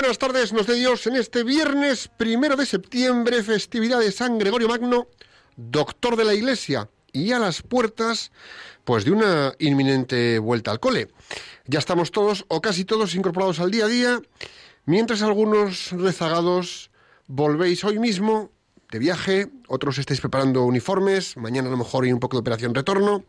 buenas 0.00 0.18
tardes, 0.18 0.54
nos 0.54 0.66
de 0.66 0.76
Dios, 0.76 1.06
en 1.06 1.14
este 1.14 1.44
viernes 1.44 2.08
primero 2.16 2.56
de 2.56 2.64
septiembre, 2.64 3.42
festividad 3.42 3.98
de 3.98 4.10
San 4.10 4.38
Gregorio 4.38 4.66
Magno, 4.66 5.08
doctor 5.56 6.16
de 6.16 6.24
la 6.24 6.32
Iglesia, 6.32 6.88
y 7.12 7.32
a 7.32 7.38
las 7.38 7.60
puertas, 7.60 8.32
pues 8.84 9.04
de 9.04 9.10
una 9.10 9.52
inminente 9.58 10.38
vuelta 10.38 10.70
al 10.70 10.80
cole. 10.80 11.08
Ya 11.66 11.80
estamos 11.80 12.12
todos, 12.12 12.46
o 12.48 12.62
casi 12.62 12.86
todos, 12.86 13.14
incorporados 13.14 13.60
al 13.60 13.70
día 13.70 13.84
a 13.84 13.88
día, 13.88 14.22
mientras 14.86 15.20
algunos 15.20 15.92
rezagados 15.92 16.90
volvéis 17.26 17.84
hoy 17.84 17.98
mismo 17.98 18.50
de 18.90 18.98
viaje, 19.00 19.48
otros 19.68 19.98
estáis 19.98 20.22
preparando 20.22 20.64
uniformes, 20.64 21.36
mañana 21.36 21.68
a 21.68 21.72
lo 21.72 21.76
mejor 21.76 22.04
hay 22.04 22.12
un 22.14 22.20
poco 22.20 22.38
de 22.38 22.40
operación 22.40 22.74
retorno. 22.74 23.24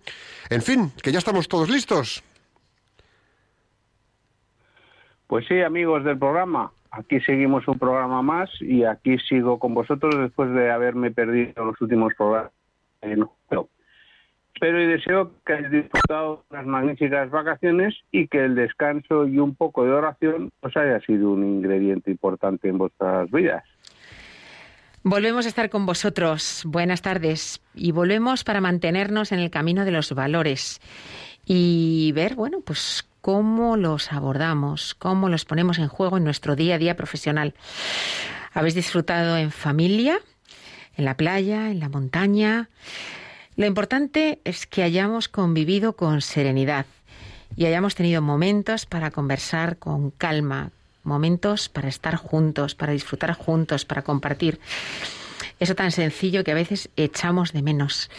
En 0.50 0.62
fin, 0.62 0.94
que 1.04 1.12
ya 1.12 1.20
estamos 1.20 1.50
todos 1.50 1.70
listos. 1.70 2.24
Pues 5.32 5.46
sí, 5.48 5.62
amigos 5.62 6.04
del 6.04 6.20
programa, 6.20 6.74
aquí 6.92 7.22
seguimos 7.22 7.66
un 7.66 7.80
programa 7.80 8.22
más 8.22 8.50
y 8.60 8.84
aquí 8.84 9.18
sigo 9.18 9.60
con 9.60 9.74
vosotros 9.74 10.14
después 10.20 10.52
de 10.54 10.70
haberme 10.70 11.10
perdido 11.10 11.64
los 11.64 11.80
últimos 11.80 12.14
programas. 12.16 12.52
Espero 13.02 14.82
y 14.82 14.88
deseo 14.88 15.32
que 15.46 15.54
hayáis 15.54 15.72
disfrutado 15.72 16.44
unas 16.50 16.66
magníficas 16.66 17.30
vacaciones 17.30 17.96
y 18.12 18.28
que 18.28 18.44
el 18.44 18.56
descanso 18.56 19.26
y 19.26 19.40
un 19.40 19.56
poco 19.56 19.86
de 19.86 19.94
oración 19.94 20.52
os 20.60 20.76
haya 20.76 21.00
sido 21.00 21.32
un 21.32 21.46
ingrediente 21.46 22.12
importante 22.12 22.68
en 22.68 22.78
vuestras 22.78 23.32
vidas. 23.32 23.64
Volvemos 25.04 25.46
a 25.46 25.48
estar 25.48 25.70
con 25.70 25.86
vosotros. 25.86 26.64
Buenas 26.66 27.02
tardes. 27.02 27.64
Y 27.74 27.94
volvemos 27.94 28.44
para 28.44 28.60
mantenernos 28.60 29.32
en 29.32 29.40
el 29.40 29.50
camino 29.50 29.86
de 29.86 29.92
los 29.92 30.14
valores 30.14 30.82
y 31.46 32.12
ver, 32.12 32.36
bueno, 32.36 32.60
pues 32.66 33.08
cómo 33.22 33.78
los 33.78 34.12
abordamos, 34.12 34.96
cómo 34.96 35.30
los 35.30 35.46
ponemos 35.46 35.78
en 35.78 35.88
juego 35.88 36.18
en 36.18 36.24
nuestro 36.24 36.56
día 36.56 36.76
a 36.76 36.80
día 36.80 36.96
profesional. 36.96 37.54
¿Habéis 38.54 38.76
disfrutado 38.76 39.38
en 39.38 39.52
familia, 39.52 40.20
en 40.98 41.06
la 41.06 41.16
playa, 41.16 41.70
en 41.70 41.80
la 41.80 41.90
montaña? 41.90 42.70
Lo 43.56 43.66
importante 43.66 44.40
es 44.44 44.66
que 44.66 44.84
hayamos 44.84 45.28
convivido 45.28 45.96
con 45.96 46.22
serenidad 46.22 46.86
y 47.56 47.66
hayamos 47.66 47.96
tenido 47.96 48.22
momentos 48.22 48.86
para 48.86 49.12
conversar 49.12 49.78
con 49.78 50.12
calma, 50.12 50.72
momentos 51.04 51.70
para 51.70 51.90
estar 51.90 52.16
juntos, 52.16 52.76
para 52.76 52.94
disfrutar 52.94 53.34
juntos, 53.34 53.86
para 53.86 54.02
compartir. 54.02 54.60
Eso 55.60 55.76
tan 55.76 55.92
sencillo 55.92 56.44
que 56.44 56.52
a 56.52 56.56
veces 56.56 56.90
echamos 56.96 57.54
de 57.54 57.62
menos. 57.62 58.10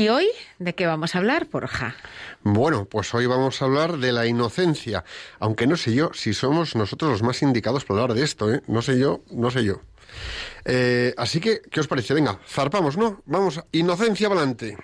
¿Y 0.00 0.08
hoy 0.08 0.30
de 0.58 0.74
qué 0.74 0.86
vamos 0.86 1.14
a 1.14 1.18
hablar, 1.18 1.46
Borja? 1.52 1.94
Bueno, 2.42 2.86
pues 2.86 3.12
hoy 3.12 3.26
vamos 3.26 3.60
a 3.60 3.66
hablar 3.66 3.98
de 3.98 4.12
la 4.12 4.26
inocencia, 4.26 5.04
aunque 5.38 5.66
no 5.66 5.76
sé 5.76 5.92
yo 5.92 6.10
si 6.14 6.32
somos 6.32 6.74
nosotros 6.74 7.10
los 7.10 7.22
más 7.22 7.42
indicados 7.42 7.84
para 7.84 8.00
hablar 8.00 8.16
de 8.16 8.24
esto, 8.24 8.50
¿eh? 8.50 8.62
No 8.66 8.80
sé 8.80 8.98
yo, 8.98 9.20
no 9.30 9.50
sé 9.50 9.62
yo. 9.62 9.82
Eh, 10.64 11.12
así 11.18 11.38
que, 11.38 11.60
¿qué 11.60 11.80
os 11.80 11.86
parece? 11.86 12.14
Venga, 12.14 12.40
zarpamos, 12.48 12.96
¿no? 12.96 13.20
Vamos, 13.26 13.60
inocencia 13.72 14.28
adelante. 14.28 14.78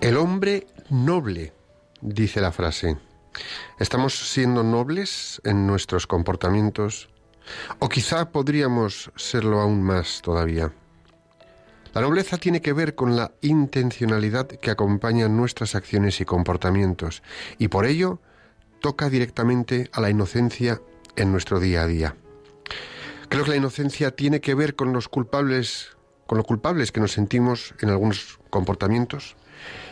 El 0.01 0.17
hombre 0.17 0.67
noble, 0.89 1.53
dice 2.01 2.41
la 2.41 2.51
frase. 2.51 2.97
¿Estamos 3.79 4.31
siendo 4.31 4.63
nobles 4.63 5.41
en 5.44 5.67
nuestros 5.67 6.07
comportamientos? 6.07 7.09
¿O 7.79 7.89
quizá 7.89 8.31
podríamos 8.31 9.11
serlo 9.16 9.59
aún 9.59 9.83
más 9.83 10.21
todavía? 10.21 10.71
La 11.94 12.01
nobleza 12.01 12.38
tiene 12.38 12.61
que 12.61 12.73
ver 12.73 12.95
con 12.95 13.16
la 13.16 13.33
intencionalidad 13.41 14.47
que 14.47 14.71
acompaña 14.71 15.27
nuestras 15.29 15.75
acciones 15.75 16.21
y 16.21 16.25
comportamientos, 16.25 17.21
y 17.59 17.67
por 17.67 17.85
ello 17.85 18.19
toca 18.81 19.09
directamente 19.09 19.89
a 19.94 20.01
la 20.01 20.09
inocencia 20.09 20.81
en 21.15 21.31
nuestro 21.31 21.59
día 21.59 21.83
a 21.83 21.88
día. 21.88 22.15
Creo 23.29 23.44
que 23.44 23.51
la 23.51 23.57
inocencia 23.57 24.15
tiene 24.15 24.41
que 24.41 24.55
ver 24.55 24.75
con 24.75 24.91
los 24.91 25.07
culpables, 25.07 25.95
con 26.25 26.38
lo 26.38 26.44
culpables 26.44 26.91
que 26.91 27.00
nos 27.00 27.12
sentimos 27.12 27.75
en 27.80 27.89
algunos 27.89 28.39
comportamientos, 28.50 29.35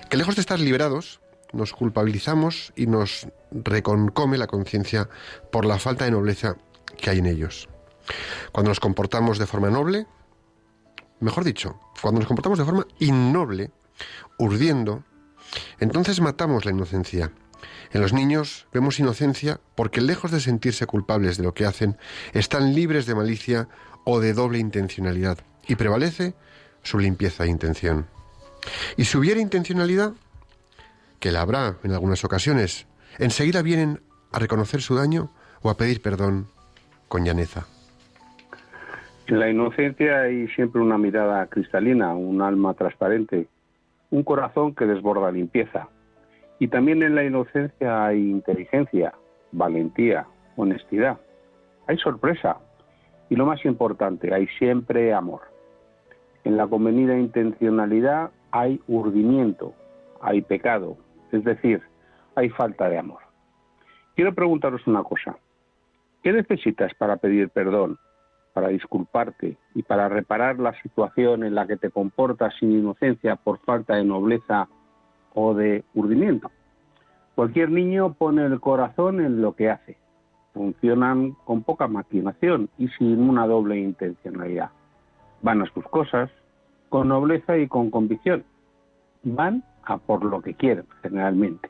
que 0.09 0.17
lejos 0.17 0.35
de 0.35 0.41
estar 0.41 0.59
liberados, 0.59 1.20
nos 1.53 1.73
culpabilizamos 1.73 2.73
y 2.75 2.87
nos 2.87 3.27
reconcome 3.51 4.37
la 4.37 4.47
conciencia 4.47 5.09
por 5.51 5.65
la 5.65 5.79
falta 5.79 6.05
de 6.05 6.11
nobleza 6.11 6.55
que 6.97 7.09
hay 7.09 7.19
en 7.19 7.25
ellos. 7.25 7.69
Cuando 8.51 8.69
nos 8.69 8.79
comportamos 8.79 9.37
de 9.37 9.47
forma 9.47 9.69
noble, 9.69 10.07
mejor 11.19 11.43
dicho, 11.43 11.79
cuando 12.01 12.19
nos 12.19 12.27
comportamos 12.27 12.59
de 12.59 12.65
forma 12.65 12.87
innoble, 12.99 13.71
urdiendo, 14.37 15.03
entonces 15.79 16.21
matamos 16.21 16.65
la 16.65 16.71
inocencia. 16.71 17.31
En 17.93 18.01
los 18.01 18.13
niños 18.13 18.67
vemos 18.73 18.99
inocencia 18.99 19.59
porque 19.75 20.01
lejos 20.01 20.31
de 20.31 20.39
sentirse 20.39 20.85
culpables 20.85 21.37
de 21.37 21.43
lo 21.43 21.53
que 21.53 21.65
hacen, 21.65 21.97
están 22.33 22.73
libres 22.73 23.05
de 23.05 23.15
malicia 23.15 23.67
o 24.05 24.19
de 24.19 24.33
doble 24.33 24.59
intencionalidad 24.59 25.39
y 25.67 25.75
prevalece 25.75 26.33
su 26.83 26.99
limpieza 26.99 27.43
de 27.43 27.49
intención. 27.49 28.07
Y 28.97 29.05
si 29.05 29.17
hubiera 29.17 29.39
intencionalidad, 29.39 30.13
que 31.21 31.31
la 31.31 31.41
habrá 31.41 31.77
en 31.83 31.93
algunas 31.93 32.25
ocasiones, 32.25 32.87
enseguida 33.19 33.61
vienen 33.61 34.01
a 34.33 34.39
reconocer 34.39 34.81
su 34.81 34.95
daño 34.95 35.31
o 35.61 35.69
a 35.69 35.77
pedir 35.77 36.01
perdón 36.01 36.47
con 37.07 37.23
llaneza. 37.23 37.67
En 39.27 39.39
la 39.39 39.49
inocencia 39.49 40.21
hay 40.21 40.47
siempre 40.49 40.81
una 40.81 40.97
mirada 40.97 41.45
cristalina, 41.45 42.13
un 42.13 42.41
alma 42.41 42.73
transparente. 42.73 43.47
un 44.09 44.23
corazón 44.23 44.75
que 44.75 44.85
desborda 44.85 45.31
limpieza. 45.31 45.87
Y 46.59 46.67
también 46.67 47.01
en 47.01 47.15
la 47.15 47.23
inocencia 47.23 48.05
hay 48.05 48.29
inteligencia, 48.29 49.13
valentía, 49.53 50.25
honestidad. 50.57 51.17
Hay 51.87 51.97
sorpresa. 51.97 52.57
Y 53.29 53.37
lo 53.37 53.45
más 53.45 53.63
importante, 53.63 54.33
hay 54.33 54.47
siempre 54.59 55.13
amor. 55.13 55.43
En 56.43 56.57
la 56.57 56.67
convenida 56.67 57.17
intencionalidad 57.17 58.31
hay 58.51 58.81
urdimiento, 58.89 59.73
hay 60.21 60.41
pecado, 60.41 60.97
es 61.31 61.43
decir, 61.43 61.81
hay 62.35 62.49
falta 62.49 62.89
de 62.89 62.97
amor. 62.97 63.19
Quiero 64.15 64.33
preguntaros 64.33 64.85
una 64.87 65.03
cosa. 65.03 65.37
¿Qué 66.23 66.31
necesitas 66.31 66.93
para 66.95 67.17
pedir 67.17 67.49
perdón, 67.49 67.97
para 68.53 68.67
disculparte 68.67 69.57
y 69.73 69.83
para 69.83 70.09
reparar 70.09 70.59
la 70.59 70.79
situación 70.81 71.43
en 71.43 71.55
la 71.55 71.65
que 71.65 71.77
te 71.77 71.89
comportas 71.89 72.53
sin 72.59 72.71
inocencia 72.71 73.35
por 73.37 73.59
falta 73.59 73.95
de 73.95 74.03
nobleza 74.03 74.67
o 75.33 75.53
de 75.53 75.83
urdimiento? 75.93 76.51
Cualquier 77.35 77.71
niño 77.71 78.13
pone 78.13 78.45
el 78.45 78.59
corazón 78.59 79.21
en 79.21 79.41
lo 79.41 79.55
que 79.55 79.69
hace. 79.69 79.97
Funcionan 80.53 81.31
con 81.45 81.63
poca 81.63 81.87
maquinación 81.87 82.69
y 82.77 82.89
sin 82.89 83.27
una 83.27 83.47
doble 83.47 83.77
intencionalidad. 83.77 84.69
Van 85.41 85.61
a 85.61 85.65
sus 85.73 85.85
cosas 85.85 86.29
con 86.89 87.07
nobleza 87.07 87.57
y 87.57 87.67
con 87.67 87.89
convicción. 87.89 88.43
Van 89.23 89.63
a 89.83 89.97
por 89.97 90.23
lo 90.23 90.41
que 90.41 90.53
quieren, 90.53 90.85
generalmente. 91.01 91.69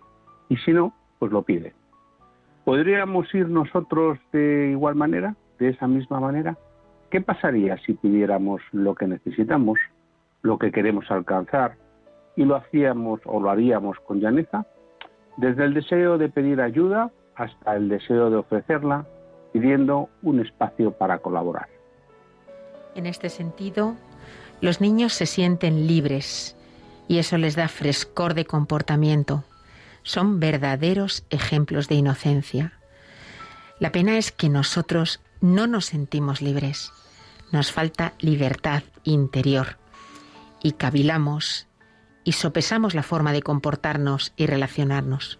Y 0.49 0.57
si 0.57 0.71
no, 0.71 0.93
pues 1.19 1.31
lo 1.31 1.43
piden. 1.43 1.73
¿Podríamos 2.63 3.33
ir 3.33 3.49
nosotros 3.49 4.19
de 4.31 4.69
igual 4.71 4.95
manera, 4.95 5.35
de 5.59 5.69
esa 5.69 5.87
misma 5.87 6.19
manera? 6.19 6.57
¿Qué 7.09 7.21
pasaría 7.21 7.77
si 7.79 7.93
pidiéramos 7.93 8.61
lo 8.71 8.95
que 8.95 9.07
necesitamos, 9.07 9.79
lo 10.41 10.57
que 10.57 10.71
queremos 10.71 11.09
alcanzar, 11.09 11.75
y 12.35 12.45
lo 12.45 12.55
hacíamos 12.55 13.19
o 13.25 13.39
lo 13.39 13.49
haríamos 13.49 13.99
con 14.01 14.19
llaneza? 14.19 14.65
Desde 15.37 15.65
el 15.65 15.73
deseo 15.73 16.17
de 16.17 16.29
pedir 16.29 16.61
ayuda 16.61 17.11
hasta 17.35 17.75
el 17.75 17.89
deseo 17.89 18.29
de 18.29 18.37
ofrecerla, 18.37 19.05
pidiendo 19.51 20.09
un 20.21 20.39
espacio 20.39 20.91
para 20.91 21.19
colaborar. 21.19 21.67
En 22.95 23.05
este 23.05 23.29
sentido, 23.29 23.95
los 24.61 24.81
niños 24.81 25.13
se 25.13 25.25
sienten 25.25 25.87
libres 25.87 26.55
y 27.11 27.19
eso 27.19 27.37
les 27.37 27.57
da 27.57 27.67
frescor 27.67 28.35
de 28.35 28.45
comportamiento. 28.45 29.43
Son 30.01 30.39
verdaderos 30.39 31.25
ejemplos 31.29 31.89
de 31.89 31.95
inocencia. 31.95 32.79
La 33.79 33.91
pena 33.91 34.17
es 34.17 34.31
que 34.31 34.47
nosotros 34.47 35.19
no 35.41 35.67
nos 35.67 35.87
sentimos 35.87 36.41
libres. 36.41 36.93
Nos 37.51 37.73
falta 37.73 38.13
libertad 38.19 38.83
interior 39.03 39.77
y 40.63 40.71
cavilamos 40.71 41.67
y 42.23 42.31
sopesamos 42.31 42.95
la 42.95 43.03
forma 43.03 43.33
de 43.33 43.41
comportarnos 43.41 44.31
y 44.37 44.45
relacionarnos. 44.45 45.37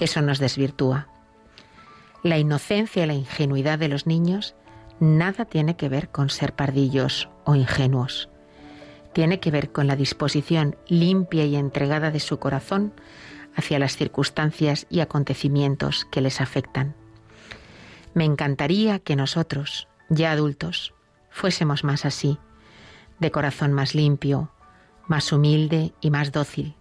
Eso 0.00 0.20
nos 0.20 0.40
desvirtúa. 0.40 1.06
La 2.24 2.38
inocencia 2.38 3.04
y 3.04 3.06
la 3.06 3.14
ingenuidad 3.14 3.78
de 3.78 3.86
los 3.86 4.08
niños 4.08 4.56
nada 4.98 5.44
tiene 5.44 5.76
que 5.76 5.88
ver 5.88 6.08
con 6.08 6.28
ser 6.28 6.56
pardillos 6.56 7.28
o 7.44 7.54
ingenuos. 7.54 8.28
Tiene 9.18 9.40
que 9.40 9.50
ver 9.50 9.72
con 9.72 9.88
la 9.88 9.96
disposición 9.96 10.76
limpia 10.86 11.44
y 11.44 11.56
entregada 11.56 12.12
de 12.12 12.20
su 12.20 12.38
corazón 12.38 12.92
hacia 13.56 13.80
las 13.80 13.96
circunstancias 13.96 14.86
y 14.90 15.00
acontecimientos 15.00 16.06
que 16.12 16.20
les 16.20 16.40
afectan. 16.40 16.94
Me 18.14 18.24
encantaría 18.24 19.00
que 19.00 19.16
nosotros, 19.16 19.88
ya 20.08 20.30
adultos, 20.30 20.94
fuésemos 21.30 21.82
más 21.82 22.04
así, 22.04 22.38
de 23.18 23.32
corazón 23.32 23.72
más 23.72 23.96
limpio, 23.96 24.52
más 25.08 25.32
humilde 25.32 25.92
y 26.00 26.12
más 26.12 26.30
dócil, 26.30 26.76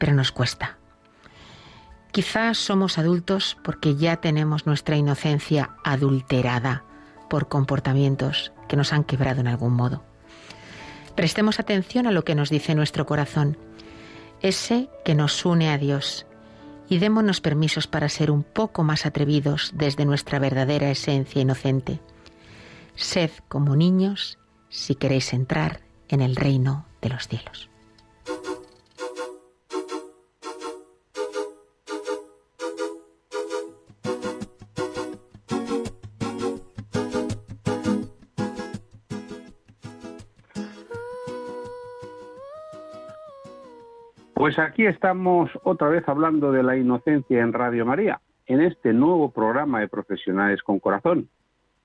pero 0.00 0.12
nos 0.12 0.32
cuesta. 0.32 0.78
Quizás 2.10 2.58
somos 2.58 2.98
adultos 2.98 3.58
porque 3.62 3.94
ya 3.94 4.16
tenemos 4.16 4.66
nuestra 4.66 4.96
inocencia 4.96 5.76
adulterada 5.84 6.82
por 7.30 7.46
comportamientos 7.46 8.52
que 8.66 8.76
nos 8.76 8.92
han 8.92 9.04
quebrado 9.04 9.40
en 9.40 9.46
algún 9.46 9.74
modo. 9.74 10.15
Prestemos 11.16 11.58
atención 11.58 12.06
a 12.06 12.12
lo 12.12 12.24
que 12.24 12.34
nos 12.34 12.50
dice 12.50 12.74
nuestro 12.74 13.06
corazón 13.06 13.56
ese 14.42 14.88
que 15.04 15.14
nos 15.14 15.44
une 15.44 15.70
a 15.70 15.78
Dios, 15.78 16.26
y 16.88 16.98
démonos 16.98 17.40
permisos 17.40 17.86
para 17.86 18.08
ser 18.08 18.30
un 18.30 18.42
poco 18.42 18.84
más 18.84 19.06
atrevidos 19.06 19.72
desde 19.74 20.04
nuestra 20.04 20.38
verdadera 20.38 20.90
esencia 20.90 21.42
inocente. 21.42 22.00
Sed 22.94 23.30
como 23.48 23.76
niños 23.76 24.38
si 24.68 24.94
queréis 24.94 25.32
entrar 25.32 25.80
en 26.08 26.20
el 26.20 26.36
reino 26.36 26.86
de 27.02 27.08
los 27.08 27.26
cielos. 27.28 27.70
Pues 44.46 44.60
aquí 44.60 44.86
estamos 44.86 45.50
otra 45.64 45.88
vez 45.88 46.08
hablando 46.08 46.52
de 46.52 46.62
la 46.62 46.76
inocencia 46.76 47.42
en 47.42 47.52
Radio 47.52 47.84
María, 47.84 48.20
en 48.46 48.60
este 48.60 48.92
nuevo 48.92 49.32
programa 49.32 49.80
de 49.80 49.88
Profesionales 49.88 50.62
con 50.62 50.78
Corazón. 50.78 51.28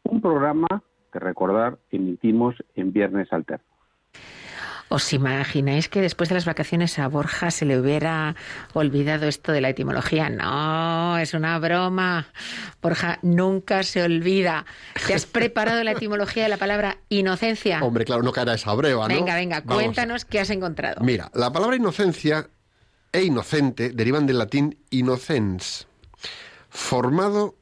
Un 0.04 0.22
programa 0.22 0.68
que 1.12 1.18
recordar 1.18 1.80
emitimos 1.90 2.54
en 2.76 2.94
Viernes 2.94 3.34
Alterno. 3.34 3.71
¿Os 4.92 5.14
imagináis 5.14 5.88
que 5.88 6.02
después 6.02 6.28
de 6.28 6.36
las 6.36 6.44
vacaciones 6.44 7.00
a 7.00 7.08
Borja 7.08 7.50
se 7.50 7.64
le 7.64 7.80
hubiera 7.80 8.36
olvidado 8.74 9.26
esto 9.30 9.54
de 9.54 9.62
la 9.62 9.70
etimología? 9.70 10.30
No, 10.30 11.18
es 11.18 11.34
una 11.34 11.58
broma. 11.60 12.28
Borja, 12.82 13.18
nunca 13.22 13.84
se 13.84 14.04
olvida. 14.04 14.66
¿Te 15.08 15.14
has 15.14 15.26
preparado 15.26 15.82
la 15.86 15.94
etimología 15.94 16.44
de 16.44 16.50
la 16.50 16.58
palabra 16.58 16.98
inocencia? 17.08 17.82
Hombre, 17.82 18.04
claro, 18.04 18.22
no 18.22 18.34
caerá 18.34 18.56
esa 18.56 18.74
breva, 18.74 19.08
¿no? 19.08 19.16
Venga, 19.16 19.36
venga, 19.36 19.62
Vamos. 19.62 19.82
cuéntanos 19.82 20.26
qué 20.26 20.42
has 20.42 20.50
encontrado. 20.50 21.02
Mira, 21.06 21.32
la 21.36 21.54
palabra 21.54 21.78
inocencia 21.78 22.50
e 23.14 23.24
inocente 23.24 23.92
derivan 23.92 24.28
del 24.28 24.40
latín 24.40 24.78
innocens, 24.90 25.88
formado 26.70 27.56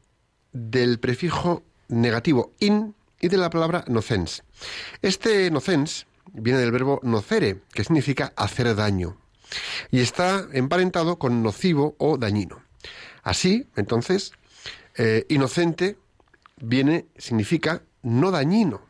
del 0.51 0.99
prefijo 0.99 1.61
negativo 1.89 2.53
in 2.59 2.95
y 3.21 3.27
de 3.27 3.37
la 3.37 3.51
palabra 3.51 3.85
nocens. 3.87 4.41
Este 5.03 5.51
nocens 5.51 6.07
viene 6.33 6.59
del 6.59 6.71
verbo 6.71 6.99
nocere, 7.03 7.61
que 7.73 7.83
significa 7.83 8.33
hacer 8.35 8.75
daño, 8.75 9.17
y 9.91 9.99
está 10.01 10.47
emparentado 10.53 11.17
con 11.17 11.43
nocivo 11.43 11.95
o 11.97 12.17
dañino. 12.17 12.61
Así, 13.23 13.67
entonces, 13.75 14.31
eh, 14.97 15.25
inocente 15.29 15.97
viene, 16.57 17.07
significa 17.17 17.83
no 18.01 18.31
dañino, 18.31 18.81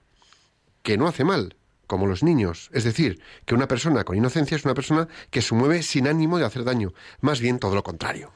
que 0.83 0.97
no 0.97 1.07
hace 1.07 1.23
mal, 1.23 1.55
como 1.87 2.05
los 2.05 2.23
niños. 2.23 2.69
Es 2.73 2.83
decir, 2.83 3.19
que 3.45 3.55
una 3.55 3.67
persona 3.67 4.03
con 4.03 4.15
inocencia 4.15 4.55
es 4.55 4.65
una 4.65 4.75
persona 4.75 5.07
que 5.31 5.41
se 5.41 5.55
mueve 5.55 5.81
sin 5.81 6.07
ánimo 6.07 6.37
de 6.37 6.45
hacer 6.45 6.63
daño, 6.63 6.93
más 7.21 7.39
bien 7.39 7.59
todo 7.59 7.75
lo 7.75 7.83
contrario. 7.83 8.31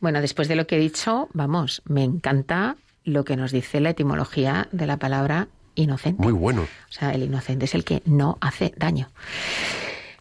Bueno, 0.00 0.20
después 0.20 0.46
de 0.46 0.56
lo 0.56 0.66
que 0.66 0.76
he 0.76 0.80
dicho, 0.80 1.28
vamos, 1.32 1.82
me 1.86 2.04
encanta 2.04 2.76
lo 3.04 3.24
que 3.24 3.36
nos 3.36 3.50
dice 3.50 3.80
la 3.80 3.90
etimología 3.90 4.68
de 4.70 4.86
la 4.86 4.98
palabra 4.98 5.48
inocente. 5.82 6.22
Muy 6.22 6.32
bueno. 6.32 6.62
O 6.62 6.92
sea, 6.92 7.12
el 7.12 7.22
inocente 7.22 7.64
es 7.64 7.74
el 7.74 7.84
que 7.84 8.02
no 8.04 8.38
hace 8.40 8.72
daño. 8.76 9.10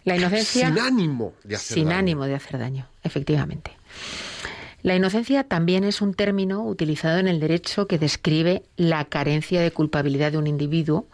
La 0.04 0.16
inocencia... 0.16 0.70
Sin 0.70 0.80
ánimo 0.80 1.34
de 1.44 1.56
hacer 1.56 1.76
sin 1.76 1.86
daño. 1.86 1.98
ánimo 1.98 2.26
de 2.26 2.36
hacer 2.36 2.60
daño, 2.60 2.88
efectivamente. 3.04 3.72
La 4.84 4.96
inocencia 4.96 5.44
también 5.44 5.84
es 5.84 6.02
un 6.02 6.14
término 6.14 6.64
utilizado 6.64 7.18
en 7.18 7.28
el 7.28 7.40
derecho 7.40 7.88
que 7.88 7.98
describe 7.98 8.64
la 8.78 9.06
carencia 9.06 9.60
de 9.60 9.72
culpabilidad 9.72 10.32
de 10.32 10.38
un 10.38 10.48
individuo 10.48 11.08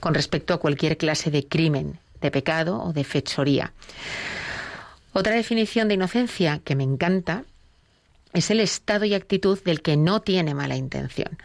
con 0.00 0.14
respecto 0.14 0.52
a 0.52 0.58
cualquier 0.58 0.98
clase 0.98 1.30
de 1.30 1.46
crimen, 1.46 1.98
de 2.20 2.30
pecado 2.30 2.82
o 2.82 2.92
de 2.92 3.04
fechoría. 3.04 3.72
Otra 5.12 5.34
definición 5.34 5.88
de 5.88 5.94
inocencia 5.94 6.60
que 6.64 6.74
me 6.74 6.82
encanta 6.82 7.44
es 8.34 8.50
el 8.50 8.60
estado 8.60 9.04
y 9.06 9.14
actitud 9.14 9.58
del 9.64 9.80
que 9.80 9.96
no 9.96 10.20
tiene 10.20 10.54
mala 10.54 10.76
intención, 10.76 11.38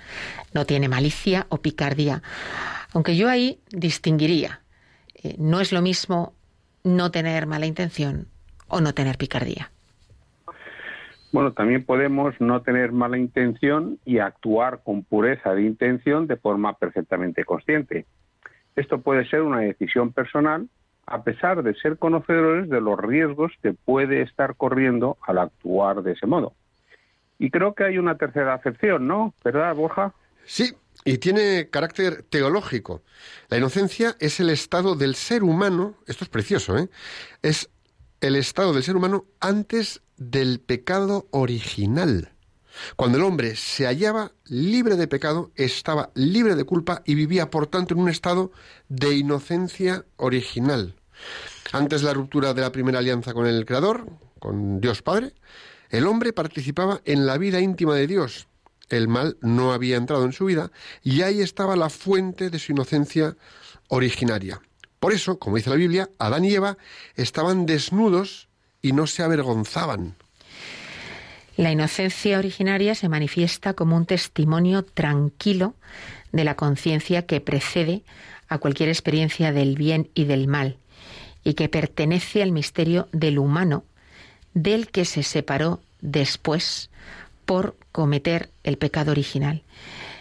no 0.54 0.66
tiene 0.66 0.90
malicia 0.90 1.46
o 1.50 1.58
picardía. 1.58 2.22
Aunque 2.94 3.16
yo 3.16 3.30
ahí 3.30 3.60
distinguiría, 3.70 4.62
eh, 5.24 5.36
no 5.38 5.62
es 5.62 5.72
lo 5.72 5.82
mismo 5.82 6.34
no 6.84 7.12
tener 7.12 7.46
mala 7.46 7.68
intención 7.68 8.28
o 8.68 8.82
no 8.82 8.94
tener 8.94 9.18
picardía. 9.18 9.72
Bueno, 11.32 11.54
también 11.54 11.86
podemos 11.86 12.34
no 12.40 12.64
tener 12.64 12.92
mala 12.92 13.20
intención 13.20 14.00
y 14.04 14.18
actuar 14.18 14.82
con 14.84 15.04
pureza 15.04 15.54
de 15.54 15.62
intención 15.62 16.26
de 16.26 16.38
forma 16.38 16.74
perfectamente 16.74 17.46
consciente. 17.46 18.08
Esto 18.76 19.00
puede 19.02 19.30
ser 19.30 19.44
una 19.44 19.60
decisión 19.60 20.12
personal 20.12 20.68
a 21.06 21.24
pesar 21.24 21.62
de 21.64 21.76
ser 21.76 21.98
conocedores 21.98 22.70
de 22.70 22.82
los 22.82 23.00
riesgos 23.00 23.52
que 23.62 23.74
puede 23.74 24.22
estar 24.22 24.56
corriendo 24.56 25.18
al 25.22 25.40
actuar 25.40 26.02
de 26.02 26.14
ese 26.14 26.28
modo. 26.28 26.54
Y 27.40 27.50
creo 27.50 27.74
que 27.74 27.86
hay 27.86 27.98
una 27.98 28.18
tercera 28.18 28.54
acepción, 28.54 29.08
¿no? 29.08 29.34
¿Verdad, 29.44 29.74
Borja? 29.74 30.14
Sí, 30.46 30.76
y 31.06 31.18
tiene 31.20 31.70
carácter 31.70 32.24
teológico. 32.24 33.02
La 33.48 33.58
inocencia 33.58 34.16
es 34.20 34.40
el 34.40 34.50
estado 34.50 34.96
del 34.96 35.16
ser 35.16 35.44
humano, 35.44 35.96
esto 36.06 36.26
es 36.26 36.30
precioso, 36.30 36.78
¿eh? 36.78 36.90
Es 37.42 37.70
el 38.20 38.36
estado 38.36 38.74
del 38.74 38.84
ser 38.84 38.98
humano 38.98 39.26
antes 39.40 40.02
del 40.18 40.60
pecado 40.60 41.28
original. 41.32 42.34
Cuando 42.96 43.18
el 43.18 43.24
hombre 43.24 43.56
se 43.56 43.86
hallaba 43.86 44.32
libre 44.46 44.96
de 44.96 45.08
pecado, 45.08 45.52
estaba 45.56 46.12
libre 46.16 46.56
de 46.56 46.66
culpa 46.66 47.02
y 47.06 47.16
vivía, 47.16 47.50
por 47.50 47.68
tanto, 47.68 47.94
en 47.94 48.02
un 48.02 48.10
estado 48.10 48.52
de 48.90 49.16
inocencia 49.16 50.06
original. 50.18 50.96
Antes 51.72 52.04
la 52.04 52.14
ruptura 52.14 52.54
de 52.54 52.62
la 52.62 52.72
primera 52.72 53.00
alianza 53.00 53.34
con 53.34 53.48
el 53.48 53.66
Creador, 53.66 54.08
con 54.40 54.82
Dios 54.82 55.02
Padre, 55.02 55.34
el 55.90 56.08
hombre 56.08 56.34
participaba 56.34 57.02
en 57.06 57.26
la 57.26 57.38
vida 57.38 57.60
íntima 57.60 57.96
de 57.96 58.08
Dios. 58.08 58.48
El 58.90 59.08
mal 59.08 59.38
no 59.42 59.74
había 59.74 59.98
entrado 59.98 60.26
en 60.26 60.34
su 60.34 60.46
vida 60.46 60.72
y 61.04 61.22
ahí 61.22 61.42
estaba 61.42 61.76
la 61.76 61.90
fuente 61.90 62.50
de 62.50 62.60
su 62.60 62.72
inocencia 62.72 63.36
originaria. 63.88 64.62
Por 65.00 65.14
eso, 65.14 65.40
como 65.40 65.56
dice 65.56 65.70
la 65.70 65.76
Biblia, 65.76 66.10
Adán 66.18 66.46
y 66.46 66.54
Eva 66.54 66.78
estaban 67.16 67.66
desnudos 67.66 68.50
y 68.82 68.92
no 68.92 69.08
se 69.08 69.24
avergonzaban. 69.24 70.16
La 71.56 71.72
inocencia 71.72 72.40
originaria 72.40 72.96
se 72.96 73.10
manifiesta 73.10 73.74
como 73.74 73.98
un 73.98 74.06
testimonio 74.06 74.84
tranquilo 74.84 75.76
de 76.32 76.44
la 76.44 76.56
conciencia 76.56 77.26
que 77.26 77.42
precede 77.42 78.04
a 78.48 78.58
cualquier 78.60 78.90
experiencia 78.90 79.52
del 79.52 79.76
bien 79.76 80.10
y 80.14 80.24
del 80.24 80.48
mal 80.48 80.78
y 81.44 81.54
que 81.54 81.70
pertenece 81.70 82.44
al 82.44 82.52
misterio 82.52 83.08
del 83.12 83.40
humano 83.40 83.84
del 84.54 84.90
que 84.90 85.06
se 85.06 85.24
separó 85.24 85.82
después 86.02 86.90
por 87.46 87.76
cometer 87.92 88.50
el 88.64 88.78
pecado 88.78 89.12
original. 89.12 89.64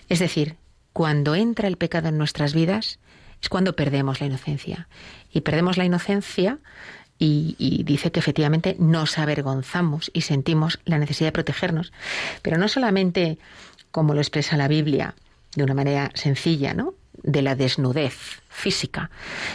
Es 0.08 0.18
decir, 0.18 0.56
cuando 0.92 1.34
entra 1.34 1.68
el 1.68 1.76
pecado 1.76 2.08
en 2.08 2.18
nuestras 2.18 2.54
vidas 2.54 2.98
es 3.42 3.48
cuando 3.48 3.76
perdemos 3.76 4.20
la 4.20 4.26
inocencia. 4.26 4.88
Y 5.32 5.42
perdemos 5.42 5.76
la 5.76 5.84
inocencia 5.84 6.58
y, 7.18 7.82
dice 7.84 8.12
que 8.12 8.20
efectivamente 8.20 8.76
nos 8.78 9.18
avergonzamos 9.18 10.10
y 10.14 10.22
sentimos 10.22 10.80
la 10.84 10.98
necesidad 10.98 11.28
de 11.28 11.32
protegernos. 11.32 11.92
Pero 12.42 12.58
no 12.58 12.68
solamente 12.68 13.38
como 13.90 14.14
lo 14.14 14.20
expresa 14.20 14.56
la 14.56 14.68
Biblia, 14.68 15.14
de 15.54 15.64
una 15.64 15.74
manera 15.74 16.10
sencilla, 16.14 16.74
¿no? 16.74 16.94
De 17.22 17.42
la 17.42 17.54
desnudez 17.54 18.42
física, 18.48 19.10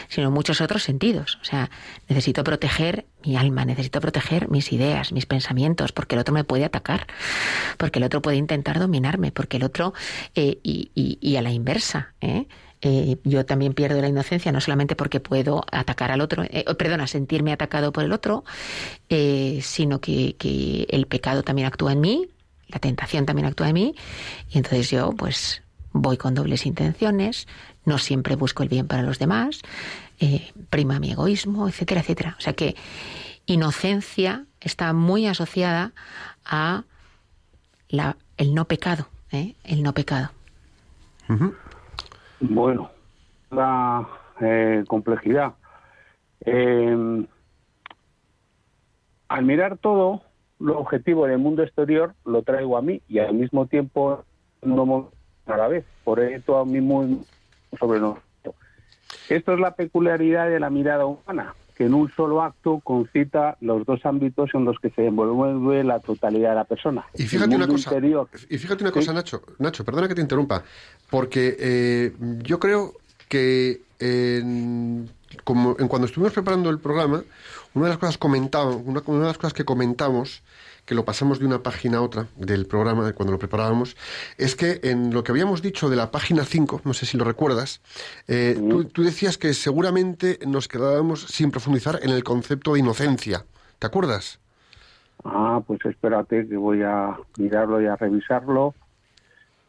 sino 0.08 0.32
muchos 0.32 0.62
otros 0.62 0.84
sentidos. 0.84 1.38
O 1.42 1.46
sea, 1.46 1.70
necesito 2.08 2.44
proteger 2.44 3.06
mi 3.26 3.36
alma, 3.36 3.66
necesito 3.66 4.00
proteger 4.00 4.50
mis 4.50 4.72
ideas, 4.72 5.12
mis 5.12 5.26
pensamientos, 5.26 5.92
porque 5.92 6.16
el 6.16 6.22
otro 6.22 6.34
me 6.34 6.44
puede 6.44 6.66
atacar, 6.66 7.08
porque 7.78 8.00
el 8.00 8.06
otro 8.06 8.22
puede 8.22 8.38
intentar 8.38 8.80
dominarme, 8.80 9.32
porque 9.32 9.58
el 9.58 9.64
otro, 9.64 9.94
eh, 10.36 10.60
y, 10.64 10.92
y, 10.94 11.36
a 11.36 11.42
la 11.42 11.52
inversa, 11.52 12.14
¿eh? 12.22 12.48
Eh, 12.86 13.16
yo 13.24 13.46
también 13.46 13.74
pierdo 13.74 14.02
la 14.02 14.10
inocencia, 14.10 14.52
no 14.52 14.60
solamente 14.60 14.98
porque 14.98 15.22
puedo 15.22 15.64
atacar 15.72 16.12
al 16.12 16.20
otro, 16.20 16.44
eh, 16.44 16.66
perdona, 16.78 17.08
sentirme 17.08 17.54
atacado 17.54 17.94
por 17.94 18.04
el 18.04 18.12
otro, 18.12 18.44
sino 19.62 20.02
que, 20.02 20.36
que 20.38 20.86
el 20.90 21.08
pecado 21.08 21.44
también 21.44 21.68
actúa 21.68 21.94
en 21.94 22.02
mí, 22.02 22.28
la 22.68 22.80
tentación 22.80 23.26
también 23.26 23.46
actúa 23.46 23.70
en 23.70 23.74
mí, 23.74 23.96
y 24.50 24.58
entonces 24.58 24.90
yo, 24.90 25.14
pues, 25.14 25.63
voy 25.94 26.18
con 26.18 26.34
dobles 26.34 26.66
intenciones, 26.66 27.48
no 27.86 27.98
siempre 27.98 28.36
busco 28.36 28.64
el 28.64 28.70
bien 28.70 28.88
para 28.88 29.04
los 29.04 29.20
demás, 29.20 29.62
eh, 30.20 30.52
prima 30.70 31.00
mi 31.00 31.12
egoísmo, 31.12 31.68
etcétera, 31.68 32.02
etcétera. 32.02 32.36
O 32.38 32.42
sea 32.42 32.54
que 32.54 32.76
inocencia 33.46 34.46
está 34.60 34.94
muy 34.94 35.28
asociada 35.28 35.94
a 36.46 36.84
la, 37.90 38.18
el 38.38 38.54
no 38.56 38.66
pecado, 38.66 39.08
¿eh? 39.32 39.56
el 39.64 39.84
no 39.84 39.94
pecado. 39.94 40.30
Bueno, 42.40 42.92
la 43.52 44.08
eh, 44.42 44.84
complejidad. 44.88 45.54
Eh, 46.46 47.26
al 49.28 49.46
mirar 49.46 49.78
todo, 49.78 50.22
lo 50.60 50.80
objetivo 50.80 51.26
del 51.26 51.40
mundo 51.40 51.64
exterior 51.64 52.14
lo 52.26 52.44
traigo 52.44 52.78
a 52.78 52.82
mí 52.82 53.02
y 53.08 53.20
al 53.20 53.34
mismo 53.34 53.68
tiempo 53.68 54.24
no 54.62 55.12
a 55.46 55.58
la 55.58 55.68
vez. 55.68 55.86
Por 56.04 56.20
eso 56.20 56.58
a 56.58 56.66
mí 56.66 56.82
muy 56.82 57.20
sobre 57.80 58.00
nosotros. 58.00 58.56
Esto 59.30 59.54
es 59.54 59.60
la 59.60 59.76
peculiaridad 59.76 60.50
de 60.50 60.60
la 60.60 60.70
mirada 60.70 61.06
humana, 61.06 61.56
que 61.76 61.86
en 61.86 61.94
un 61.94 62.12
solo 62.12 62.42
acto 62.42 62.82
concita 62.84 63.58
los 63.62 63.86
dos 63.86 64.06
ámbitos 64.06 64.50
en 64.54 64.66
los 64.66 64.78
que 64.80 64.90
se 64.90 65.08
envuelve 65.08 65.84
la 65.84 66.00
totalidad 66.00 66.50
de 66.50 66.56
la 66.56 66.66
persona. 66.66 67.06
Y 67.14 67.24
fíjate 67.24 67.56
una 67.56 67.68
cosa, 67.68 67.92
y 68.50 68.58
fíjate 68.58 68.84
una 68.84 68.92
cosa, 68.92 69.14
Nacho, 69.14 69.42
Nacho, 69.60 69.86
perdona 69.86 70.08
que 70.08 70.16
te 70.16 70.22
interrumpa, 70.22 70.64
porque 71.10 71.56
eh, 71.60 72.14
yo 72.42 72.60
creo 72.60 72.94
que 73.30 73.82
como 75.44 75.76
en 75.80 75.88
cuando 75.88 76.08
estuvimos 76.08 76.34
preparando 76.34 76.70
el 76.70 76.80
programa, 76.80 77.24
una 77.74 77.86
de 77.86 77.90
las 77.90 77.98
cosas 77.98 78.18
comentaba, 78.18 78.76
una, 78.76 79.02
una 79.06 79.20
de 79.22 79.28
las 79.28 79.38
cosas 79.38 79.54
que 79.54 79.66
comentamos 79.66 80.42
que 80.86 80.96
lo 80.96 81.06
pasamos 81.06 81.40
de 81.40 81.46
una 81.46 81.64
página 81.64 81.98
a 81.98 82.02
otra 82.02 82.28
del 82.36 82.66
programa 82.66 83.14
cuando 83.14 83.32
lo 83.32 83.40
preparábamos, 83.40 83.96
es 84.38 84.56
que 84.56 84.80
en 84.84 85.14
lo 85.14 85.24
que 85.24 85.32
habíamos 85.32 85.62
dicho 85.62 85.90
de 85.90 85.96
la 85.96 86.12
página 86.12 86.44
5, 86.44 86.82
no 86.84 86.94
sé 86.94 87.06
si 87.06 87.18
lo 87.18 87.24
recuerdas, 87.24 87.82
eh, 88.28 88.58
tú, 88.92 89.04
decías 89.04 89.38
que 89.38 89.54
seguramente 89.54 90.40
nos 90.46 90.68
quedábamos 90.68 91.22
sin 91.22 91.52
profundizar 91.52 92.00
en 92.02 92.10
el 92.10 92.24
concepto 92.24 92.74
de 92.74 92.80
inocencia. 92.80 93.46
¿Te 93.80 93.88
acuerdas? 93.88 94.40
Ah, 95.24 95.62
pues 95.66 95.80
espérate 95.86 96.48
que 96.48 96.58
voy 96.58 96.84
a 96.84 97.18
mirarlo 97.38 97.82
y 97.82 97.88
a 97.88 97.96
revisarlo. 97.96 98.76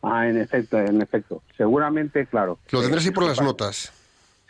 Ah, 0.02 0.28
en 0.28 0.38
efecto, 0.38 0.78
en 0.78 1.00
efecto. 1.00 1.42
Seguramente, 1.56 2.26
claro. 2.26 2.58
Lo 2.70 2.82
tendrás 2.82 3.06
ahí 3.06 3.12
por 3.12 3.24
las 3.24 3.40
notas. 3.40 3.92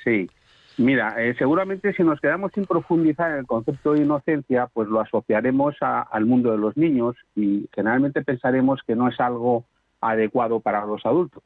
Sí. 0.02 0.28
Mira, 0.76 1.14
eh, 1.22 1.34
seguramente 1.38 1.92
si 1.92 2.02
nos 2.02 2.20
quedamos 2.20 2.50
sin 2.52 2.66
profundizar 2.66 3.30
en 3.30 3.38
el 3.38 3.46
concepto 3.46 3.92
de 3.92 4.02
inocencia, 4.02 4.68
pues 4.72 4.88
lo 4.88 5.00
asociaremos 5.00 5.76
al 5.80 6.26
mundo 6.26 6.50
de 6.50 6.58
los 6.58 6.76
niños 6.76 7.14
y 7.36 7.68
generalmente 7.72 8.22
pensaremos 8.22 8.80
que 8.84 8.96
no 8.96 9.08
es 9.08 9.20
algo 9.20 9.64
adecuado 10.00 10.58
para 10.60 10.84
los 10.84 11.06
adultos 11.06 11.44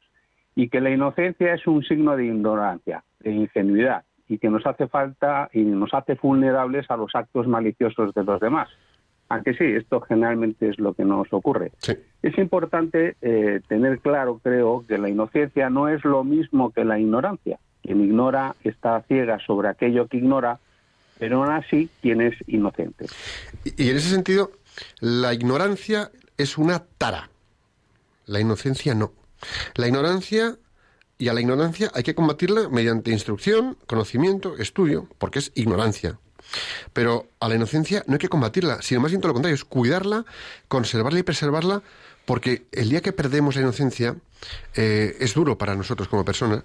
y 0.55 0.71
que 0.71 0.81
la 0.81 0.91
inocencia 0.91 1.53
es 1.53 1.67
un 1.67 1.85
signo 1.85 2.17
de 2.17 2.25
ignorancia, 2.25 3.05
de 3.21 3.33
ingenuidad 3.33 4.05
y 4.29 4.39
que 4.39 4.49
nos 4.49 4.67
hace 4.67 4.89
falta 4.89 5.51
y 5.53 5.61
nos 5.61 5.93
hace 5.93 6.15
vulnerables 6.15 6.91
a 6.91 6.97
los 6.97 7.15
actos 7.15 7.47
maliciosos 7.47 8.15
de 8.15 8.25
los 8.25 8.41
demás. 8.41 8.69
Aunque 9.29 9.53
sí, 9.53 9.65
esto 9.65 10.01
generalmente 10.01 10.71
es 10.71 10.79
lo 10.79 10.95
que 10.95 11.05
nos 11.05 11.31
ocurre. 11.35 11.73
Es 12.23 12.39
importante 12.39 13.17
eh, 13.21 13.61
tener 13.69 13.99
claro, 13.99 14.41
creo, 14.43 14.85
que 14.89 14.97
la 14.97 15.11
inocencia 15.11 15.69
no 15.69 15.89
es 15.89 16.03
lo 16.03 16.25
mismo 16.25 16.71
que 16.71 16.85
la 16.85 16.99
ignorancia 16.99 17.59
quien 17.89 18.05
ignora 18.05 18.55
está 18.65 19.03
ciega 19.09 19.39
sobre 19.47 19.69
aquello 19.69 20.09
que 20.09 20.19
ignora, 20.19 20.61
pero 21.19 21.43
aún 21.43 21.51
así 21.51 21.89
quien 22.03 22.21
es 22.21 22.35
inocente. 22.47 23.07
Y, 23.65 23.89
en 23.89 23.97
ese 23.97 24.11
sentido, 24.11 24.53
la 25.01 25.33
ignorancia 25.33 26.11
es 26.37 26.59
una 26.59 26.85
tara. 26.99 27.31
La 28.27 28.41
inocencia 28.41 28.95
no. 28.95 29.15
La 29.75 29.89
ignorancia 29.89 30.59
y 31.17 31.29
a 31.29 31.33
la 31.33 31.41
ignorancia 31.41 31.91
hay 31.95 32.03
que 32.03 32.15
combatirla 32.15 32.69
mediante 32.69 33.11
instrucción, 33.11 33.79
conocimiento, 33.87 34.59
estudio, 34.59 35.09
porque 35.17 35.39
es 35.39 35.51
ignorancia. 35.55 36.19
Pero 36.93 37.29
a 37.41 37.49
la 37.49 37.55
inocencia 37.55 38.05
no 38.07 38.15
hay 38.15 38.19
que 38.19 38.29
combatirla, 38.29 38.83
sino 38.83 39.01
más 39.01 39.13
bien 39.13 39.23
todo 39.23 39.29
lo 39.29 39.35
contrario, 39.35 39.55
es 39.55 39.65
cuidarla, 39.65 40.27
conservarla 40.69 41.21
y 41.21 41.23
preservarla, 41.23 41.83
porque 42.29 42.67
el 42.73 42.91
día 42.91 43.01
que 43.01 43.15
perdemos 43.15 43.55
la 43.55 43.63
inocencia 43.63 44.15
eh, 44.75 45.17
es 45.19 45.33
duro 45.33 45.57
para 45.57 45.75
nosotros 45.75 46.09
como 46.09 46.27
personas 46.27 46.63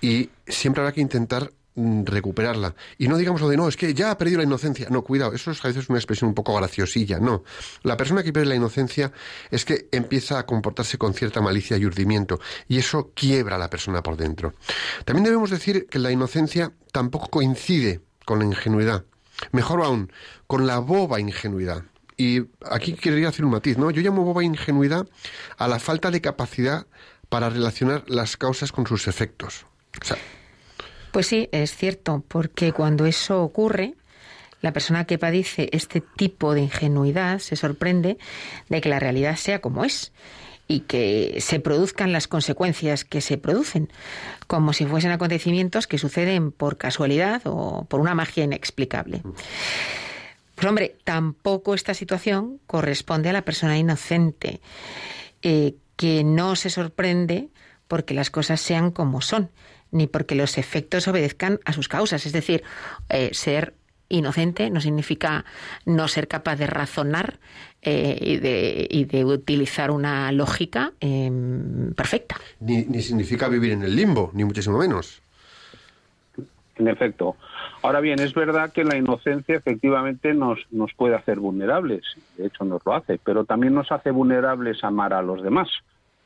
y 0.00 0.28
siempre 0.44 0.80
habrá 0.80 0.92
que 0.92 1.02
intentar 1.02 1.52
mm, 1.76 2.02
recuperarla. 2.04 2.74
Y 2.98 3.06
no 3.06 3.16
digamos 3.16 3.40
lo 3.40 3.48
de 3.48 3.56
no, 3.56 3.68
es 3.68 3.76
que 3.76 3.94
ya 3.94 4.10
ha 4.10 4.18
perdido 4.18 4.38
la 4.38 4.42
inocencia. 4.44 4.88
No, 4.90 5.02
cuidado, 5.02 5.32
eso 5.32 5.52
es 5.52 5.64
a 5.64 5.68
veces 5.68 5.88
una 5.88 6.00
expresión 6.00 6.30
un 6.30 6.34
poco 6.34 6.52
graciosilla. 6.56 7.20
No. 7.20 7.44
La 7.84 7.96
persona 7.96 8.24
que 8.24 8.32
pierde 8.32 8.48
la 8.48 8.56
inocencia 8.56 9.12
es 9.52 9.64
que 9.64 9.86
empieza 9.92 10.40
a 10.40 10.46
comportarse 10.46 10.98
con 10.98 11.14
cierta 11.14 11.40
malicia 11.40 11.76
y 11.76 11.86
urdimiento. 11.86 12.40
Y 12.66 12.78
eso 12.78 13.12
quiebra 13.14 13.54
a 13.54 13.60
la 13.60 13.70
persona 13.70 14.02
por 14.02 14.16
dentro. 14.16 14.54
También 15.04 15.22
debemos 15.22 15.50
decir 15.50 15.86
que 15.86 16.00
la 16.00 16.10
inocencia 16.10 16.72
tampoco 16.90 17.28
coincide 17.28 18.00
con 18.24 18.40
la 18.40 18.46
ingenuidad. 18.46 19.04
Mejor 19.52 19.80
aún, 19.84 20.10
con 20.48 20.66
la 20.66 20.80
boba 20.80 21.20
ingenuidad. 21.20 21.84
Y 22.16 22.42
aquí 22.70 22.94
quería 22.94 23.28
hacer 23.28 23.44
un 23.44 23.50
matiz, 23.52 23.76
¿no? 23.76 23.90
Yo 23.90 24.02
llamo 24.02 24.22
boba 24.22 24.44
ingenuidad 24.44 25.06
a 25.56 25.68
la 25.68 25.78
falta 25.78 26.10
de 26.10 26.20
capacidad 26.20 26.86
para 27.28 27.50
relacionar 27.50 28.04
las 28.06 28.36
causas 28.36 28.70
con 28.70 28.86
sus 28.86 29.08
efectos. 29.08 29.66
pues 31.10 31.26
sí, 31.26 31.48
es 31.52 31.74
cierto, 31.76 32.24
porque 32.28 32.72
cuando 32.72 33.06
eso 33.06 33.42
ocurre, 33.42 33.94
la 34.60 34.72
persona 34.72 35.04
que 35.04 35.18
padece 35.18 35.68
este 35.72 36.00
tipo 36.00 36.54
de 36.54 36.62
ingenuidad 36.62 37.38
se 37.38 37.56
sorprende 37.56 38.18
de 38.68 38.80
que 38.80 38.88
la 38.88 38.98
realidad 38.98 39.36
sea 39.36 39.60
como 39.60 39.84
es 39.84 40.12
y 40.66 40.80
que 40.80 41.38
se 41.40 41.60
produzcan 41.60 42.12
las 42.12 42.26
consecuencias 42.28 43.04
que 43.04 43.20
se 43.20 43.36
producen, 43.36 43.90
como 44.46 44.72
si 44.72 44.86
fuesen 44.86 45.10
acontecimientos 45.10 45.86
que 45.86 45.98
suceden 45.98 46.50
por 46.50 46.78
casualidad 46.78 47.42
o 47.44 47.84
por 47.84 48.00
una 48.00 48.14
magia 48.14 48.44
inexplicable. 48.44 49.22
Pues 50.54 50.68
hombre, 50.68 50.96
tampoco 51.04 51.74
esta 51.74 51.94
situación 51.94 52.60
corresponde 52.66 53.30
a 53.30 53.32
la 53.32 53.42
persona 53.42 53.78
inocente, 53.78 54.60
eh, 55.42 55.74
que 55.96 56.24
no 56.24 56.56
se 56.56 56.70
sorprende 56.70 57.48
porque 57.88 58.14
las 58.14 58.30
cosas 58.30 58.60
sean 58.60 58.90
como 58.90 59.20
son, 59.20 59.50
ni 59.90 60.06
porque 60.06 60.34
los 60.34 60.58
efectos 60.58 61.08
obedezcan 61.08 61.60
a 61.64 61.72
sus 61.72 61.88
causas. 61.88 62.26
Es 62.26 62.32
decir, 62.32 62.62
eh, 63.08 63.30
ser 63.32 63.74
inocente 64.08 64.70
no 64.70 64.80
significa 64.80 65.44
no 65.84 66.08
ser 66.08 66.28
capaz 66.28 66.56
de 66.56 66.66
razonar 66.66 67.38
eh, 67.82 68.18
y, 68.20 68.36
de, 68.38 68.86
y, 68.90 69.04
de, 69.04 69.24
utilizar 69.24 69.90
una 69.90 70.30
lógica 70.32 70.92
eh, 71.00 71.30
perfecta. 71.96 72.36
Ni, 72.60 72.84
ni 72.84 73.02
significa 73.02 73.48
vivir 73.48 73.72
en 73.72 73.82
el 73.82 73.94
limbo, 73.94 74.30
ni 74.34 74.44
muchísimo 74.44 74.78
menos. 74.78 75.22
En 76.76 76.88
efecto. 76.88 77.36
Ahora 77.84 78.00
bien, 78.00 78.18
es 78.18 78.32
verdad 78.32 78.72
que 78.72 78.82
la 78.82 78.96
inocencia 78.96 79.56
efectivamente 79.56 80.32
nos, 80.32 80.58
nos 80.70 80.94
puede 80.94 81.16
hacer 81.16 81.38
vulnerables, 81.38 82.02
de 82.38 82.46
hecho 82.46 82.64
nos 82.64 82.80
lo 82.86 82.94
hace, 82.94 83.20
pero 83.22 83.44
también 83.44 83.74
nos 83.74 83.92
hace 83.92 84.10
vulnerables 84.10 84.82
amar 84.82 85.12
a 85.12 85.20
los 85.20 85.42
demás, 85.42 85.68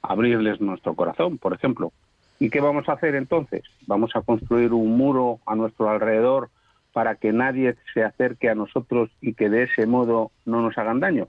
abrirles 0.01 0.61
nuestro 0.61 0.95
corazón, 0.95 1.37
por 1.37 1.55
ejemplo. 1.55 1.91
¿Y 2.39 2.51
qué 2.51 2.61
vamos 2.61 2.89
a 2.89 2.93
hacer 2.93 3.17
entonces? 3.17 3.65
¿Vamos 3.89 4.15
a 4.15 4.21
construir 4.21 4.73
un 4.73 4.97
muro 4.97 5.41
a 5.47 5.57
nuestro 5.57 5.91
alrededor 5.91 6.49
para 6.93 7.17
que 7.17 7.33
nadie 7.33 7.75
se 7.93 8.05
acerque 8.05 8.49
a 8.49 8.55
nosotros 8.55 9.11
y 9.21 9.35
que 9.35 9.51
de 9.51 9.65
ese 9.65 9.85
modo 9.85 10.31
no 10.45 10.63
nos 10.63 10.79
hagan 10.79 11.01
daño? 11.01 11.27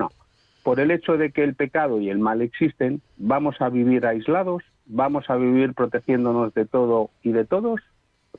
No. 0.00 0.08
Por 0.64 0.80
el 0.80 0.90
hecho 0.90 1.16
de 1.16 1.30
que 1.30 1.44
el 1.44 1.54
pecado 1.54 2.00
y 2.00 2.10
el 2.10 2.18
mal 2.18 2.42
existen, 2.42 3.02
¿vamos 3.18 3.60
a 3.60 3.68
vivir 3.68 4.04
aislados? 4.04 4.64
¿Vamos 4.86 5.30
a 5.30 5.36
vivir 5.36 5.74
protegiéndonos 5.74 6.52
de 6.54 6.66
todo 6.66 7.10
y 7.22 7.30
de 7.30 7.44
todos? 7.44 7.80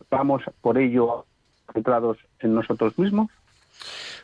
¿Vamos 0.09 0.43
por 0.61 0.77
ello 0.77 1.25
centrados 1.73 2.17
en 2.39 2.55
nosotros 2.55 2.97
mismos? 2.97 3.29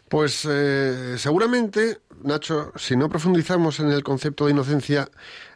Pues 0.09 0.47
eh, 0.49 1.15
seguramente, 1.17 1.97
Nacho, 2.23 2.71
si 2.77 2.95
no 2.95 3.09
profundizamos 3.09 3.81
en 3.81 3.91
el 3.91 4.03
concepto 4.03 4.45
de 4.45 4.51
inocencia 4.51 5.09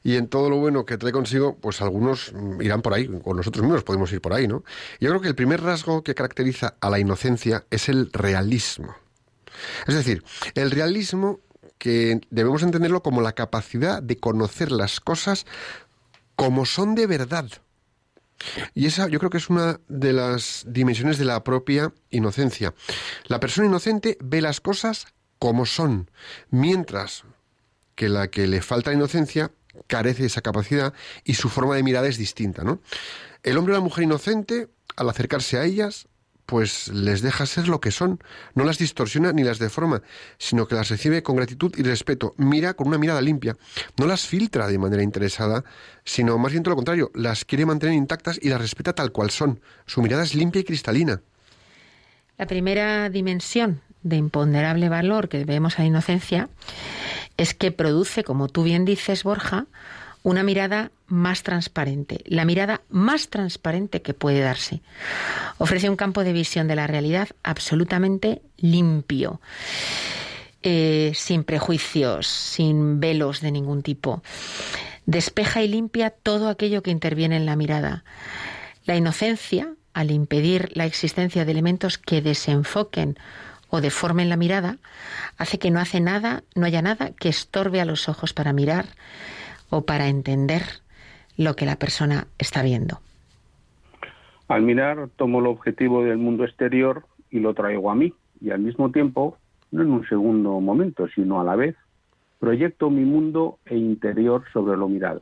y 0.04 0.18
en 0.18 0.28
todo 0.28 0.50
lo 0.50 0.58
bueno 0.58 0.86
que 0.86 0.98
trae 0.98 1.14
consigo, 1.14 1.56
pues 1.56 1.82
algunos 1.82 2.34
irán 2.60 2.82
por 2.82 2.94
ahí, 2.94 3.10
o 3.24 3.34
nosotros 3.34 3.64
mismos 3.64 3.84
podemos 3.84 4.12
ir 4.12 4.20
por 4.20 4.34
ahí, 4.34 4.50
¿no? 4.50 4.64
Yo 5.00 5.10
creo 5.10 5.22
que 5.22 5.30
el 5.30 5.36
primer 5.36 5.62
rasgo 5.62 6.04
que 6.04 6.16
caracteriza 6.16 6.76
a 6.82 6.90
la 6.90 7.00
inocencia 7.00 7.64
es 7.70 7.88
el 7.88 8.12
realismo. 8.12 8.96
Es 9.88 9.96
decir, 9.96 10.24
el 10.56 10.72
realismo 10.72 11.40
que 11.78 12.20
debemos 12.30 12.62
entenderlo 12.62 13.02
como 13.02 13.22
la 13.22 13.32
capacidad 13.32 14.04
de 14.04 14.18
conocer 14.18 14.72
las 14.72 15.00
cosas 15.00 15.46
como 16.36 16.66
son 16.66 16.94
de 16.96 17.08
verdad. 17.08 17.50
Y 18.74 18.86
esa 18.86 19.08
yo 19.08 19.20
creo 19.20 19.30
que 19.30 19.38
es 19.38 19.50
una 19.50 19.80
de 19.88 20.14
las 20.14 20.66
dimensiones 20.68 21.18
de 21.18 21.26
la 21.26 21.44
propia 21.44 21.94
inocencia. 22.10 22.74
La 23.26 23.40
persona 23.40 23.68
inocente 23.68 24.18
ve 24.22 24.42
las 24.42 24.62
cosas 24.62 25.08
como 25.40 25.66
son, 25.66 26.10
mientras 26.50 27.24
que 27.96 28.10
la 28.10 28.30
que 28.30 28.48
le 28.48 28.62
falta 28.62 28.94
inocencia 28.94 29.52
carece 29.88 30.22
de 30.22 30.28
esa 30.28 30.42
capacidad 30.42 30.94
y 31.24 31.36
su 31.36 31.50
forma 31.50 31.76
de 31.76 31.84
mirar 31.84 32.06
es 32.06 32.18
distinta, 32.18 32.64
¿no? 32.64 32.82
El 33.44 33.58
hombre 33.58 33.74
o 33.74 33.78
la 33.78 33.84
mujer 33.84 34.04
inocente, 34.04 34.70
al 34.96 35.10
acercarse 35.10 35.58
a 35.58 35.66
ellas, 35.66 36.08
pues 36.52 36.90
les 36.90 37.22
deja 37.22 37.46
ser 37.46 37.70
lo 37.70 37.80
que 37.80 37.92
son, 37.92 38.20
no 38.56 38.66
las 38.66 38.78
distorsiona 38.78 39.32
ni 39.32 39.42
las 39.42 39.58
deforma, 39.58 40.02
sino 40.38 40.68
que 40.68 40.76
las 40.76 40.90
recibe 40.90 41.24
con 41.24 41.38
gratitud 41.38 41.74
y 41.78 41.82
respeto, 41.82 42.34
mira 42.36 42.74
con 42.74 42.90
una 42.90 42.98
mirada 42.98 43.22
limpia, 43.22 43.56
no 43.96 44.06
las 44.06 44.28
filtra 44.28 44.68
de 44.68 44.78
manera 44.78 45.02
interesada, 45.02 45.64
sino 46.04 46.38
más 46.38 46.52
bien 46.52 46.62
todo 46.62 46.72
lo 46.72 46.76
contrario, 46.76 47.10
las 47.16 47.46
quiere 47.46 47.66
mantener 47.66 47.96
intactas 47.96 48.38
y 48.42 48.50
las 48.50 48.60
respeta 48.60 48.92
tal 48.92 49.14
cual 49.14 49.30
son. 49.30 49.62
Su 49.86 50.02
mirada 50.02 50.24
es 50.24 50.36
limpia 50.36 50.60
y 50.60 50.66
cristalina. 50.66 51.22
La 52.38 52.48
primera 52.48 53.10
dimensión 53.10 53.80
de 54.04 54.18
imponderable 54.18 54.90
valor 54.90 55.30
que 55.30 55.46
vemos 55.46 55.80
a 55.80 55.84
la 55.84 55.88
inocencia 55.88 56.50
es 57.38 57.54
que 57.54 57.72
produce, 57.72 58.26
como 58.26 58.50
tú 58.50 58.64
bien 58.64 58.84
dices, 58.84 59.24
Borja, 59.24 59.68
una 60.24 60.44
mirada 60.44 60.92
más 61.08 61.44
transparente, 61.44 62.22
la 62.26 62.46
mirada 62.46 62.82
más 62.90 63.30
transparente 63.30 64.02
que 64.02 64.14
puede 64.14 64.40
darse. 64.40 64.82
Ofrece 65.58 65.90
un 65.90 65.96
campo 65.96 66.24
de 66.24 66.34
visión 66.34 66.68
de 66.68 66.76
la 66.76 66.88
realidad 66.88 67.30
absolutamente 67.44 68.42
limpio, 68.58 69.42
eh, 70.64 71.12
sin 71.16 71.44
prejuicios, 71.44 72.28
sin 72.28 73.00
velos 73.00 73.42
de 73.42 73.52
ningún 73.52 73.82
tipo. 73.82 74.22
Despeja 75.06 75.64
y 75.64 75.68
limpia 75.68 76.12
todo 76.12 76.50
aquello 76.50 76.84
que 76.84 76.92
interviene 76.92 77.36
en 77.36 77.48
la 77.48 77.56
mirada. 77.56 78.04
La 78.86 78.96
inocencia, 78.96 79.74
al 79.94 80.12
impedir 80.12 80.70
la 80.76 80.86
existencia 80.86 81.46
de 81.46 81.52
elementos 81.52 81.98
que 81.98 82.22
desenfoquen 82.22 83.18
o 83.70 83.82
deformen 83.82 84.30
la 84.30 84.38
mirada, 84.38 84.78
hace 85.38 85.58
que 85.58 85.72
no 85.72 85.80
hace 85.80 86.00
nada, 86.00 86.44
no 86.56 86.66
haya 86.66 86.82
nada 86.82 87.12
que 87.12 87.30
estorbe 87.30 87.82
a 87.82 87.86
los 87.86 88.08
ojos 88.08 88.34
para 88.34 88.54
mirar 88.54 88.86
o 89.72 89.82
para 89.82 90.08
entender 90.08 90.62
lo 91.38 91.56
que 91.56 91.66
la 91.66 91.78
persona 91.78 92.28
está 92.38 92.62
viendo. 92.62 93.00
Al 94.48 94.62
mirar 94.62 95.10
tomo 95.16 95.40
el 95.40 95.48
objetivo 95.48 96.04
del 96.04 96.18
mundo 96.18 96.44
exterior 96.44 97.06
y 97.32 97.40
lo 97.40 97.54
traigo 97.54 97.90
a 97.90 97.96
mí 97.96 98.14
y 98.42 98.52
al 98.52 98.60
mismo 98.60 98.92
tiempo, 98.92 99.38
no 99.72 99.82
en 99.82 99.92
un 99.92 100.08
segundo 100.08 100.60
momento, 100.60 101.08
sino 101.16 101.40
a 101.40 101.44
la 101.44 101.56
vez, 101.56 101.76
proyecto 102.40 102.90
mi 102.90 103.06
mundo 103.06 103.60
e 103.66 103.78
interior 103.78 104.44
sobre 104.52 104.76
lo 104.78 104.90
mirado. 104.90 105.22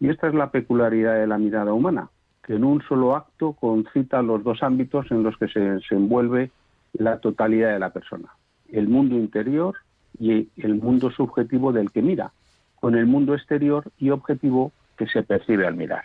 Y 0.00 0.08
esta 0.08 0.26
es 0.26 0.34
la 0.34 0.50
peculiaridad 0.50 1.14
de 1.14 1.26
la 1.26 1.38
mirada 1.38 1.72
humana, 1.72 2.10
que 2.44 2.54
en 2.54 2.64
un 2.64 2.82
solo 2.82 3.14
acto 3.14 3.52
concita 3.52 4.20
los 4.22 4.42
dos 4.42 4.62
ámbitos 4.62 5.10
en 5.10 5.22
los 5.22 5.36
que 5.36 5.48
se 5.48 5.60
desenvuelve 5.60 6.50
la 6.92 7.20
totalidad 7.20 7.72
de 7.72 7.78
la 7.78 7.90
persona, 7.90 8.28
el 8.72 8.88
mundo 8.88 9.14
interior 9.14 9.76
y 10.18 10.48
el 10.56 10.74
mundo 10.76 11.10
subjetivo 11.10 11.72
del 11.72 11.92
que 11.92 12.02
mira, 12.02 12.32
con 12.80 12.94
el 12.94 13.06
mundo 13.06 13.34
exterior 13.34 13.84
y 13.98 14.10
objetivo 14.10 14.72
que 14.96 15.06
se 15.06 15.22
percibe 15.22 15.66
al 15.66 15.76
mirar. 15.76 16.04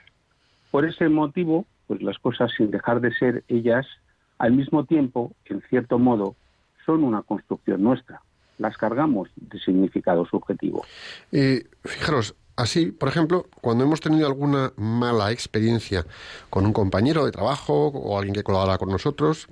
Por 0.71 0.85
ese 0.85 1.09
motivo, 1.09 1.65
pues 1.87 2.01
las 2.01 2.17
cosas 2.19 2.51
sin 2.55 2.71
dejar 2.71 3.01
de 3.01 3.13
ser 3.13 3.43
ellas, 3.47 3.85
al 4.37 4.53
mismo 4.53 4.85
tiempo, 4.85 5.33
en 5.45 5.61
cierto 5.69 5.99
modo, 5.99 6.35
son 6.85 7.03
una 7.03 7.21
construcción 7.21 7.83
nuestra. 7.83 8.21
Las 8.57 8.77
cargamos 8.77 9.29
de 9.35 9.59
significado 9.59 10.25
subjetivo. 10.25 10.85
Y 11.31 11.59
fijaros, 11.83 12.35
Así, 12.55 12.87
por 12.87 13.09
ejemplo, 13.09 13.47
cuando 13.61 13.83
hemos 13.83 14.01
tenido 14.01 14.27
alguna 14.27 14.73
mala 14.75 15.31
experiencia 15.31 16.05
con 16.49 16.65
un 16.65 16.73
compañero 16.73 17.25
de 17.25 17.31
trabajo 17.31 17.87
o 17.87 18.17
alguien 18.17 18.35
que 18.35 18.43
colabora 18.43 18.77
con 18.77 18.89
nosotros 18.89 19.47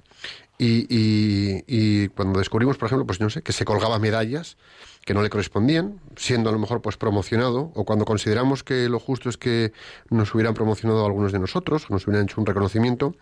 y, 0.58 0.86
y, 0.90 2.10
cuando 2.10 2.40
descubrimos, 2.40 2.78
por 2.78 2.88
ejemplo, 2.88 3.06
pues 3.06 3.22
no 3.22 3.30
sé, 3.30 3.42
que 3.42 3.54
se 3.54 3.64
colgaba 3.64 3.98
medallas 3.98 4.58
que 5.06 5.14
no 5.14 5.24
le 5.24 5.30
correspondían, 5.30 6.00
siendo 6.18 6.50
a 6.50 6.54
lo 6.54 6.60
mejor 6.60 6.82
pues 6.82 6.98
promocionado, 6.98 7.72
o 7.74 7.86
cuando 7.86 8.06
consideramos 8.06 8.64
que 8.64 8.90
lo 8.90 9.00
justo 9.00 9.30
es 9.30 9.38
que 9.38 9.72
nos 10.10 10.36
hubieran 10.36 10.54
promocionado 10.54 11.06
algunos 11.06 11.32
de 11.32 11.40
nosotros, 11.40 11.90
nos 11.90 12.06
hubieran 12.06 12.26
hecho 12.26 12.40
un 12.40 12.46
reconocimiento, 12.46 13.16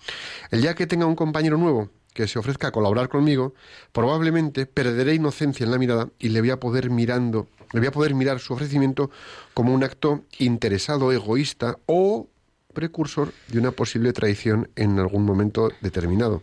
el 0.51 0.61
día 0.63 0.75
que 0.75 0.87
tenga 0.87 1.05
un 1.05 1.15
compañero 1.15 1.57
nuevo 1.57 1.89
que 2.17 2.27
se 2.27 2.39
ofrezca 2.39 2.69
a 2.69 2.71
colaborar 2.71 3.09
conmigo, 3.09 3.53
probablemente 3.91 4.65
perderé 4.65 5.13
inocencia 5.13 5.63
en 5.63 5.69
la 5.69 5.77
mirada 5.77 6.09
y 6.17 6.29
le 6.29 6.41
voy 6.41 6.49
a 6.49 6.59
poder 6.59 6.89
mirando, 6.89 7.47
le 7.73 7.79
voy 7.79 7.87
a 7.89 7.91
poder 7.91 8.15
mirar 8.15 8.39
su 8.39 8.53
ofrecimiento 8.53 9.11
como 9.53 9.71
un 9.71 9.83
acto 9.83 10.23
interesado, 10.39 11.11
egoísta 11.11 11.77
o 11.85 12.27
precursor 12.73 13.33
de 13.49 13.59
una 13.59 13.69
posible 13.69 14.13
traición 14.13 14.67
en 14.75 14.97
algún 14.97 15.25
momento 15.25 15.71
determinado, 15.81 16.41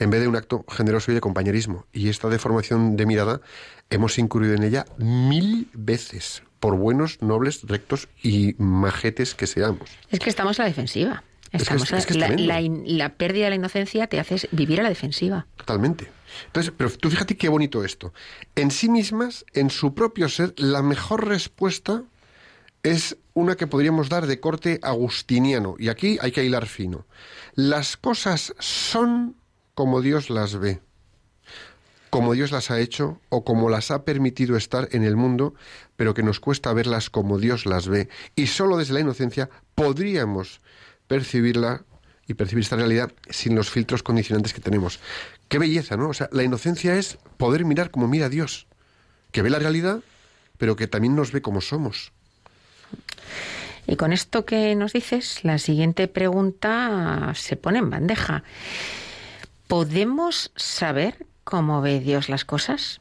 en 0.00 0.10
vez 0.10 0.22
de 0.22 0.26
un 0.26 0.34
acto 0.34 0.64
generoso 0.68 1.12
y 1.12 1.14
de 1.14 1.20
compañerismo. 1.20 1.86
Y 1.92 2.08
esta 2.08 2.28
deformación 2.28 2.96
de 2.96 3.06
mirada 3.06 3.40
hemos 3.90 4.18
incurrido 4.18 4.54
en 4.54 4.64
ella 4.64 4.86
mil 4.98 5.68
veces, 5.72 6.42
por 6.58 6.76
buenos, 6.76 7.22
nobles, 7.22 7.62
rectos 7.62 8.08
y 8.24 8.56
majetes 8.58 9.36
que 9.36 9.46
seamos. 9.46 9.88
Es 10.10 10.18
que 10.18 10.30
estamos 10.30 10.58
a 10.58 10.64
la 10.64 10.68
defensiva. 10.68 11.22
Estamos 11.52 11.90
la, 11.90 13.08
pérdida 13.16 13.44
de 13.44 13.50
la 13.50 13.56
inocencia 13.56 14.06
te 14.06 14.20
hace 14.20 14.48
vivir 14.52 14.80
a 14.80 14.82
la 14.82 14.88
defensiva. 14.88 15.46
Totalmente. 15.56 16.10
Entonces, 16.46 16.72
pero 16.76 16.90
tú 16.90 17.10
fíjate 17.10 17.36
qué 17.36 17.48
bonito 17.48 17.84
esto. 17.84 18.12
En 18.54 18.70
sí 18.70 18.88
mismas, 18.88 19.44
en 19.52 19.70
su 19.70 19.94
propio 19.94 20.28
ser, 20.28 20.54
la 20.56 20.82
mejor 20.82 21.26
respuesta 21.28 22.02
es 22.82 23.16
una 23.34 23.56
que 23.56 23.66
podríamos 23.66 24.08
dar 24.08 24.26
de 24.26 24.40
corte 24.40 24.78
agustiniano. 24.82 25.76
Y 25.78 25.88
aquí 25.88 26.18
hay 26.20 26.32
que 26.32 26.44
hilar 26.44 26.66
fino. 26.66 27.06
Las 27.54 27.96
cosas 27.96 28.54
son 28.58 29.36
como 29.74 30.00
Dios 30.00 30.30
las 30.30 30.58
ve, 30.58 30.80
como 32.10 32.32
Dios 32.32 32.52
las 32.52 32.70
ha 32.70 32.80
hecho 32.80 33.20
o 33.28 33.44
como 33.44 33.68
las 33.68 33.90
ha 33.90 34.04
permitido 34.04 34.56
estar 34.56 34.88
en 34.92 35.04
el 35.04 35.16
mundo, 35.16 35.54
pero 35.96 36.14
que 36.14 36.22
nos 36.22 36.40
cuesta 36.40 36.72
verlas 36.72 37.10
como 37.10 37.38
Dios 37.38 37.66
las 37.66 37.88
ve. 37.88 38.08
Y 38.36 38.46
solo 38.46 38.78
desde 38.78 38.94
la 38.94 39.00
inocencia 39.00 39.50
podríamos 39.74 40.60
percibirla 41.08 41.82
y 42.26 42.34
percibir 42.34 42.64
esta 42.64 42.76
realidad 42.76 43.12
sin 43.30 43.54
los 43.54 43.70
filtros 43.70 44.02
condicionantes 44.02 44.52
que 44.52 44.60
tenemos. 44.60 44.98
Qué 45.48 45.58
belleza, 45.58 45.96
¿no? 45.96 46.08
O 46.08 46.14
sea, 46.14 46.28
la 46.32 46.42
inocencia 46.42 46.96
es 46.96 47.18
poder 47.36 47.64
mirar 47.64 47.90
como 47.90 48.08
mira 48.08 48.28
Dios, 48.28 48.66
que 49.30 49.42
ve 49.42 49.50
la 49.50 49.58
realidad, 49.58 50.00
pero 50.58 50.76
que 50.76 50.88
también 50.88 51.14
nos 51.14 51.32
ve 51.32 51.42
como 51.42 51.60
somos. 51.60 52.12
Y 53.86 53.96
con 53.96 54.12
esto 54.12 54.44
que 54.44 54.74
nos 54.74 54.92
dices, 54.92 55.44
la 55.44 55.58
siguiente 55.58 56.08
pregunta 56.08 57.32
se 57.36 57.56
pone 57.56 57.78
en 57.78 57.90
bandeja. 57.90 58.42
¿Podemos 59.68 60.50
saber 60.56 61.26
cómo 61.44 61.80
ve 61.80 62.00
Dios 62.00 62.28
las 62.28 62.44
cosas? 62.44 63.00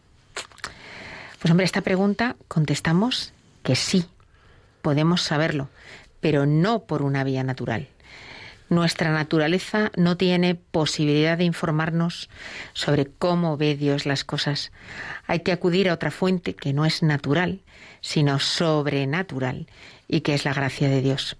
Pues 1.39 1.49
hombre, 1.49 1.65
esta 1.65 1.81
pregunta 1.81 2.35
contestamos 2.47 3.33
que 3.63 3.75
sí, 3.75 4.05
podemos 4.83 5.23
saberlo, 5.23 5.69
pero 6.19 6.45
no 6.45 6.83
por 6.83 7.01
una 7.01 7.23
vía 7.23 7.43
natural. 7.43 7.87
Nuestra 8.69 9.11
naturaleza 9.11 9.91
no 9.95 10.17
tiene 10.17 10.55
posibilidad 10.55 11.37
de 11.37 11.43
informarnos 11.43 12.29
sobre 12.73 13.05
cómo 13.05 13.57
ve 13.57 13.75
Dios 13.75 14.05
las 14.05 14.23
cosas. 14.23 14.71
Hay 15.27 15.41
que 15.41 15.51
acudir 15.51 15.87
a 15.87 15.93
otra 15.93 16.09
fuente 16.09 16.55
que 16.55 16.73
no 16.73 16.85
es 16.85 17.03
natural, 17.03 17.61
sino 18.01 18.39
sobrenatural, 18.39 19.67
y 20.07 20.21
que 20.21 20.33
es 20.33 20.45
la 20.45 20.53
gracia 20.53 20.89
de 20.89 21.01
Dios. 21.01 21.37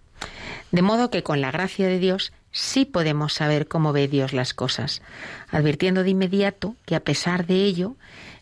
De 0.72 0.82
modo 0.82 1.10
que 1.10 1.24
con 1.24 1.42
la 1.42 1.52
gracia 1.52 1.88
de 1.88 2.00
Dios 2.00 2.32
sí 2.52 2.86
podemos 2.86 3.34
saber 3.34 3.68
cómo 3.68 3.92
ve 3.92 4.08
Dios 4.08 4.34
las 4.34 4.54
cosas, 4.54 5.02
advirtiendo 5.50 6.04
de 6.04 6.12
inmediato 6.12 6.76
que 6.86 6.96
a 6.96 7.04
pesar 7.04 7.48
de 7.48 7.64
ello 7.64 7.96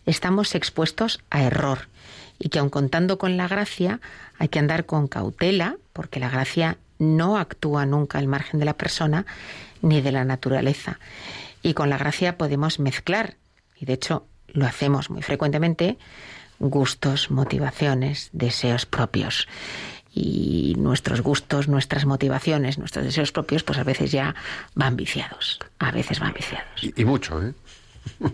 estamos 0.05 0.55
expuestos 0.55 1.21
a 1.29 1.43
error 1.43 1.87
y 2.37 2.49
que 2.49 2.59
aun 2.59 2.69
contando 2.69 3.17
con 3.17 3.37
la 3.37 3.47
gracia 3.47 4.01
hay 4.37 4.49
que 4.49 4.59
andar 4.59 4.85
con 4.85 5.07
cautela, 5.07 5.77
porque 5.93 6.19
la 6.19 6.29
gracia 6.29 6.77
no 7.03 7.37
actúa 7.37 7.85
nunca 7.85 8.17
al 8.17 8.27
margen 8.27 8.59
de 8.59 8.65
la 8.65 8.77
persona 8.77 9.25
ni 9.81 10.01
de 10.01 10.11
la 10.11 10.25
naturaleza. 10.25 10.99
Y 11.61 11.73
con 11.73 11.89
la 11.89 11.97
gracia 11.97 12.37
podemos 12.37 12.79
mezclar, 12.79 13.35
y 13.79 13.85
de 13.85 13.93
hecho 13.93 14.25
lo 14.47 14.65
hacemos 14.65 15.09
muy 15.09 15.21
frecuentemente, 15.21 15.97
gustos, 16.59 17.31
motivaciones, 17.31 18.29
deseos 18.33 18.85
propios. 18.85 19.47
Y 20.15 20.75
nuestros 20.77 21.21
gustos, 21.21 21.67
nuestras 21.67 22.05
motivaciones, 22.05 22.77
nuestros 22.77 23.03
deseos 23.03 23.31
propios, 23.31 23.63
pues 23.63 23.79
a 23.79 23.83
veces 23.83 24.11
ya 24.11 24.35
van 24.75 24.95
viciados. 24.95 25.59
A 25.79 25.91
veces 25.91 26.19
van 26.19 26.33
viciados. 26.33 26.83
Y, 26.83 27.01
y 27.01 27.05
mucho, 27.05 27.41
¿eh? 27.41 27.53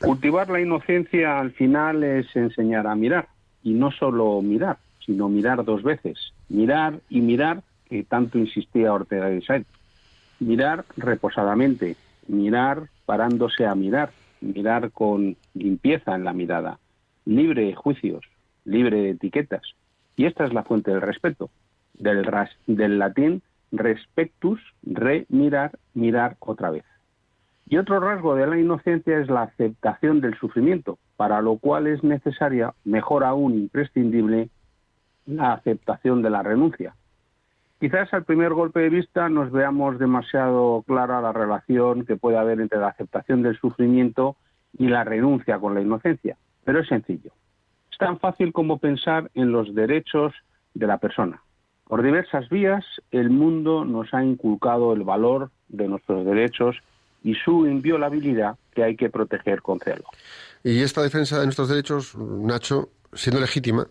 Cultivar 0.00 0.50
la 0.50 0.60
inocencia 0.60 1.38
al 1.38 1.52
final 1.52 2.04
es 2.04 2.26
enseñar 2.36 2.86
a 2.86 2.94
mirar. 2.94 3.28
Y 3.62 3.72
no 3.72 3.90
solo 3.90 4.42
mirar, 4.42 4.76
sino 5.04 5.28
mirar 5.28 5.64
dos 5.64 5.82
veces. 5.82 6.32
Mirar 6.48 7.00
y 7.08 7.20
mirar, 7.20 7.62
que 7.88 8.02
tanto 8.04 8.38
insistía 8.38 8.92
Ortega 8.92 9.26
de 9.26 9.42
Sáenz. 9.42 9.66
Mirar 10.40 10.84
reposadamente, 10.96 11.96
mirar 12.28 12.88
parándose 13.04 13.66
a 13.66 13.74
mirar, 13.74 14.10
mirar 14.40 14.90
con 14.90 15.36
limpieza 15.54 16.14
en 16.14 16.24
la 16.24 16.32
mirada, 16.32 16.78
libre 17.24 17.66
de 17.66 17.74
juicios, 17.74 18.24
libre 18.64 18.98
de 18.98 19.10
etiquetas. 19.10 19.62
Y 20.16 20.26
esta 20.26 20.44
es 20.44 20.52
la 20.52 20.64
fuente 20.64 20.90
del 20.90 21.00
respeto, 21.00 21.50
del, 21.94 22.24
ras, 22.24 22.50
del 22.66 22.98
latín 22.98 23.42
respectus, 23.72 24.60
remirar, 24.82 25.72
mirar 25.94 26.36
otra 26.40 26.70
vez. 26.70 26.84
Y 27.68 27.78
otro 27.78 27.98
rasgo 27.98 28.36
de 28.36 28.46
la 28.46 28.58
inocencia 28.58 29.18
es 29.18 29.28
la 29.28 29.42
aceptación 29.42 30.20
del 30.20 30.38
sufrimiento, 30.38 30.98
para 31.16 31.40
lo 31.40 31.56
cual 31.58 31.88
es 31.88 32.04
necesaria, 32.04 32.74
mejor 32.84 33.24
aún 33.24 33.54
imprescindible, 33.54 34.50
la 35.26 35.52
aceptación 35.52 36.22
de 36.22 36.30
la 36.30 36.42
renuncia. 36.42 36.94
Quizás 37.78 38.12
al 38.14 38.24
primer 38.24 38.54
golpe 38.54 38.80
de 38.80 38.88
vista 38.88 39.28
nos 39.28 39.52
veamos 39.52 39.98
demasiado 39.98 40.82
clara 40.86 41.20
la 41.20 41.32
relación 41.32 42.06
que 42.06 42.16
puede 42.16 42.38
haber 42.38 42.60
entre 42.60 42.78
la 42.78 42.88
aceptación 42.88 43.42
del 43.42 43.58
sufrimiento 43.58 44.36
y 44.78 44.88
la 44.88 45.04
renuncia 45.04 45.58
con 45.58 45.74
la 45.74 45.82
inocencia, 45.82 46.36
pero 46.64 46.80
es 46.80 46.88
sencillo. 46.88 47.32
Es 47.92 47.98
tan 47.98 48.18
fácil 48.18 48.52
como 48.52 48.78
pensar 48.78 49.30
en 49.34 49.52
los 49.52 49.74
derechos 49.74 50.32
de 50.74 50.86
la 50.86 50.98
persona. 50.98 51.42
Por 51.86 52.02
diversas 52.02 52.48
vías, 52.48 52.84
el 53.10 53.30
mundo 53.30 53.84
nos 53.84 54.12
ha 54.12 54.24
inculcado 54.24 54.92
el 54.92 55.02
valor 55.02 55.50
de 55.68 55.86
nuestros 55.86 56.24
derechos 56.24 56.76
y 57.22 57.34
su 57.34 57.66
inviolabilidad 57.66 58.56
que 58.74 58.84
hay 58.84 58.96
que 58.96 59.10
proteger 59.10 59.62
con 59.62 59.80
celo. 59.80 60.04
Y 60.64 60.82
esta 60.82 61.02
defensa 61.02 61.38
de 61.38 61.44
nuestros 61.44 61.68
derechos, 61.68 62.16
Nacho, 62.16 62.88
siendo 63.12 63.40
legítima, 63.40 63.86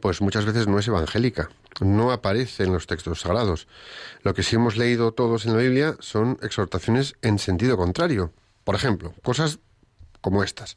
pues 0.00 0.20
muchas 0.20 0.44
veces 0.44 0.68
no 0.68 0.78
es 0.78 0.88
evangélica, 0.88 1.50
no 1.80 2.12
aparece 2.12 2.64
en 2.64 2.72
los 2.72 2.86
textos 2.86 3.20
sagrados. 3.20 3.66
Lo 4.22 4.34
que 4.34 4.42
sí 4.42 4.56
hemos 4.56 4.76
leído 4.76 5.12
todos 5.12 5.46
en 5.46 5.52
la 5.52 5.62
Biblia 5.62 5.96
son 6.00 6.38
exhortaciones 6.42 7.14
en 7.22 7.38
sentido 7.38 7.76
contrario. 7.76 8.32
Por 8.64 8.74
ejemplo, 8.74 9.14
cosas 9.22 9.58
como 10.20 10.42
estas. 10.42 10.76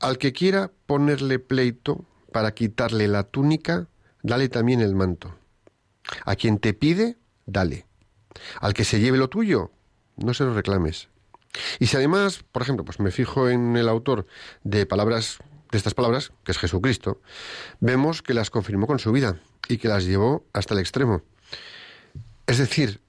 Al 0.00 0.18
que 0.18 0.32
quiera 0.32 0.70
ponerle 0.86 1.38
pleito 1.38 2.04
para 2.32 2.52
quitarle 2.54 3.08
la 3.08 3.24
túnica, 3.24 3.88
dale 4.22 4.48
también 4.48 4.80
el 4.80 4.94
manto. 4.94 5.34
A 6.24 6.36
quien 6.36 6.58
te 6.58 6.72
pide, 6.72 7.18
dale. 7.46 7.86
Al 8.60 8.74
que 8.74 8.84
se 8.84 9.00
lleve 9.00 9.18
lo 9.18 9.28
tuyo, 9.28 9.70
no 10.16 10.34
se 10.34 10.44
lo 10.44 10.54
reclames. 10.54 11.08
Y 11.78 11.86
si 11.86 11.96
además, 11.96 12.44
por 12.52 12.62
ejemplo, 12.62 12.84
pues 12.84 13.00
me 13.00 13.10
fijo 13.10 13.48
en 13.48 13.76
el 13.76 13.88
autor 13.88 14.26
de 14.62 14.86
palabras 14.86 15.38
de 15.70 15.78
estas 15.78 15.94
palabras, 15.94 16.32
que 16.44 16.52
es 16.52 16.58
Jesucristo, 16.58 17.20
vemos 17.80 18.22
que 18.22 18.34
las 18.34 18.50
confirmó 18.50 18.86
con 18.86 18.98
su 18.98 19.12
vida 19.12 19.40
y 19.68 19.78
que 19.78 19.88
las 19.88 20.04
llevó 20.04 20.44
hasta 20.52 20.74
el 20.74 20.80
extremo. 20.80 21.22
Es 22.46 22.58
decir, 22.58 23.00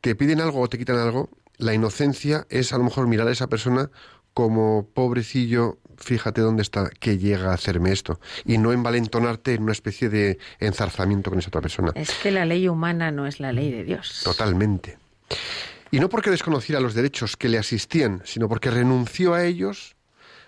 te 0.00 0.14
piden 0.14 0.40
algo 0.40 0.60
o 0.60 0.68
te 0.68 0.78
quitan 0.78 0.96
algo, 0.96 1.28
la 1.58 1.74
inocencia 1.74 2.46
es 2.48 2.72
a 2.72 2.78
lo 2.78 2.84
mejor 2.84 3.06
mirar 3.06 3.28
a 3.28 3.32
esa 3.32 3.48
persona 3.48 3.90
como 4.32 4.88
pobrecillo, 4.92 5.78
fíjate 5.96 6.42
dónde 6.42 6.62
está, 6.62 6.90
que 6.90 7.16
llega 7.18 7.50
a 7.50 7.54
hacerme 7.54 7.92
esto, 7.92 8.20
y 8.44 8.58
no 8.58 8.72
envalentonarte 8.72 9.54
en 9.54 9.62
una 9.62 9.72
especie 9.72 10.10
de 10.10 10.38
enzarzamiento 10.58 11.30
con 11.30 11.38
esa 11.38 11.48
otra 11.48 11.62
persona. 11.62 11.92
Es 11.94 12.12
que 12.22 12.30
la 12.30 12.44
ley 12.44 12.68
humana 12.68 13.10
no 13.10 13.26
es 13.26 13.40
la 13.40 13.52
ley 13.52 13.70
de 13.70 13.84
Dios. 13.84 14.20
Totalmente. 14.24 14.98
Y 15.90 16.00
no 16.00 16.08
porque 16.08 16.30
desconociera 16.30 16.80
los 16.80 16.94
derechos 16.94 17.36
que 17.36 17.48
le 17.48 17.58
asistían, 17.58 18.20
sino 18.24 18.48
porque 18.48 18.70
renunció 18.70 19.32
a 19.32 19.44
ellos 19.44 19.95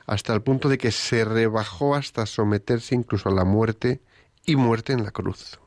hasta 0.08 0.32
el 0.34 0.40
punto 0.40 0.70
de 0.70 0.78
que 0.78 0.90
se 0.90 1.24
rebajó 1.24 1.94
hasta 1.94 2.24
someterse 2.24 2.94
incluso 2.94 3.28
a 3.28 3.34
la 3.34 3.44
muerte 3.44 4.00
y 4.46 4.56
muerte 4.56 4.94
en 4.94 5.04
la 5.04 5.10
cruz. 5.10 5.60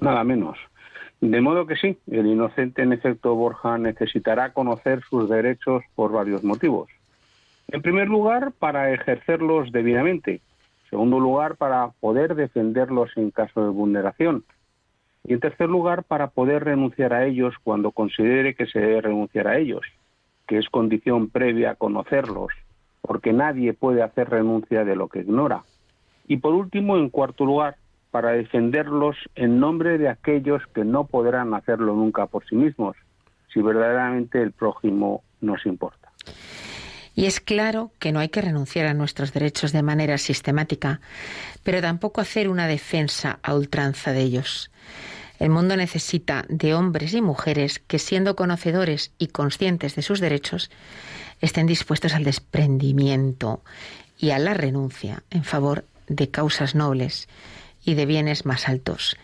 Nada 0.00 0.22
menos. 0.22 0.56
De 1.20 1.40
modo 1.40 1.66
que 1.66 1.74
sí, 1.74 1.98
el 2.08 2.26
inocente 2.26 2.82
en 2.82 2.92
efecto 2.92 3.34
Borja 3.34 3.76
necesitará 3.78 4.52
conocer 4.52 5.02
sus 5.10 5.28
derechos 5.28 5.82
por 5.96 6.12
varios 6.12 6.44
motivos. 6.44 6.88
En 7.68 7.82
primer 7.82 8.08
lugar, 8.08 8.52
para 8.52 8.92
ejercerlos 8.94 9.72
debidamente. 9.72 10.34
En 10.84 10.90
segundo 10.90 11.18
lugar, 11.18 11.56
para 11.56 11.90
poder 12.00 12.36
defenderlos 12.36 13.10
en 13.16 13.32
caso 13.32 13.64
de 13.64 13.70
vulneración. 13.70 14.44
Y 15.24 15.34
en 15.34 15.40
tercer 15.40 15.68
lugar, 15.68 16.04
para 16.04 16.28
poder 16.28 16.64
renunciar 16.64 17.12
a 17.12 17.26
ellos 17.26 17.54
cuando 17.64 17.90
considere 17.90 18.54
que 18.54 18.66
se 18.66 18.78
debe 18.78 19.00
renunciar 19.02 19.48
a 19.48 19.58
ellos, 19.58 19.82
que 20.46 20.58
es 20.58 20.68
condición 20.68 21.28
previa 21.28 21.72
a 21.72 21.74
conocerlos, 21.74 22.52
porque 23.00 23.32
nadie 23.32 23.72
puede 23.72 24.02
hacer 24.02 24.30
renuncia 24.30 24.84
de 24.84 24.96
lo 24.96 25.08
que 25.08 25.20
ignora. 25.20 25.64
Y 26.26 26.36
por 26.36 26.54
último, 26.54 26.96
en 26.96 27.10
cuarto 27.10 27.44
lugar, 27.44 27.76
para 28.10 28.32
defenderlos 28.32 29.16
en 29.34 29.60
nombre 29.60 29.98
de 29.98 30.08
aquellos 30.08 30.62
que 30.74 30.84
no 30.84 31.04
podrán 31.06 31.54
hacerlo 31.54 31.94
nunca 31.94 32.26
por 32.26 32.44
sí 32.46 32.56
mismos, 32.56 32.96
si 33.52 33.62
verdaderamente 33.62 34.42
el 34.42 34.52
prójimo 34.52 35.22
nos 35.40 35.64
importa. 35.66 36.12
Y 37.14 37.26
es 37.26 37.40
claro 37.40 37.90
que 37.98 38.12
no 38.12 38.20
hay 38.20 38.28
que 38.28 38.40
renunciar 38.40 38.86
a 38.86 38.94
nuestros 38.94 39.32
derechos 39.32 39.72
de 39.72 39.82
manera 39.82 40.18
sistemática, 40.18 41.00
pero 41.62 41.80
tampoco 41.80 42.20
hacer 42.20 42.48
una 42.48 42.66
defensa 42.66 43.40
a 43.42 43.54
ultranza 43.54 44.12
de 44.12 44.22
ellos. 44.22 44.70
El 45.38 45.50
mundo 45.50 45.76
necesita 45.76 46.44
de 46.48 46.74
hombres 46.74 47.14
y 47.14 47.22
mujeres 47.22 47.78
que, 47.78 47.98
siendo 47.98 48.36
conocedores 48.36 49.12
y 49.18 49.28
conscientes 49.28 49.96
de 49.96 50.02
sus 50.02 50.20
derechos, 50.20 50.70
estén 51.40 51.66
dispuestos 51.66 52.14
al 52.14 52.24
desprendimiento 52.24 53.62
y 54.18 54.30
a 54.30 54.38
la 54.38 54.54
renuncia 54.54 55.22
en 55.30 55.44
favor 55.44 55.86
de 56.06 56.30
causas 56.30 56.74
nobles 56.74 57.28
y 57.84 57.94
de 57.94 58.06
bienes 58.06 58.44
más 58.44 58.68
altos 58.68 59.16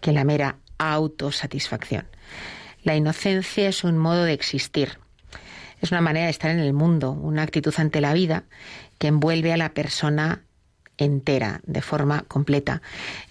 que 0.00 0.12
la 0.12 0.24
mera 0.24 0.56
autosatisfacción. 0.78 2.06
La 2.82 2.94
inocencia 2.94 3.68
es 3.68 3.84
un 3.84 3.98
modo 3.98 4.24
de 4.24 4.34
existir, 4.34 4.98
es 5.80 5.90
una 5.90 6.00
manera 6.00 6.26
de 6.26 6.30
estar 6.30 6.50
en 6.50 6.60
el 6.60 6.72
mundo, 6.72 7.12
una 7.12 7.42
actitud 7.42 7.74
ante 7.76 8.00
la 8.00 8.14
vida 8.14 8.44
que 8.98 9.08
envuelve 9.08 9.52
a 9.52 9.56
la 9.56 9.74
persona 9.74 10.42
entera, 10.96 11.60
de 11.64 11.82
forma 11.82 12.22
completa. 12.22 12.82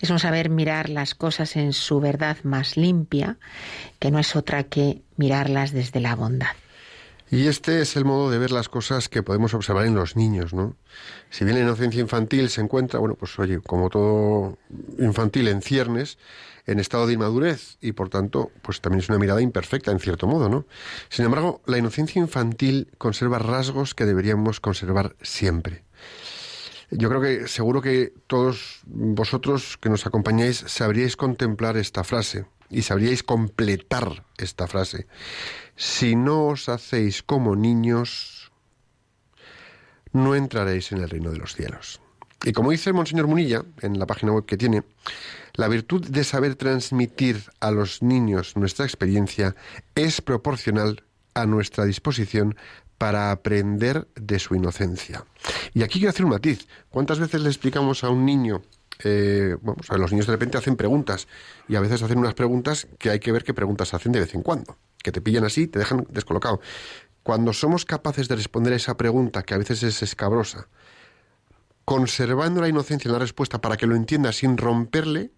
Es 0.02 0.10
un 0.10 0.20
saber 0.20 0.50
mirar 0.50 0.90
las 0.90 1.16
cosas 1.16 1.56
en 1.56 1.74
su 1.74 2.00
verdad 2.00 2.38
más 2.44 2.78
limpia, 2.78 3.38
que 4.00 4.12
no 4.12 4.20
es 4.20 4.36
otra 4.36 4.64
que 4.64 5.02
mirarlas 5.16 5.72
desde 5.72 6.00
la 6.00 6.16
bondad. 6.16 6.52
Y 7.34 7.48
este 7.48 7.82
es 7.82 7.96
el 7.96 8.06
modo 8.06 8.30
de 8.30 8.38
ver 8.38 8.52
las 8.52 8.69
cosas 8.69 9.10
que 9.10 9.24
podemos 9.24 9.56
observar 9.56 9.88
en 9.88 9.96
los 9.96 10.15
niños, 10.15 10.54
¿no? 10.54 10.76
Si 11.32 11.43
bien 11.43 11.58
la 11.58 11.63
inocencia 11.63 12.00
infantil 12.00 12.48
se 12.52 12.62
encuentra, 12.62 13.00
bueno, 13.00 13.15
pues 13.15 13.39
oye, 13.39 13.60
como 13.60 13.89
todo 13.89 14.60
infantil 15.00 15.48
en 15.48 15.63
ciernes, 15.63 16.19
en 16.67 16.80
estado 16.80 17.08
de 17.08 17.13
inmadurez 17.13 17.80
y 17.82 17.93
por 17.93 18.10
tanto, 18.10 18.52
pues 18.62 18.82
también 18.82 19.00
es 19.00 19.10
una 19.10 19.17
mirada 19.17 19.41
imperfecta 19.41 19.89
en 19.89 20.00
cierto 20.00 20.28
modo, 20.28 20.48
¿no? 20.48 20.67
Sin 21.10 21.26
embargo, 21.26 21.63
la 21.65 21.80
inocencia 21.80 22.22
infantil 22.22 22.91
conserva 23.00 23.39
rasgos 23.39 23.96
que 23.96 24.06
deberíamos 24.06 24.60
conservar 24.60 25.15
siempre. 25.24 25.86
Yo 26.91 27.10
creo 27.10 27.19
que 27.19 27.48
seguro 27.48 27.82
que 27.82 28.13
todos 28.28 28.82
vosotros 28.86 29.80
que 29.82 29.89
nos 29.89 30.06
acompañáis 30.06 30.63
sabríais 30.67 31.15
contemplar 31.15 31.78
esta 31.78 32.04
frase 32.04 32.46
y 32.74 32.82
sabríais 32.82 33.24
completar 33.24 34.26
esta 34.38 34.68
frase. 34.68 35.08
Si 35.76 36.16
no 36.16 36.48
os 36.48 36.70
hacéis 36.70 37.24
como 37.24 37.56
niños, 37.56 38.52
no 40.12 40.36
entraréis 40.36 40.92
en 40.92 41.00
el 41.00 41.10
reino 41.10 41.32
de 41.32 41.38
los 41.38 41.56
cielos. 41.56 42.02
Y 42.44 42.52
como 42.52 42.72
dice 42.72 42.90
el 42.90 42.96
Monseñor 42.96 43.28
Munilla, 43.28 43.64
en 43.82 43.98
la 43.98 44.06
página 44.06 44.34
web 44.34 44.46
que 44.46 44.58
tiene, 44.58 44.84
La 45.56 45.68
virtud 45.68 46.08
de 46.08 46.24
saber 46.24 46.56
transmitir 46.56 47.44
a 47.60 47.70
los 47.70 48.02
niños 48.02 48.58
nuestra 48.58 48.86
experiencia 48.86 49.56
es 49.94 50.20
proporcional 50.20 51.04
a 51.36 51.46
nuestra 51.46 51.86
disposición 51.86 52.56
para 52.98 53.30
aprender 53.30 54.08
de 54.16 54.40
su 54.40 54.56
inocencia. 54.56 55.26
Y 55.76 55.84
aquí 55.84 56.00
quiero 56.00 56.10
hacer 56.10 56.26
un 56.26 56.32
matiz. 56.32 56.68
¿Cuántas 56.90 57.20
veces 57.20 57.42
le 57.42 57.50
explicamos 57.50 58.04
a 58.04 58.10
un 58.10 58.26
niño 58.26 58.64
eh, 59.04 59.58
vamos, 59.62 59.89
a 59.89 59.98
los 59.98 60.12
niños 60.12 60.28
de 60.28 60.34
repente 60.34 60.58
hacen 60.58 60.76
preguntas 60.76 61.28
y 61.68 61.76
a 61.76 61.80
veces 61.80 62.02
hacen 62.02 62.18
unas 62.18 62.34
preguntas 62.34 62.88
que 62.98 63.10
hay 63.10 63.20
que 63.20 63.32
ver 63.32 63.44
qué 63.44 63.54
preguntas 63.54 63.94
hacen 63.94 64.12
de 64.12 64.20
vez 64.20 64.34
en 64.34 64.42
cuando, 64.42 64.78
que 65.02 65.12
te 65.12 65.22
pillan 65.22 65.46
así, 65.46 65.68
te 65.68 65.80
dejan 65.80 66.06
descolocado. 66.10 66.62
Cuando 67.24 67.54
somos 67.54 67.86
capaces 67.86 68.28
de 68.28 68.36
responder 68.36 68.74
a 68.74 68.76
esa 68.76 68.98
pregunta, 68.98 69.44
que 69.44 69.54
a 69.54 69.58
veces 69.58 69.84
es 69.84 70.04
escabrosa, 70.04 70.68
conservando 71.86 72.62
la 72.62 72.68
inocencia 72.68 73.08
en 73.10 73.13
la 73.13 73.20
respuesta 73.20 73.62
para 73.62 73.78
que 73.78 73.88
lo 73.88 73.96
entienda 73.96 74.32
sin 74.32 74.58
romperle, 74.58 75.32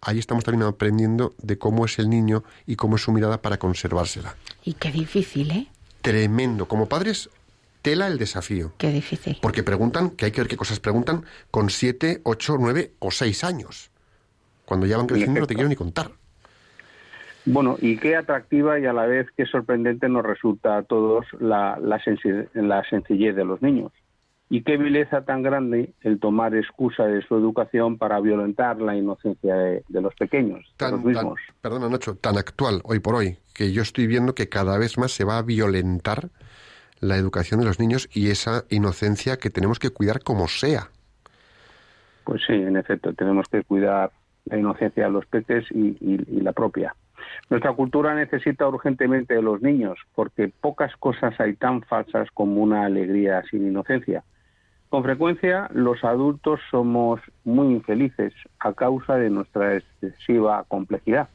ahí 0.00 0.18
estamos 0.18 0.44
también 0.44 0.68
aprendiendo 0.68 1.34
de 1.38 1.58
cómo 1.58 1.84
es 1.84 1.98
el 1.98 2.08
niño 2.08 2.44
y 2.66 2.76
cómo 2.76 2.96
es 2.96 3.02
su 3.02 3.12
mirada 3.12 3.42
para 3.42 3.58
conservársela. 3.58 4.36
Y 4.64 4.74
qué 4.74 4.92
difícil, 4.92 5.50
¿eh? 5.50 5.68
Tremendo. 6.02 6.68
Como 6.68 6.86
padres, 6.86 7.30
tela 7.84 8.06
el 8.08 8.18
desafío. 8.18 8.72
Qué 8.78 8.90
difícil. 8.90 9.36
Porque 9.42 9.62
preguntan, 9.62 10.10
que 10.10 10.24
hay 10.24 10.32
que 10.32 10.40
ver 10.40 10.48
qué 10.48 10.56
cosas 10.56 10.80
preguntan, 10.80 11.24
con 11.50 11.68
siete, 11.68 12.22
ocho, 12.24 12.56
nueve 12.58 12.92
o 12.98 13.10
seis 13.10 13.44
años. 13.44 13.90
Cuando 14.64 14.86
ya 14.86 14.96
van 14.96 15.06
creciendo 15.06 15.40
no 15.40 15.46
te 15.46 15.54
quiero 15.54 15.68
ni 15.68 15.76
contar. 15.76 16.10
Bueno, 17.44 17.76
y 17.78 17.98
qué 17.98 18.16
atractiva 18.16 18.80
y 18.80 18.86
a 18.86 18.94
la 18.94 19.04
vez 19.04 19.26
qué 19.36 19.44
sorprendente 19.44 20.08
nos 20.08 20.24
resulta 20.24 20.78
a 20.78 20.82
todos 20.82 21.26
la, 21.38 21.78
la, 21.78 22.02
sencillez 22.02 23.36
de 23.36 23.44
los 23.44 23.60
niños. 23.60 23.92
Y 24.48 24.62
qué 24.62 24.78
vileza 24.78 25.26
tan 25.26 25.42
grande 25.42 25.92
el 26.00 26.18
tomar 26.18 26.54
excusa 26.54 27.04
de 27.04 27.20
su 27.20 27.36
educación 27.36 27.98
para 27.98 28.18
violentar 28.20 28.80
la 28.80 28.96
inocencia 28.96 29.56
de, 29.56 29.82
los 29.90 30.14
pequeños, 30.14 30.64
de 30.78 30.90
los 30.90 31.04
mismos. 31.04 31.38
perdona, 31.60 31.90
Nacho, 31.90 32.14
tan 32.14 32.38
actual 32.38 32.80
hoy 32.84 33.00
por 33.00 33.14
hoy, 33.14 33.36
que 33.52 33.72
yo 33.72 33.82
estoy 33.82 34.06
viendo 34.06 34.34
que 34.34 34.48
cada 34.48 34.78
vez 34.78 34.96
más 34.96 35.12
se 35.12 35.24
va 35.24 35.36
a 35.36 35.42
violentar 35.42 36.30
la 37.00 37.16
educación 37.16 37.60
de 37.60 37.66
los 37.66 37.78
niños 37.78 38.08
y 38.12 38.30
esa 38.30 38.64
inocencia 38.70 39.36
que 39.36 39.50
tenemos 39.50 39.78
que 39.78 39.90
cuidar 39.90 40.22
como 40.22 40.48
sea. 40.48 40.88
Pues 42.24 42.42
sí, 42.46 42.54
en 42.54 42.76
efecto, 42.76 43.12
tenemos 43.12 43.46
que 43.48 43.62
cuidar 43.62 44.10
la 44.46 44.58
inocencia 44.58 45.04
de 45.04 45.10
los 45.10 45.26
peces 45.26 45.64
y, 45.70 46.18
la 46.40 46.52
propia. 46.52 46.94
Nuestra 47.50 47.72
cultura 47.72 48.14
necesita 48.14 48.68
urgentemente 48.68 49.34
de 49.34 49.42
los 49.42 49.62
niños, 49.62 49.98
porque 50.14 50.48
pocas 50.48 50.94
cosas 50.96 51.38
hay 51.40 51.54
tan 51.54 51.82
falsas 51.82 52.28
como 52.32 52.62
una 52.62 52.84
alegría 52.84 53.42
sin 53.50 53.66
inocencia. 53.66 54.24
Con 54.88 55.02
frecuencia 55.02 55.68
los 55.72 56.04
adultos 56.04 56.60
somos 56.70 57.20
muy 57.44 57.74
infelices 57.74 58.32
a 58.60 58.72
causa 58.74 59.16
de 59.16 59.30
nuestra 59.30 59.76
excesiva 59.76 60.64
complejidad. 60.68 61.28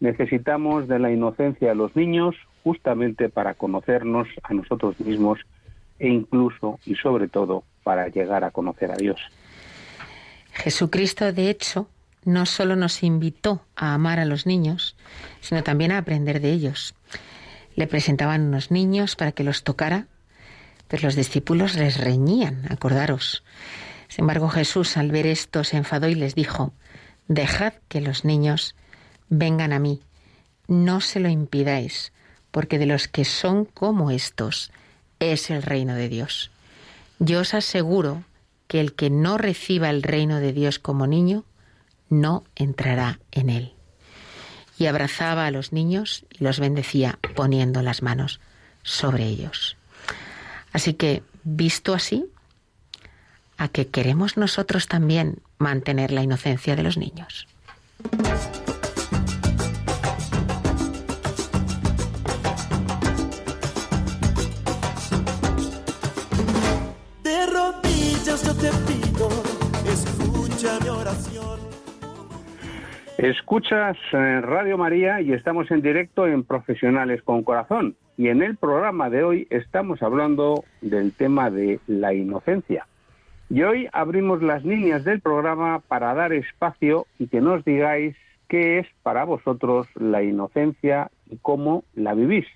Necesitamos 0.00 0.86
de 0.86 0.98
la 0.98 1.10
inocencia 1.10 1.70
de 1.70 1.74
los 1.74 1.96
niños 1.96 2.36
justamente 2.64 3.28
para 3.28 3.54
conocernos 3.54 4.26
a 4.42 4.54
nosotros 4.54 4.98
mismos 4.98 5.38
e 5.98 6.08
incluso 6.08 6.80
y 6.86 6.96
sobre 6.96 7.28
todo 7.28 7.62
para 7.84 8.08
llegar 8.08 8.42
a 8.42 8.50
conocer 8.50 8.90
a 8.90 8.96
Dios. 8.96 9.20
Jesucristo, 10.52 11.32
de 11.32 11.50
hecho, 11.50 11.88
no 12.24 12.46
solo 12.46 12.74
nos 12.74 13.02
invitó 13.02 13.60
a 13.76 13.94
amar 13.94 14.18
a 14.18 14.24
los 14.24 14.46
niños, 14.46 14.96
sino 15.40 15.62
también 15.62 15.92
a 15.92 15.98
aprender 15.98 16.40
de 16.40 16.52
ellos. 16.52 16.94
Le 17.76 17.86
presentaban 17.86 18.42
unos 18.42 18.70
niños 18.70 19.14
para 19.14 19.32
que 19.32 19.44
los 19.44 19.62
tocara, 19.62 20.06
pero 20.88 21.04
los 21.04 21.16
discípulos 21.16 21.76
les 21.76 21.98
reñían, 21.98 22.62
acordaros. 22.70 23.44
Sin 24.08 24.22
embargo, 24.22 24.48
Jesús 24.48 24.96
al 24.96 25.10
ver 25.10 25.26
esto 25.26 25.64
se 25.64 25.76
enfadó 25.76 26.08
y 26.08 26.14
les 26.14 26.34
dijo, 26.34 26.72
Dejad 27.28 27.74
que 27.88 28.00
los 28.00 28.24
niños 28.24 28.74
vengan 29.28 29.72
a 29.72 29.78
mí, 29.78 30.00
no 30.68 31.00
se 31.00 31.20
lo 31.20 31.28
impidáis, 31.28 32.12
porque 32.54 32.78
de 32.78 32.86
los 32.86 33.08
que 33.08 33.24
son 33.24 33.64
como 33.64 34.12
estos 34.12 34.70
es 35.18 35.50
el 35.50 35.60
reino 35.60 35.96
de 35.96 36.08
Dios. 36.08 36.52
Yo 37.18 37.40
os 37.40 37.52
aseguro 37.52 38.22
que 38.68 38.78
el 38.78 38.92
que 38.94 39.10
no 39.10 39.38
reciba 39.38 39.90
el 39.90 40.04
reino 40.04 40.38
de 40.38 40.52
Dios 40.52 40.78
como 40.78 41.08
niño, 41.08 41.42
no 42.10 42.44
entrará 42.54 43.18
en 43.32 43.50
él. 43.50 43.72
Y 44.78 44.86
abrazaba 44.86 45.46
a 45.46 45.50
los 45.50 45.72
niños 45.72 46.26
y 46.30 46.44
los 46.44 46.60
bendecía 46.60 47.18
poniendo 47.34 47.82
las 47.82 48.02
manos 48.02 48.38
sobre 48.84 49.24
ellos. 49.24 49.76
Así 50.72 50.94
que, 50.94 51.24
visto 51.42 51.92
así, 51.92 52.24
a 53.56 53.66
que 53.66 53.88
queremos 53.88 54.36
nosotros 54.36 54.86
también 54.86 55.42
mantener 55.58 56.12
la 56.12 56.22
inocencia 56.22 56.76
de 56.76 56.84
los 56.84 56.98
niños. 56.98 57.48
Escuchas 73.24 73.96
Radio 74.12 74.76
María 74.76 75.22
y 75.22 75.32
estamos 75.32 75.70
en 75.70 75.80
directo 75.80 76.26
en 76.26 76.44
Profesionales 76.44 77.22
con 77.22 77.42
Corazón. 77.42 77.96
Y 78.18 78.28
en 78.28 78.42
el 78.42 78.58
programa 78.58 79.08
de 79.08 79.24
hoy 79.24 79.46
estamos 79.48 80.02
hablando 80.02 80.62
del 80.82 81.14
tema 81.14 81.50
de 81.50 81.80
la 81.86 82.12
inocencia. 82.12 82.86
Y 83.48 83.62
hoy 83.62 83.88
abrimos 83.94 84.42
las 84.42 84.62
líneas 84.62 85.04
del 85.04 85.22
programa 85.22 85.78
para 85.78 86.12
dar 86.12 86.34
espacio 86.34 87.06
y 87.18 87.28
que 87.28 87.40
nos 87.40 87.64
digáis 87.64 88.14
qué 88.46 88.80
es 88.80 88.86
para 89.02 89.24
vosotros 89.24 89.86
la 89.94 90.22
inocencia 90.22 91.10
y 91.24 91.38
cómo 91.38 91.84
la 91.94 92.12
vivís. 92.12 92.46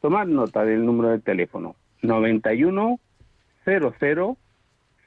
Tomad 0.00 0.28
nota 0.28 0.64
del 0.64 0.86
número 0.86 1.10
de 1.10 1.18
teléfono 1.18 1.76
91 2.00 2.98
00 3.66 4.36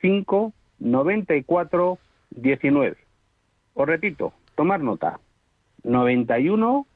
5 0.02 0.54
94 0.78 1.98
19. 2.30 2.98
Os 3.74 3.88
repito, 3.88 4.34
tomar 4.56 4.82
nota. 4.82 5.20
91 5.84 6.88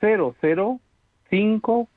00 0.00 0.80
5 1.30 1.88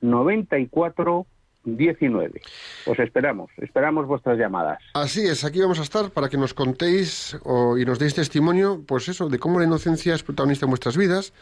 94 0.00 1.26
19. 1.64 2.42
Os 2.86 2.98
esperamos, 2.98 3.50
esperamos 3.58 4.06
vuestras 4.06 4.36
llamadas. 4.36 4.78
Así 4.94 5.26
es, 5.26 5.44
aquí 5.44 5.60
vamos 5.60 5.78
a 5.78 5.82
estar 5.82 6.10
para 6.10 6.28
que 6.28 6.36
nos 6.36 6.54
contéis 6.54 7.38
y 7.78 7.84
nos 7.84 7.98
deis 7.98 8.14
testimonio, 8.14 8.82
pues 8.86 9.08
eso, 9.08 9.28
de 9.28 9.38
cómo 9.38 9.60
la 9.60 9.66
inocencia 9.66 10.14
es 10.14 10.22
protagonista 10.22 10.66
en 10.66 10.70
vuestras 10.70 10.96
vidas, 10.96 11.32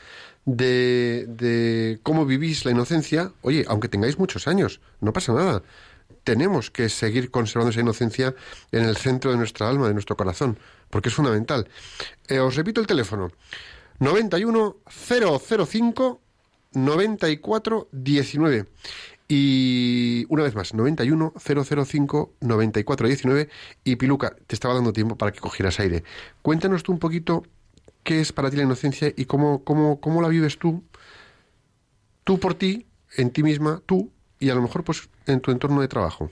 de, 0.44 1.24
de 1.26 2.00
cómo 2.02 2.26
vivís 2.26 2.64
la 2.64 2.70
inocencia. 2.70 3.32
Oye, 3.40 3.64
aunque 3.66 3.88
tengáis 3.88 4.18
muchos 4.18 4.46
años, 4.46 4.80
no 5.00 5.12
pasa 5.12 5.32
nada. 5.32 5.62
Tenemos 6.22 6.70
que 6.70 6.90
seguir 6.90 7.30
conservando 7.30 7.70
esa 7.70 7.80
inocencia 7.80 8.34
en 8.72 8.84
el 8.84 8.96
centro 8.96 9.30
de 9.30 9.38
nuestra 9.38 9.70
alma, 9.70 9.88
de 9.88 9.94
nuestro 9.94 10.16
corazón 10.16 10.58
porque 10.90 11.08
es 11.08 11.14
fundamental. 11.14 11.68
Eh, 12.28 12.38
os 12.40 12.56
repito 12.56 12.80
el 12.80 12.86
teléfono. 12.86 13.30
91 14.00 14.76
005 14.88 16.20
94 16.72 17.88
19. 17.92 18.66
Y 19.28 20.26
una 20.28 20.42
vez 20.42 20.56
más, 20.56 20.74
91 20.74 21.34
005 21.38 22.34
94 22.40 23.06
19. 23.06 23.48
Y 23.84 23.96
Piluca, 23.96 24.34
te 24.46 24.54
estaba 24.54 24.74
dando 24.74 24.92
tiempo 24.92 25.16
para 25.16 25.32
que 25.32 25.40
cogieras 25.40 25.78
aire. 25.80 26.02
Cuéntanos 26.42 26.82
tú 26.82 26.92
un 26.92 26.98
poquito 26.98 27.44
qué 28.02 28.20
es 28.20 28.32
para 28.32 28.50
ti 28.50 28.56
la 28.56 28.64
inocencia 28.64 29.12
y 29.14 29.26
cómo, 29.26 29.62
cómo, 29.62 30.00
cómo 30.00 30.20
la 30.22 30.28
vives 30.28 30.58
tú, 30.58 30.82
tú 32.24 32.40
por 32.40 32.54
ti, 32.54 32.86
en 33.16 33.30
ti 33.30 33.42
misma, 33.42 33.82
tú, 33.86 34.10
y 34.38 34.50
a 34.50 34.54
lo 34.54 34.62
mejor 34.62 34.84
pues 34.84 35.08
en 35.26 35.40
tu 35.40 35.50
entorno 35.50 35.80
de 35.80 35.88
trabajo. 35.88 36.30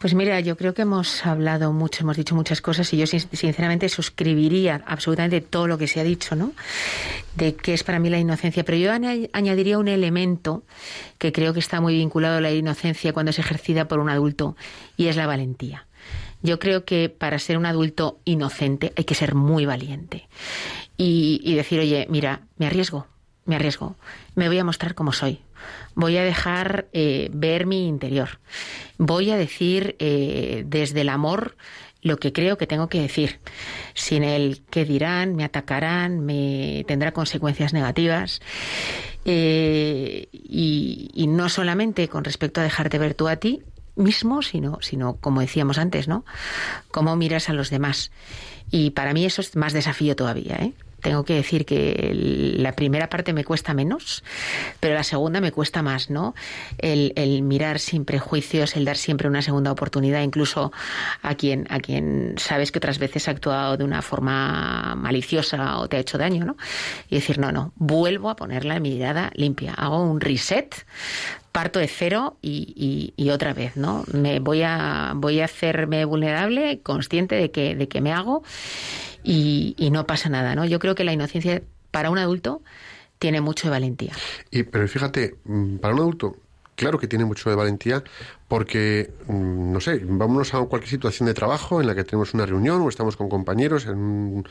Pues 0.00 0.14
mira, 0.14 0.40
yo 0.40 0.56
creo 0.56 0.72
que 0.72 0.80
hemos 0.80 1.26
hablado 1.26 1.74
mucho, 1.74 2.04
hemos 2.04 2.16
dicho 2.16 2.34
muchas 2.34 2.62
cosas 2.62 2.90
y 2.94 2.96
yo 2.96 3.06
sinceramente 3.06 3.86
suscribiría 3.90 4.82
absolutamente 4.86 5.42
todo 5.42 5.66
lo 5.66 5.76
que 5.76 5.88
se 5.88 6.00
ha 6.00 6.04
dicho, 6.04 6.34
¿no? 6.34 6.54
De 7.36 7.54
qué 7.54 7.74
es 7.74 7.84
para 7.84 7.98
mí 7.98 8.08
la 8.08 8.18
inocencia. 8.18 8.64
Pero 8.64 8.78
yo 8.78 8.92
añadiría 8.92 9.76
un 9.76 9.88
elemento 9.88 10.62
que 11.18 11.32
creo 11.32 11.52
que 11.52 11.60
está 11.60 11.82
muy 11.82 11.96
vinculado 11.96 12.38
a 12.38 12.40
la 12.40 12.50
inocencia 12.50 13.12
cuando 13.12 13.28
es 13.28 13.38
ejercida 13.38 13.88
por 13.88 13.98
un 13.98 14.08
adulto 14.08 14.56
y 14.96 15.08
es 15.08 15.16
la 15.16 15.26
valentía. 15.26 15.86
Yo 16.40 16.58
creo 16.58 16.86
que 16.86 17.10
para 17.10 17.38
ser 17.38 17.58
un 17.58 17.66
adulto 17.66 18.20
inocente 18.24 18.94
hay 18.96 19.04
que 19.04 19.14
ser 19.14 19.34
muy 19.34 19.66
valiente 19.66 20.30
y, 20.96 21.42
y 21.44 21.56
decir, 21.56 21.78
oye, 21.78 22.06
mira, 22.08 22.40
me 22.56 22.64
arriesgo, 22.64 23.06
me 23.44 23.56
arriesgo, 23.56 23.96
me 24.34 24.48
voy 24.48 24.58
a 24.58 24.64
mostrar 24.64 24.94
como 24.94 25.12
soy, 25.12 25.42
voy 25.94 26.16
a 26.16 26.24
dejar 26.24 26.88
eh, 26.92 27.30
ver 27.32 27.66
mi 27.66 27.86
interior, 27.86 28.40
voy 28.98 29.30
a 29.30 29.36
decir 29.36 29.96
eh, 29.98 30.64
desde 30.66 31.02
el 31.02 31.08
amor 31.08 31.56
lo 32.02 32.16
que 32.16 32.32
creo 32.32 32.56
que 32.56 32.66
tengo 32.66 32.88
que 32.88 33.00
decir, 33.00 33.40
sin 33.94 34.24
el 34.24 34.62
que 34.70 34.84
dirán, 34.84 35.36
me 35.36 35.44
atacarán, 35.44 36.20
me 36.20 36.84
tendrá 36.88 37.12
consecuencias 37.12 37.74
negativas. 37.74 38.40
Eh, 39.26 40.28
y, 40.32 41.10
y, 41.12 41.26
no 41.26 41.50
solamente 41.50 42.08
con 42.08 42.24
respecto 42.24 42.62
a 42.62 42.64
dejarte 42.64 42.98
ver 42.98 43.12
tú 43.12 43.28
a 43.28 43.36
ti, 43.36 43.62
mismo, 43.96 44.42
sino, 44.42 44.78
sino 44.80 45.16
como 45.16 45.40
decíamos 45.40 45.78
antes, 45.78 46.08
¿no? 46.08 46.24
Cómo 46.90 47.16
miras 47.16 47.48
a 47.48 47.52
los 47.52 47.70
demás. 47.70 48.10
Y 48.70 48.90
para 48.90 49.12
mí 49.12 49.24
eso 49.24 49.40
es 49.40 49.56
más 49.56 49.72
desafío 49.72 50.16
todavía, 50.16 50.56
¿eh? 50.56 50.72
Tengo 51.00 51.24
que 51.24 51.34
decir 51.34 51.64
que 51.64 52.10
la 52.14 52.72
primera 52.72 53.08
parte 53.08 53.32
me 53.32 53.44
cuesta 53.44 53.74
menos, 53.74 54.22
pero 54.80 54.94
la 54.94 55.02
segunda 55.02 55.40
me 55.40 55.52
cuesta 55.52 55.82
más, 55.82 56.10
¿no? 56.10 56.34
El, 56.78 57.12
mirar 57.42 57.78
sin 57.78 58.04
prejuicios, 58.04 58.76
el 58.76 58.84
dar 58.84 58.96
siempre 58.96 59.28
una 59.28 59.42
segunda 59.42 59.72
oportunidad, 59.72 60.22
incluso 60.22 60.72
a 61.22 61.34
quien, 61.34 61.66
a 61.70 61.80
quien 61.80 62.34
sabes 62.36 62.70
que 62.70 62.78
otras 62.78 62.98
veces 62.98 63.28
ha 63.28 63.32
actuado 63.32 63.76
de 63.76 63.84
una 63.84 64.02
forma 64.02 64.94
maliciosa 64.96 65.78
o 65.78 65.88
te 65.88 65.96
ha 65.96 66.00
hecho 66.00 66.18
daño, 66.18 66.44
¿no? 66.44 66.56
Y 67.08 67.16
decir, 67.16 67.38
no, 67.38 67.52
no, 67.52 67.72
vuelvo 67.76 68.30
a 68.30 68.36
poner 68.36 68.64
la 68.64 68.78
mirada 68.80 69.30
limpia, 69.34 69.74
hago 69.74 70.02
un 70.02 70.20
reset 70.20 70.84
parto 71.52 71.80
de 71.80 71.88
cero 71.88 72.36
y, 72.42 73.12
y, 73.16 73.30
otra 73.30 73.52
vez, 73.52 73.76
¿no? 73.76 74.04
Me 74.12 74.38
voy 74.38 74.62
a 74.62 75.12
voy 75.16 75.40
a 75.40 75.46
hacerme 75.46 76.04
vulnerable, 76.04 76.80
consciente 76.82 77.34
de 77.34 77.50
que 77.50 77.74
de 77.74 77.88
que 77.88 78.00
me 78.00 78.12
hago 78.12 78.42
y, 79.22 79.88
no 79.92 80.06
pasa 80.06 80.28
nada, 80.28 80.54
¿no? 80.54 80.64
Yo 80.64 80.78
creo 80.78 80.94
que 80.94 81.04
la 81.04 81.12
inocencia 81.12 81.62
para 81.90 82.10
un 82.10 82.18
adulto 82.18 82.62
tiene 83.18 83.40
mucho 83.40 83.68
de 83.68 83.70
valentía. 83.70 84.12
Y, 84.50 84.62
pero 84.62 84.86
fíjate, 84.88 85.36
mm, 85.44 85.76
para 85.76 85.94
un 85.94 86.00
adulto, 86.00 86.36
claro 86.74 86.98
que 86.98 87.06
tiene 87.06 87.24
mucho 87.24 87.50
de 87.50 87.56
valentía, 87.56 88.02
porque, 88.48 89.12
mm, 89.26 89.72
no 89.72 89.80
sé, 89.80 90.00
vámonos 90.02 90.54
a 90.54 90.60
cualquier 90.60 90.90
situación 90.90 91.26
de 91.26 91.34
trabajo 91.34 91.80
en 91.80 91.86
la 91.86 91.94
que 91.94 92.04
tenemos 92.04 92.32
una 92.32 92.46
reunión 92.46 92.80
o 92.80 92.88
estamos 92.88 93.16
con 93.16 93.28
compañeros 93.28 93.86
en, 93.86 94.44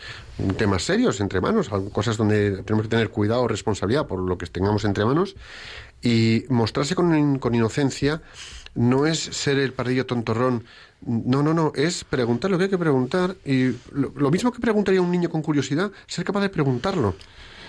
temas 0.58 0.84
serios 0.84 1.20
entre 1.20 1.42
manos, 1.42 1.70
cosas 1.92 2.18
donde 2.18 2.64
tenemos 2.64 2.84
que 2.84 2.90
tener 2.90 3.10
cuidado 3.10 3.42
o 3.42 3.48
responsabilidad 3.48 4.08
por 4.08 4.20
lo 4.20 4.38
que 4.38 4.46
tengamos 4.46 4.86
entre 4.86 5.04
manos, 5.06 5.36
y 6.02 6.46
mostrarse 6.50 6.96
con, 6.96 7.40
con 7.40 7.56
inocencia 7.56 8.22
no 8.76 9.06
es 9.06 9.20
ser 9.20 9.60
el 9.60 9.74
pardillo 9.74 10.06
tontorrón 10.06 10.64
no, 11.02 11.42
no, 11.42 11.54
no, 11.54 11.72
es 11.76 12.04
preguntar 12.04 12.52
lo 12.52 12.58
que 12.58 12.66
hay 12.66 12.70
que 12.70 12.78
preguntar 12.78 13.36
y 13.46 13.72
lo, 13.92 14.32
mismo 14.32 14.52
que 14.52 14.60
preguntaría 14.60 15.02
un 15.02 15.12
niño 15.12 15.30
con 15.30 15.42
curiosidad, 15.42 15.92
ser 16.08 16.26
capaz 16.26 16.42
de 16.42 16.50
preguntarlo. 16.50 17.16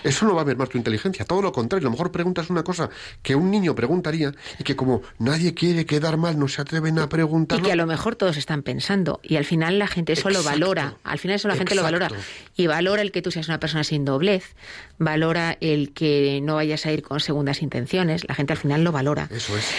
Eso 0.03 0.25
no 0.25 0.35
va 0.35 0.41
a 0.41 0.45
ver 0.45 0.57
más 0.57 0.69
tu 0.69 0.77
inteligencia, 0.77 1.25
todo 1.25 1.41
lo 1.41 1.51
contrario, 1.51 1.87
a 1.87 1.89
lo 1.89 1.91
mejor 1.91 2.11
preguntas 2.11 2.49
una 2.49 2.63
cosa 2.63 2.89
que 3.21 3.35
un 3.35 3.51
niño 3.51 3.75
preguntaría 3.75 4.31
y 4.59 4.63
que 4.63 4.75
como 4.75 5.01
nadie 5.19 5.53
quiere 5.53 5.85
quedar 5.85 6.17
mal, 6.17 6.37
no 6.37 6.47
se 6.47 6.61
atreven 6.61 6.99
a 6.99 7.09
preguntar. 7.09 7.59
Y 7.59 7.61
que 7.61 7.71
a 7.71 7.75
lo 7.75 7.85
mejor 7.85 8.15
todos 8.15 8.37
están 8.37 8.63
pensando 8.63 9.19
y 9.23 9.35
al 9.35 9.45
final 9.45 9.79
la 9.79 9.87
gente 9.87 10.13
eso 10.13 10.29
lo 10.29 10.43
valora, 10.43 10.95
al 11.03 11.19
final 11.19 11.35
eso 11.35 11.47
la 11.47 11.55
gente 11.55 11.75
lo 11.75 11.83
valora 11.83 12.09
y 12.55 12.67
valora 12.67 13.01
el 13.01 13.11
que 13.11 13.21
tú 13.21 13.31
seas 13.31 13.47
una 13.47 13.59
persona 13.59 13.83
sin 13.83 14.05
doblez, 14.05 14.55
valora 14.97 15.57
el 15.61 15.93
que 15.93 16.39
no 16.41 16.55
vayas 16.55 16.85
a 16.85 16.91
ir 16.91 17.03
con 17.03 17.19
segundas 17.19 17.61
intenciones, 17.61 18.27
la 18.27 18.35
gente 18.35 18.53
al 18.53 18.59
final 18.59 18.83
lo 18.83 18.91
valora. 18.91 19.27
Eso 19.31 19.57
es. 19.57 19.69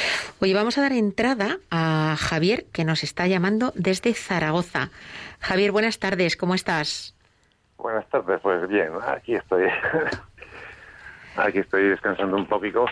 Oye, 0.40 0.54
vamos 0.54 0.78
a 0.78 0.82
dar 0.82 0.92
entrada 0.92 1.58
a 1.70 2.16
Javier 2.18 2.66
que 2.72 2.84
nos 2.84 3.02
está 3.02 3.26
llamando 3.26 3.72
desde 3.76 4.14
Zaragoza. 4.14 4.90
Javier, 5.40 5.72
buenas 5.72 5.98
tardes, 5.98 6.36
¿cómo 6.36 6.54
estás? 6.54 7.14
Buenas 7.82 8.08
tardes, 8.10 8.40
pues 8.40 8.68
bien, 8.68 8.90
aquí 9.04 9.34
estoy. 9.34 9.64
aquí 11.36 11.58
estoy 11.58 11.88
descansando 11.88 12.36
un 12.36 12.46
poquito, 12.46 12.86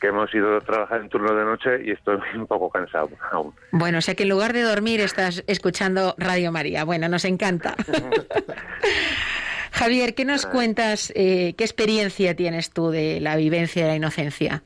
que 0.00 0.08
hemos 0.08 0.34
ido 0.34 0.56
a 0.56 0.60
trabajar 0.62 1.00
en 1.00 1.08
turno 1.08 1.32
de 1.32 1.44
noche 1.44 1.80
y 1.84 1.92
estoy 1.92 2.18
un 2.34 2.48
poco 2.48 2.70
cansado 2.70 3.10
aún. 3.30 3.54
Bueno, 3.70 3.98
o 3.98 4.00
sea 4.00 4.16
que 4.16 4.24
en 4.24 4.30
lugar 4.30 4.52
de 4.52 4.62
dormir 4.62 5.00
estás 5.00 5.44
escuchando 5.46 6.16
Radio 6.18 6.50
María. 6.50 6.84
Bueno, 6.84 7.08
nos 7.08 7.24
encanta. 7.24 7.76
Javier, 9.70 10.16
¿qué 10.16 10.24
nos 10.24 10.44
cuentas? 10.46 11.12
Eh, 11.14 11.54
¿Qué 11.56 11.62
experiencia 11.62 12.34
tienes 12.34 12.72
tú 12.72 12.90
de 12.90 13.20
la 13.20 13.36
vivencia 13.36 13.84
de 13.84 13.90
la 13.90 13.96
inocencia? 13.96 14.64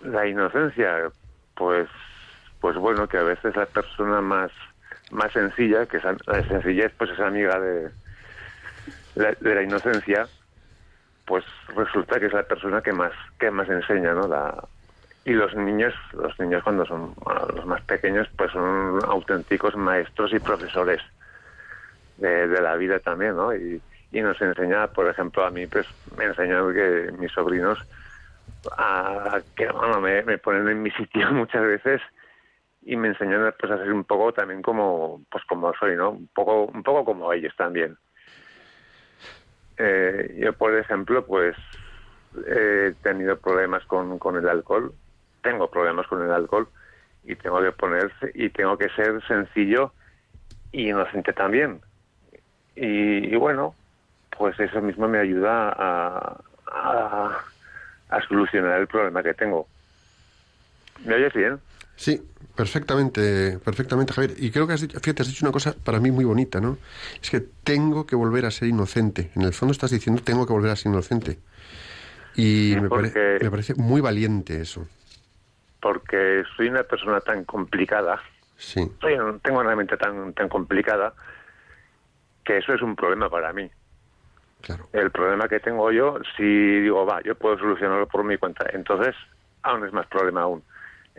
La 0.00 0.26
inocencia, 0.26 1.08
pues, 1.54 1.88
pues 2.60 2.76
bueno, 2.76 3.08
que 3.08 3.16
a 3.16 3.22
veces 3.22 3.54
la 3.54 3.66
persona 3.66 4.20
más 4.20 4.50
más 5.12 5.32
sencilla, 5.32 5.86
que 5.86 5.98
la 5.98 6.48
sencillez 6.48 6.92
pues 6.96 7.10
es 7.10 7.18
amiga 7.18 7.58
de, 7.58 7.90
de 9.14 9.54
la 9.54 9.62
inocencia, 9.62 10.26
pues 11.26 11.44
resulta 11.76 12.18
que 12.18 12.26
es 12.26 12.32
la 12.32 12.42
persona 12.42 12.80
que 12.80 12.92
más 12.92 13.12
que 13.38 13.50
más 13.50 13.68
enseña, 13.68 14.14
¿no? 14.14 14.26
La, 14.26 14.64
y 15.24 15.32
los 15.32 15.54
niños, 15.54 15.94
los 16.12 16.38
niños 16.40 16.62
cuando 16.62 16.86
son 16.86 17.14
los 17.54 17.66
más 17.66 17.82
pequeños, 17.82 18.28
pues 18.36 18.50
son 18.52 18.98
auténticos 19.04 19.76
maestros 19.76 20.32
y 20.32 20.38
profesores 20.38 21.00
de, 22.16 22.46
la 22.48 22.76
vida 22.76 22.98
también, 23.00 23.36
¿no? 23.36 23.54
Y, 23.54 23.80
y, 24.12 24.20
nos 24.20 24.40
enseña, 24.40 24.88
por 24.88 25.08
ejemplo, 25.08 25.44
a 25.44 25.50
mí, 25.50 25.66
pues 25.66 25.86
me 26.16 26.24
enseñan 26.24 26.72
que 26.74 27.12
mis 27.18 27.32
sobrinos 27.32 27.78
a, 28.76 29.40
que 29.56 29.70
bueno, 29.70 30.00
me, 30.00 30.22
me 30.22 30.38
ponen 30.38 30.68
en 30.68 30.82
mi 30.82 30.90
sitio 30.90 31.30
muchas 31.32 31.62
veces 31.62 32.00
y 32.82 32.96
me 32.96 33.08
enseñan 33.08 33.54
pues 33.58 33.72
a 33.72 33.78
ser 33.78 33.92
un 33.92 34.04
poco 34.04 34.32
también 34.32 34.62
como 34.62 35.22
pues 35.30 35.44
como 35.44 35.72
soy, 35.74 35.96
¿no? 35.96 36.10
Un 36.10 36.28
poco 36.28 36.64
un 36.64 36.82
poco 36.82 37.04
como 37.04 37.32
ellos 37.32 37.54
también. 37.56 37.96
Eh, 39.82 40.36
yo, 40.38 40.52
por 40.52 40.76
ejemplo, 40.76 41.24
pues 41.24 41.56
he 42.46 42.92
tenido 43.02 43.38
problemas 43.38 43.82
con, 43.86 44.18
con 44.18 44.36
el 44.36 44.46
alcohol, 44.46 44.92
tengo 45.42 45.70
problemas 45.70 46.06
con 46.06 46.22
el 46.22 46.30
alcohol 46.30 46.68
y 47.24 47.34
tengo 47.34 47.62
que 47.62 47.72
ponerse 47.72 48.30
y 48.34 48.50
tengo 48.50 48.76
que 48.76 48.90
ser 48.90 49.26
sencillo 49.26 49.94
y 50.70 50.90
inocente 50.90 51.32
también. 51.32 51.80
Y, 52.76 53.34
bueno, 53.36 53.74
pues 54.36 54.60
eso 54.60 54.82
mismo 54.82 55.08
me 55.08 55.18
ayuda 55.18 55.70
a, 55.70 56.40
a, 58.10 58.22
solucionar 58.28 58.80
el 58.80 58.86
problema 58.86 59.22
que 59.22 59.32
tengo. 59.32 59.66
¿Me 61.06 61.14
oyes 61.14 61.32
bien? 61.32 61.58
Sí, 62.00 62.18
perfectamente, 62.56 63.58
perfectamente, 63.62 64.14
Javier. 64.14 64.32
Y 64.38 64.50
creo 64.50 64.66
que 64.66 64.72
has 64.72 64.80
dicho, 64.80 64.98
fíjate, 64.98 65.20
has 65.20 65.28
dicho 65.28 65.44
una 65.44 65.52
cosa 65.52 65.74
para 65.84 66.00
mí 66.00 66.10
muy 66.10 66.24
bonita, 66.24 66.58
¿no? 66.58 66.78
Es 67.20 67.28
que 67.28 67.40
tengo 67.40 68.06
que 68.06 68.16
volver 68.16 68.46
a 68.46 68.50
ser 68.50 68.68
inocente. 68.68 69.30
En 69.36 69.42
el 69.42 69.52
fondo 69.52 69.72
estás 69.72 69.90
diciendo 69.90 70.22
tengo 70.24 70.46
que 70.46 70.54
volver 70.54 70.70
a 70.70 70.76
ser 70.76 70.92
inocente. 70.92 71.38
Y 72.36 72.74
me, 72.76 72.88
me 72.88 73.50
parece 73.50 73.74
muy 73.74 74.00
valiente 74.00 74.62
eso. 74.62 74.88
Porque 75.82 76.42
soy 76.56 76.68
una 76.68 76.84
persona 76.84 77.20
tan 77.20 77.44
complicada. 77.44 78.18
Sí. 78.56 78.90
tengo 79.42 79.60
una 79.60 79.76
mente 79.76 79.98
tan, 79.98 80.32
tan 80.32 80.48
complicada 80.48 81.12
que 82.46 82.56
eso 82.56 82.72
es 82.72 82.80
un 82.80 82.96
problema 82.96 83.28
para 83.28 83.52
mí. 83.52 83.70
Claro. 84.62 84.88
El 84.94 85.10
problema 85.10 85.48
que 85.48 85.60
tengo 85.60 85.92
yo, 85.92 86.16
si 86.34 86.80
digo, 86.80 87.04
va, 87.04 87.20
yo 87.22 87.34
puedo 87.34 87.58
solucionarlo 87.58 88.08
por 88.08 88.24
mi 88.24 88.38
cuenta, 88.38 88.64
entonces 88.72 89.14
aún 89.62 89.84
es 89.84 89.92
más 89.92 90.06
problema 90.06 90.40
aún. 90.42 90.62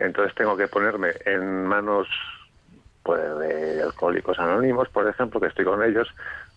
Entonces 0.02 0.34
tengo 0.34 0.56
que 0.56 0.66
ponerme 0.66 1.12
en 1.24 1.64
manos 1.66 2.08
pues, 3.02 3.20
de 3.38 3.82
alcohólicos 3.82 4.38
anónimos, 4.38 4.88
por 4.88 5.06
ejemplo, 5.06 5.40
que 5.40 5.46
estoy 5.46 5.64
con 5.64 5.82
ellos, 5.82 6.08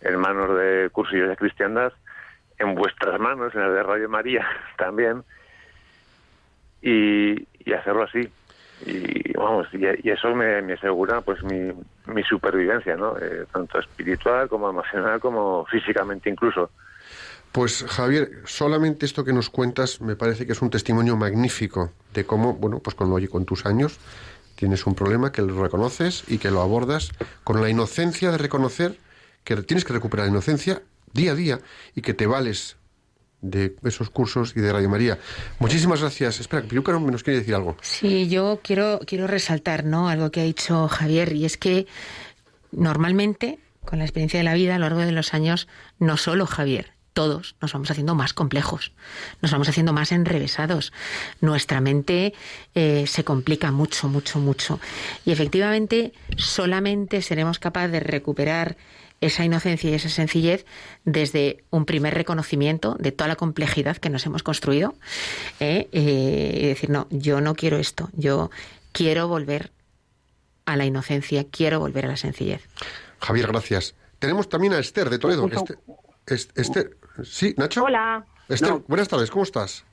en 0.01 0.17
manos 0.17 0.57
de 0.57 0.89
cursillos 0.91 1.29
de 1.29 1.37
cristiandad, 1.37 1.93
en 2.57 2.75
vuestras 2.75 3.19
manos, 3.19 3.53
en 3.53 3.61
las 3.61 3.71
de 3.71 3.83
Radio 3.83 4.09
María 4.09 4.47
también, 4.77 5.23
y, 6.81 7.45
hacerlo 7.73 8.03
así. 8.03 8.29
Y 8.85 9.33
vamos, 9.33 9.67
y, 9.73 10.09
eso 10.09 10.35
me, 10.35 10.73
asegura 10.73 11.21
pues 11.21 11.43
mi, 11.43 12.23
supervivencia, 12.23 12.95
¿no? 12.95 13.17
Eh, 13.17 13.45
tanto 13.51 13.79
espiritual 13.79 14.49
como 14.49 14.69
emocional 14.69 15.19
como 15.19 15.65
físicamente 15.65 16.29
incluso. 16.29 16.71
Pues 17.55 17.85
Javier, 17.87 18.41
solamente 18.43 19.05
esto 19.05 19.23
que 19.23 19.31
nos 19.31 19.49
cuentas 19.49 20.01
me 20.01 20.17
parece 20.17 20.45
que 20.45 20.51
es 20.51 20.61
un 20.61 20.69
testimonio 20.69 21.15
magnífico 21.15 21.93
de 22.13 22.25
cómo, 22.25 22.55
bueno, 22.55 22.79
pues 22.79 22.97
cuando 22.97 23.15
oye 23.15 23.29
con 23.29 23.45
tus 23.45 23.65
años 23.65 23.97
tienes 24.57 24.85
un 24.85 24.93
problema 24.93 25.31
que 25.31 25.41
lo 25.41 25.63
reconoces 25.63 26.25
y 26.27 26.37
que 26.37 26.51
lo 26.51 26.61
abordas 26.61 27.11
con 27.45 27.61
la 27.61 27.69
inocencia 27.69 28.29
de 28.29 28.37
reconocer 28.37 28.99
que 29.45 29.55
tienes 29.55 29.85
que 29.85 29.93
recuperar 29.93 30.25
la 30.25 30.33
inocencia 30.33 30.81
día 31.13 31.31
a 31.31 31.35
día 31.35 31.61
y 31.95 32.01
que 32.01 32.13
te 32.13 32.27
vales 32.27 32.75
de 33.39 33.77
esos 33.85 34.09
cursos 34.09 34.51
y 34.57 34.59
de 34.59 34.73
Radio 34.73 34.89
María. 34.89 35.17
Muchísimas 35.59 36.01
gracias. 36.01 36.41
Espera, 36.41 36.67
Piruca 36.67 36.91
nos 36.91 37.23
quiere 37.23 37.39
decir 37.39 37.55
algo. 37.55 37.77
Sí, 37.81 38.27
yo 38.27 38.59
quiero, 38.63 38.99
quiero 39.07 39.27
resaltar 39.27 39.85
¿no? 39.85 40.09
algo 40.09 40.29
que 40.29 40.41
ha 40.41 40.43
dicho 40.43 40.89
Javier 40.89 41.31
y 41.31 41.45
es 41.45 41.55
que 41.55 41.87
normalmente 42.73 43.59
con 43.85 43.99
la 43.99 44.03
experiencia 44.03 44.39
de 44.39 44.43
la 44.43 44.55
vida 44.55 44.75
a 44.75 44.77
lo 44.77 44.83
largo 44.83 44.99
de 44.99 45.13
los 45.13 45.33
años, 45.33 45.69
no 45.99 46.17
solo 46.17 46.47
Javier, 46.47 46.94
todos 47.15 47.55
nos 47.61 47.71
vamos 47.71 47.89
haciendo 47.89 48.13
más 48.13 48.33
complejos, 48.33 48.91
nos 49.41 49.51
vamos 49.51 49.69
haciendo 49.69 49.93
más 49.93 50.11
enrevesados. 50.11 50.91
Nuestra 51.39 51.79
mente 51.79 52.33
eh, 52.75 53.05
se 53.07 53.23
complica 53.23 53.71
mucho, 53.71 54.09
mucho, 54.09 54.37
mucho. 54.39 54.81
Y 55.23 55.31
efectivamente 55.31 56.11
solamente 56.35 57.21
seremos 57.21 57.57
capaces 57.57 57.93
de 57.93 58.01
recuperar 58.01 58.75
esa 59.21 59.45
inocencia 59.45 59.89
y 59.89 59.93
esa 59.93 60.09
sencillez 60.09 60.65
desde 61.05 61.63
un 61.69 61.85
primer 61.85 62.13
reconocimiento 62.13 62.97
de 62.99 63.13
toda 63.13 63.29
la 63.29 63.37
complejidad 63.37 63.95
que 63.95 64.09
nos 64.09 64.25
hemos 64.25 64.43
construido 64.43 64.93
¿eh? 65.61 65.87
Eh, 65.93 66.59
y 66.61 66.67
decir, 66.67 66.89
no, 66.89 67.07
yo 67.09 67.39
no 67.39 67.55
quiero 67.55 67.77
esto, 67.77 68.09
yo 68.11 68.51
quiero 68.91 69.29
volver 69.29 69.71
a 70.65 70.75
la 70.75 70.85
inocencia, 70.85 71.45
quiero 71.49 71.79
volver 71.79 72.05
a 72.05 72.09
la 72.09 72.17
sencillez. 72.17 72.61
Javier, 73.19 73.47
gracias. 73.47 73.95
Tenemos 74.19 74.49
también 74.49 74.73
a 74.73 74.79
Esther 74.79 75.09
de 75.09 75.17
Toledo. 75.17 75.47
Esther, 75.47 75.79
Sí, 77.23 77.53
Nacho. 77.57 77.83
Hola. 77.83 78.25
Esther, 78.49 78.81
buenas 78.87 79.07
tardes, 79.07 79.31
¿cómo 79.31 79.43
estás? 79.43 79.85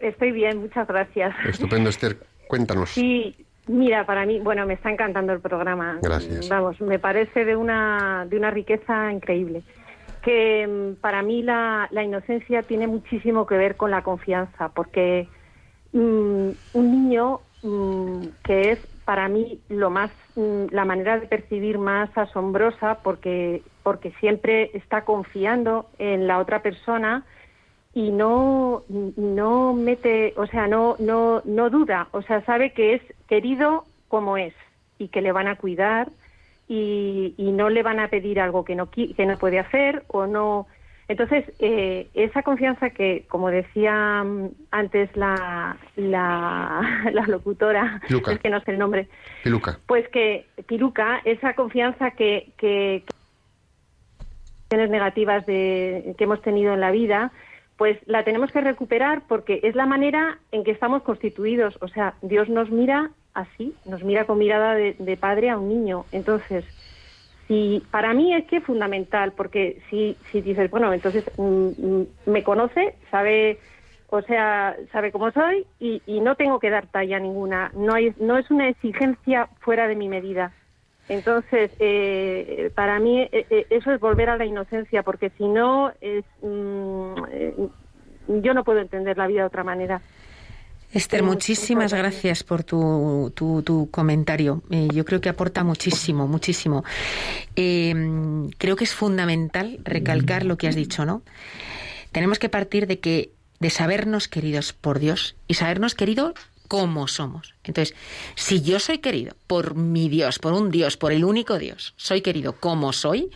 Estoy 0.00 0.32
bien, 0.32 0.58
muchas 0.58 0.86
gracias. 0.88 1.34
Estupendo, 1.46 1.90
Esther. 1.90 2.18
Cuéntanos. 2.48 2.90
Sí, 2.90 3.36
Mira, 3.68 4.04
para 4.04 4.26
mí, 4.26 4.40
bueno, 4.40 4.66
me 4.66 4.74
está 4.74 4.90
encantando 4.90 5.32
el 5.32 5.40
programa. 5.40 5.98
Gracias. 6.02 6.48
Vamos, 6.48 6.80
me 6.80 6.98
parece 6.98 7.44
de 7.44 7.54
una, 7.54 8.26
de 8.28 8.36
una 8.36 8.50
riqueza 8.50 9.12
increíble. 9.12 9.62
Que 10.22 10.66
mm, 10.66 11.00
para 11.00 11.22
mí 11.22 11.42
la, 11.42 11.88
la 11.92 12.02
inocencia 12.02 12.62
tiene 12.62 12.88
muchísimo 12.88 13.46
que 13.46 13.56
ver 13.56 13.76
con 13.76 13.90
la 13.90 14.02
confianza, 14.02 14.70
porque 14.70 15.28
mm, 15.92 16.48
un 16.72 16.90
niño 16.90 17.40
mm, 17.62 18.26
que 18.42 18.72
es 18.72 18.78
para 19.04 19.28
mí 19.28 19.60
lo 19.68 19.90
más, 19.90 20.10
la 20.36 20.84
manera 20.84 21.18
de 21.18 21.26
percibir 21.26 21.78
más 21.78 22.10
asombrosa, 22.16 22.98
porque, 23.02 23.62
porque 23.82 24.12
siempre 24.20 24.70
está 24.74 25.04
confiando 25.04 25.88
en 25.98 26.26
la 26.26 26.38
otra 26.38 26.62
persona 26.62 27.24
y 27.94 28.10
no 28.10 28.84
no 28.88 29.74
mete 29.74 30.32
o 30.36 30.46
sea 30.46 30.66
no 30.66 30.96
no 30.98 31.42
no 31.44 31.70
duda 31.70 32.08
o 32.12 32.22
sea 32.22 32.42
sabe 32.44 32.72
que 32.72 32.94
es 32.94 33.02
querido 33.28 33.84
como 34.08 34.36
es 34.36 34.54
y 34.98 35.08
que 35.08 35.20
le 35.20 35.32
van 35.32 35.48
a 35.48 35.56
cuidar 35.56 36.08
y, 36.68 37.34
y 37.36 37.52
no 37.52 37.68
le 37.68 37.82
van 37.82 38.00
a 38.00 38.08
pedir 38.08 38.40
algo 38.40 38.64
que 38.64 38.74
no 38.74 38.90
que 38.90 39.26
no 39.26 39.38
puede 39.38 39.58
hacer 39.58 40.04
o 40.08 40.26
no 40.26 40.66
entonces 41.08 41.44
eh, 41.58 42.08
esa 42.14 42.42
confianza 42.42 42.90
que 42.90 43.26
como 43.28 43.50
decía 43.50 44.24
mm, 44.24 44.48
antes 44.70 45.14
la 45.14 45.76
la, 45.96 47.02
la 47.12 47.26
locutora 47.26 48.00
es 48.08 48.38
que 48.38 48.48
no 48.48 48.60
sé 48.60 48.70
el 48.70 48.78
nombre 48.78 49.08
Piluca. 49.42 49.78
pues 49.86 50.08
que 50.08 50.46
Piluca, 50.66 51.20
esa 51.24 51.54
confianza 51.54 52.12
que, 52.12 52.52
que, 52.56 53.04
que 53.06 53.21
negativas 54.76 55.44
de, 55.46 56.14
que 56.16 56.24
hemos 56.24 56.42
tenido 56.42 56.74
en 56.74 56.80
la 56.80 56.90
vida, 56.90 57.32
pues 57.76 57.98
la 58.06 58.24
tenemos 58.24 58.52
que 58.52 58.60
recuperar 58.60 59.22
porque 59.28 59.60
es 59.62 59.74
la 59.74 59.86
manera 59.86 60.38
en 60.52 60.64
que 60.64 60.70
estamos 60.70 61.02
constituidos. 61.02 61.76
O 61.80 61.88
sea, 61.88 62.14
Dios 62.22 62.48
nos 62.48 62.70
mira 62.70 63.10
así, 63.34 63.74
nos 63.84 64.02
mira 64.04 64.24
con 64.24 64.38
mirada 64.38 64.74
de, 64.74 64.94
de 64.98 65.16
padre 65.16 65.50
a 65.50 65.58
un 65.58 65.68
niño. 65.68 66.04
Entonces, 66.12 66.64
si 67.48 67.82
para 67.90 68.14
mí 68.14 68.34
es 68.34 68.46
que 68.46 68.56
es 68.56 68.64
fundamental, 68.64 69.32
porque 69.32 69.82
si, 69.90 70.16
si 70.30 70.40
dices, 70.40 70.70
bueno, 70.70 70.92
entonces 70.92 71.24
mm, 71.36 71.42
mm, 71.42 72.06
me 72.26 72.42
conoce, 72.42 72.94
sabe, 73.10 73.58
o 74.08 74.22
sea, 74.22 74.76
sabe 74.92 75.12
cómo 75.12 75.30
soy 75.32 75.66
y, 75.78 76.02
y 76.06 76.20
no 76.20 76.34
tengo 76.34 76.58
que 76.58 76.70
dar 76.70 76.86
talla 76.86 77.18
ninguna. 77.18 77.70
No, 77.74 77.94
hay, 77.94 78.14
no 78.18 78.38
es 78.38 78.50
una 78.50 78.68
exigencia 78.68 79.48
fuera 79.60 79.88
de 79.88 79.96
mi 79.96 80.08
medida. 80.08 80.52
Entonces, 81.08 81.70
eh, 81.78 82.70
para 82.74 82.98
mí 82.98 83.20
eh, 83.20 83.46
eh, 83.50 83.66
eso 83.70 83.92
es 83.92 84.00
volver 84.00 84.30
a 84.30 84.36
la 84.36 84.44
inocencia, 84.44 85.02
porque 85.02 85.30
si 85.36 85.46
no, 85.48 85.92
es, 86.00 86.24
mm, 86.42 87.14
eh, 87.30 87.54
yo 88.28 88.54
no 88.54 88.64
puedo 88.64 88.78
entender 88.78 89.18
la 89.18 89.26
vida 89.26 89.40
de 89.40 89.46
otra 89.46 89.64
manera. 89.64 90.00
Esther, 90.92 91.20
Tengo 91.20 91.32
muchísimas 91.32 91.94
gracias 91.94 92.42
por 92.42 92.64
tu, 92.64 93.32
tu, 93.34 93.62
tu 93.62 93.90
comentario. 93.90 94.62
Eh, 94.70 94.88
yo 94.92 95.04
creo 95.06 95.22
que 95.22 95.30
aporta 95.30 95.64
muchísimo, 95.64 96.28
muchísimo. 96.28 96.84
Eh, 97.56 97.94
creo 98.58 98.76
que 98.76 98.84
es 98.84 98.94
fundamental 98.94 99.78
recalcar 99.84 100.44
lo 100.44 100.58
que 100.58 100.68
has 100.68 100.74
dicho, 100.74 101.06
¿no? 101.06 101.22
Tenemos 102.12 102.38
que 102.38 102.50
partir 102.50 102.86
de 102.86 103.00
que 103.00 103.32
de 103.58 103.70
sabernos 103.70 104.28
queridos 104.28 104.74
por 104.74 104.98
Dios 104.98 105.34
y 105.48 105.54
sabernos 105.54 105.94
queridos 105.94 106.34
como 106.72 107.06
somos. 107.06 107.52
Entonces, 107.64 107.94
si 108.34 108.62
yo 108.62 108.80
soy 108.80 108.96
querido 108.96 109.36
por 109.46 109.74
mi 109.74 110.08
Dios, 110.08 110.38
por 110.38 110.54
un 110.54 110.70
Dios, 110.70 110.96
por 110.96 111.12
el 111.12 111.22
único 111.22 111.58
Dios, 111.58 111.92
soy 111.98 112.22
querido 112.22 112.54
como 112.54 112.94
soy, 112.94 113.30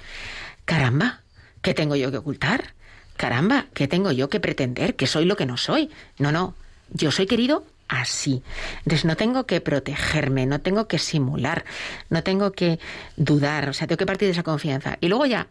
caramba, 0.64 1.20
¿qué 1.61 1.74
tengo 1.74 1.97
yo 1.97 2.11
que 2.11 2.16
ocultar? 2.16 2.72
Caramba, 3.18 3.66
¿qué 3.74 3.89
tengo 3.89 4.11
yo 4.11 4.30
que 4.30 4.41
pretender? 4.41 4.97
Que 4.97 5.07
soy 5.07 5.26
lo 5.26 5.37
que 5.37 5.45
no 5.45 5.59
soy. 5.59 5.91
No, 6.16 6.32
no, 6.32 6.55
yo 6.95 7.11
soy 7.11 7.26
querido 7.26 7.66
así. 7.89 8.43
Entonces 8.78 9.05
no 9.05 9.16
tengo 9.16 9.45
que 9.45 9.61
protegerme, 9.61 10.47
no 10.47 10.62
tengo 10.62 10.89
que 10.89 10.99
simular, 10.99 11.66
no 12.09 12.22
tengo 12.22 12.53
que 12.53 12.78
dudar, 13.18 13.68
o 13.68 13.74
sea, 13.74 13.87
tengo 13.87 13.99
que 13.99 14.07
partir 14.07 14.28
de 14.28 14.32
esa 14.32 14.45
confianza. 14.45 14.97
Y 15.03 15.09
luego 15.09 15.26
ya, 15.26 15.49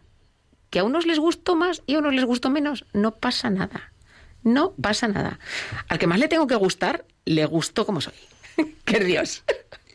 que 0.70 0.80
a 0.80 0.84
unos 0.84 1.06
les 1.06 1.20
gustó 1.20 1.54
más 1.54 1.84
y 1.86 1.94
a 1.94 2.00
unos 2.00 2.14
les 2.14 2.24
gustó 2.24 2.50
menos, 2.50 2.84
no 2.92 3.12
pasa 3.12 3.48
nada. 3.48 3.92
No 4.46 4.74
pasa 4.80 5.08
nada. 5.08 5.40
Al 5.88 5.98
que 5.98 6.06
más 6.06 6.20
le 6.20 6.28
tengo 6.28 6.46
que 6.46 6.54
gustar, 6.54 7.04
le 7.24 7.44
gustó 7.46 7.84
como 7.84 8.00
soy. 8.00 8.14
que 8.84 8.98
es 8.98 9.04
Dios. 9.04 9.42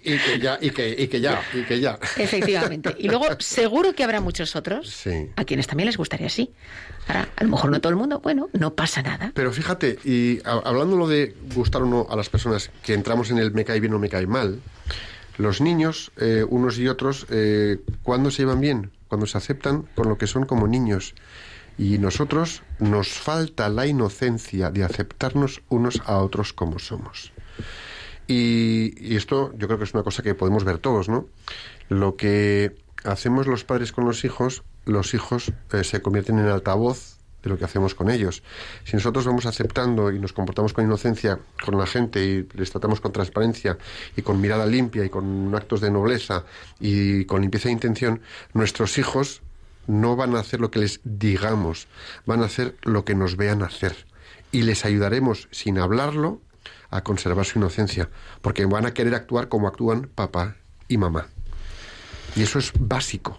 Y 0.03 0.17
que 0.17 0.39
ya, 0.39 0.57
y 0.59 0.71
que, 0.71 0.89
y 0.89 1.07
que 1.07 1.21
ya, 1.21 1.41
y 1.53 1.61
que 1.63 1.79
ya. 1.79 1.97
Efectivamente. 2.17 2.93
Y 2.99 3.07
luego 3.07 3.25
seguro 3.39 3.93
que 3.93 4.03
habrá 4.03 4.19
muchos 4.19 4.55
otros 4.57 4.89
Sí. 4.89 5.29
a 5.37 5.45
quienes 5.45 5.67
también 5.67 5.85
les 5.87 5.95
gustaría 5.95 6.27
así. 6.27 6.51
Ahora, 7.07 7.29
a 7.35 7.43
lo 7.43 7.49
mejor 7.51 7.71
no 7.71 7.79
todo 7.79 7.91
el 7.91 7.95
mundo, 7.95 8.19
bueno, 8.19 8.49
no 8.51 8.73
pasa 8.73 9.01
nada. 9.01 9.31
Pero 9.35 9.53
fíjate, 9.53 9.99
y 10.03 10.39
hablándolo 10.43 11.07
de 11.07 11.33
gustar 11.55 11.83
o 11.83 11.85
no 11.85 12.07
a 12.09 12.15
las 12.17 12.29
personas 12.29 12.71
que 12.83 12.93
entramos 12.93 13.31
en 13.31 13.37
el 13.37 13.51
me 13.53 13.63
cae 13.63 13.79
bien 13.79 13.93
o 13.93 13.99
me 13.99 14.09
cae 14.09 14.27
mal, 14.27 14.59
los 15.37 15.61
niños, 15.61 16.11
eh, 16.19 16.43
unos 16.49 16.77
y 16.77 16.87
otros, 16.89 17.25
eh, 17.29 17.77
¿cuándo 18.03 18.31
se 18.31 18.41
llevan 18.41 18.59
bien? 18.59 18.91
Cuando 19.07 19.27
se 19.27 19.37
aceptan 19.37 19.83
con 19.95 20.09
lo 20.09 20.17
que 20.17 20.27
son 20.27 20.45
como 20.45 20.67
niños. 20.67 21.13
Y 21.81 21.97
nosotros 21.97 22.61
nos 22.77 23.07
falta 23.09 23.67
la 23.67 23.87
inocencia 23.87 24.69
de 24.69 24.83
aceptarnos 24.83 25.63
unos 25.67 25.99
a 26.05 26.19
otros 26.19 26.53
como 26.53 26.77
somos. 26.77 27.33
Y, 28.27 29.15
esto 29.15 29.51
yo 29.57 29.65
creo 29.65 29.79
que 29.79 29.85
es 29.85 29.93
una 29.95 30.03
cosa 30.03 30.21
que 30.21 30.35
podemos 30.35 30.63
ver 30.63 30.77
todos, 30.77 31.09
¿no? 31.09 31.25
Lo 31.89 32.17
que 32.17 32.75
hacemos 33.03 33.47
los 33.47 33.63
padres 33.63 33.91
con 33.91 34.05
los 34.05 34.23
hijos, 34.25 34.61
los 34.85 35.15
hijos 35.15 35.53
eh, 35.73 35.83
se 35.83 36.03
convierten 36.03 36.37
en 36.37 36.49
altavoz 36.49 37.17
de 37.41 37.49
lo 37.49 37.57
que 37.57 37.65
hacemos 37.65 37.95
con 37.95 38.11
ellos. 38.11 38.43
Si 38.83 38.95
nosotros 38.95 39.25
vamos 39.25 39.47
aceptando 39.47 40.11
y 40.11 40.19
nos 40.19 40.33
comportamos 40.33 40.73
con 40.73 40.85
inocencia 40.85 41.39
con 41.65 41.79
la 41.79 41.87
gente 41.87 42.23
y 42.23 42.47
les 42.53 42.69
tratamos 42.69 43.01
con 43.01 43.11
transparencia 43.11 43.79
y 44.15 44.21
con 44.21 44.39
mirada 44.39 44.67
limpia 44.67 45.03
y 45.03 45.09
con 45.09 45.51
actos 45.55 45.81
de 45.81 45.89
nobleza 45.89 46.45
y 46.79 47.25
con 47.25 47.41
limpieza 47.41 47.69
de 47.69 47.73
intención, 47.73 48.21
nuestros 48.53 48.99
hijos 48.99 49.41
no 49.91 50.15
van 50.15 50.35
a 50.35 50.39
hacer 50.39 50.61
lo 50.61 50.71
que 50.71 50.79
les 50.79 51.01
digamos, 51.03 51.87
van 52.25 52.41
a 52.41 52.45
hacer 52.45 52.77
lo 52.83 53.03
que 53.03 53.13
nos 53.13 53.35
vean 53.35 53.61
hacer. 53.61 54.07
Y 54.51 54.63
les 54.63 54.85
ayudaremos, 54.85 55.49
sin 55.51 55.77
hablarlo, 55.79 56.41
a 56.89 57.03
conservar 57.03 57.45
su 57.45 57.59
inocencia, 57.59 58.09
porque 58.41 58.65
van 58.65 58.85
a 58.85 58.93
querer 58.93 59.15
actuar 59.15 59.49
como 59.49 59.67
actúan 59.67 60.09
papá 60.13 60.55
y 60.87 60.97
mamá. 60.97 61.27
Y 62.35 62.43
eso 62.43 62.59
es 62.59 62.71
básico. 62.79 63.37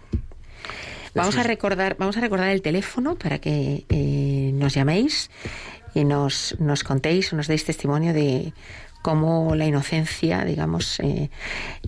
Vamos 1.14 1.36
a 1.36 1.42
recordar, 1.42 1.96
vamos 1.98 2.16
a 2.16 2.20
recordar 2.20 2.50
el 2.50 2.62
teléfono 2.62 3.16
para 3.16 3.38
que 3.38 3.84
eh, 3.88 4.50
nos 4.55 4.74
llaméis 4.74 5.30
y 5.94 6.05
nos, 6.05 6.57
nos 6.59 6.84
contéis 6.84 7.32
o 7.32 7.36
nos 7.36 7.48
deis 7.48 7.64
testimonio 7.64 8.14
de 8.14 8.55
cómo 9.03 9.55
la 9.55 9.66
inocencia, 9.66 10.44
digamos, 10.44 10.98
eh, 11.00 11.30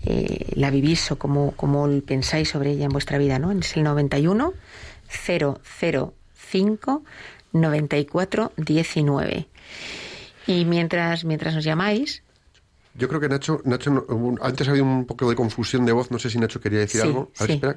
eh, 0.05 0.47
la 0.57 0.71
vivís 0.71 1.11
o 1.13 1.19
cómo, 1.19 1.53
cómo 1.57 1.89
pensáis 2.03 2.49
sobre 2.51 2.73
ella 2.73 2.85
en 2.85 2.91
vuestra 2.91 3.19
vida, 3.19 3.39
¿no? 3.39 3.53
Es 3.53 3.77
el 3.77 3.83
91 3.85 4.53
005 5.09 7.03
94 7.53 8.53
19. 8.57 9.47
Y 10.47 10.65
mientras, 10.65 11.25
mientras 11.25 11.55
nos 11.55 11.65
llamáis, 11.65 12.23
Yo 12.97 13.09
creo 13.09 13.21
que 13.21 13.29
Nacho, 13.29 13.61
Nacho 13.65 14.07
antes 14.41 14.69
había 14.69 14.83
un 14.83 15.05
poco 15.07 15.29
de 15.31 15.35
confusión 15.37 15.85
de 15.87 15.93
voz, 15.93 16.11
no 16.11 16.19
sé 16.19 16.31
si 16.31 16.39
Nacho 16.39 16.61
quería 16.61 16.81
decir 16.81 17.01
Sí, 17.01 17.07
algo. 17.07 17.31
A 17.39 17.43
ver, 17.45 17.49
sí. 17.49 17.53
espera. 17.55 17.77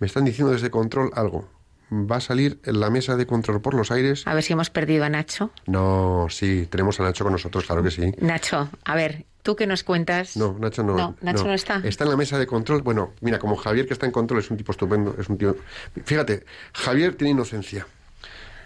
Me 0.00 0.06
están 0.06 0.24
diciendo 0.24 0.52
desde 0.52 0.70
control 0.70 1.10
algo. 1.14 1.48
¿Va 1.92 2.16
a 2.16 2.20
salir 2.20 2.60
en 2.64 2.80
la 2.80 2.90
mesa 2.90 3.16
de 3.16 3.26
control 3.26 3.60
por 3.60 3.74
los 3.74 3.90
aires? 3.90 4.26
a 4.26 4.34
ver 4.34 4.42
si 4.42 4.52
hemos 4.52 4.70
perdido 4.70 5.04
a 5.04 5.08
Nacho. 5.08 5.50
No, 5.66 6.26
sí, 6.30 6.66
tenemos 6.70 6.98
a 7.00 7.04
Nacho 7.04 7.24
con 7.24 7.32
nosotros, 7.32 7.64
claro 7.66 7.82
que 7.82 7.90
sí. 7.90 8.12
Nacho, 8.18 8.68
a 8.84 8.94
ver, 8.94 9.26
¿tú 9.42 9.54
qué 9.54 9.66
nos 9.66 9.84
cuentas? 9.84 10.36
No, 10.36 10.56
Nacho 10.58 10.82
no. 10.82 10.96
No, 10.96 11.16
Nacho 11.20 11.44
no 11.44 11.54
está. 11.54 11.80
Está 11.84 12.04
en 12.04 12.10
la 12.10 12.16
mesa 12.16 12.38
de 12.38 12.46
control. 12.46 12.82
Bueno, 12.82 13.12
mira, 13.20 13.38
como 13.38 13.56
Javier 13.56 13.86
que 13.86 13.92
está 13.92 14.06
en 14.06 14.12
control 14.12 14.40
es 14.40 14.50
un 14.50 14.56
tipo 14.56 14.72
estupendo, 14.72 15.14
es 15.18 15.28
un 15.28 15.38
tío. 15.38 15.56
Fíjate, 16.04 16.44
Javier 16.72 17.14
tiene 17.14 17.32
inocencia. 17.32 17.86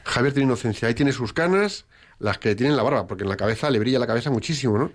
Javier 0.05 0.33
tiene 0.33 0.47
inocencia. 0.47 0.89
Ahí 0.89 0.95
tiene 0.95 1.12
sus 1.12 1.33
canas, 1.33 1.85
las 2.19 2.39
que 2.39 2.55
tienen 2.55 2.77
la 2.77 2.83
barba, 2.83 3.07
porque 3.07 3.25
en 3.25 3.29
la 3.29 3.37
cabeza 3.37 3.71
le 3.71 3.79
brilla 3.79 3.99
la 3.99 4.07
cabeza 4.07 4.31
muchísimo, 4.31 4.79
¿no? 4.79 4.93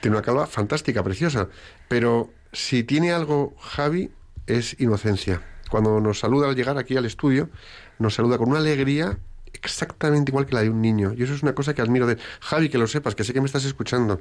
Tiene 0.00 0.16
una 0.16 0.24
calva 0.24 0.46
fantástica, 0.46 1.02
preciosa. 1.02 1.48
Pero 1.88 2.30
si 2.52 2.84
tiene 2.84 3.12
algo 3.12 3.54
Javi, 3.60 4.10
es 4.46 4.80
inocencia. 4.80 5.42
Cuando 5.70 6.00
nos 6.00 6.18
saluda 6.18 6.48
al 6.48 6.56
llegar 6.56 6.76
aquí 6.78 6.96
al 6.96 7.04
estudio, 7.06 7.48
nos 7.98 8.14
saluda 8.14 8.38
con 8.38 8.48
una 8.50 8.58
alegría 8.58 9.16
exactamente 9.52 10.30
igual 10.30 10.46
que 10.46 10.54
la 10.54 10.62
de 10.62 10.70
un 10.70 10.80
niño. 10.80 11.12
Y 11.16 11.22
eso 11.22 11.34
es 11.34 11.42
una 11.42 11.54
cosa 11.54 11.74
que 11.74 11.82
admiro 11.82 12.06
de 12.06 12.16
Javi, 12.40 12.68
que 12.68 12.78
lo 12.78 12.86
sepas, 12.86 13.14
que 13.14 13.24
sé 13.24 13.32
que 13.32 13.40
me 13.40 13.46
estás 13.46 13.64
escuchando. 13.64 14.20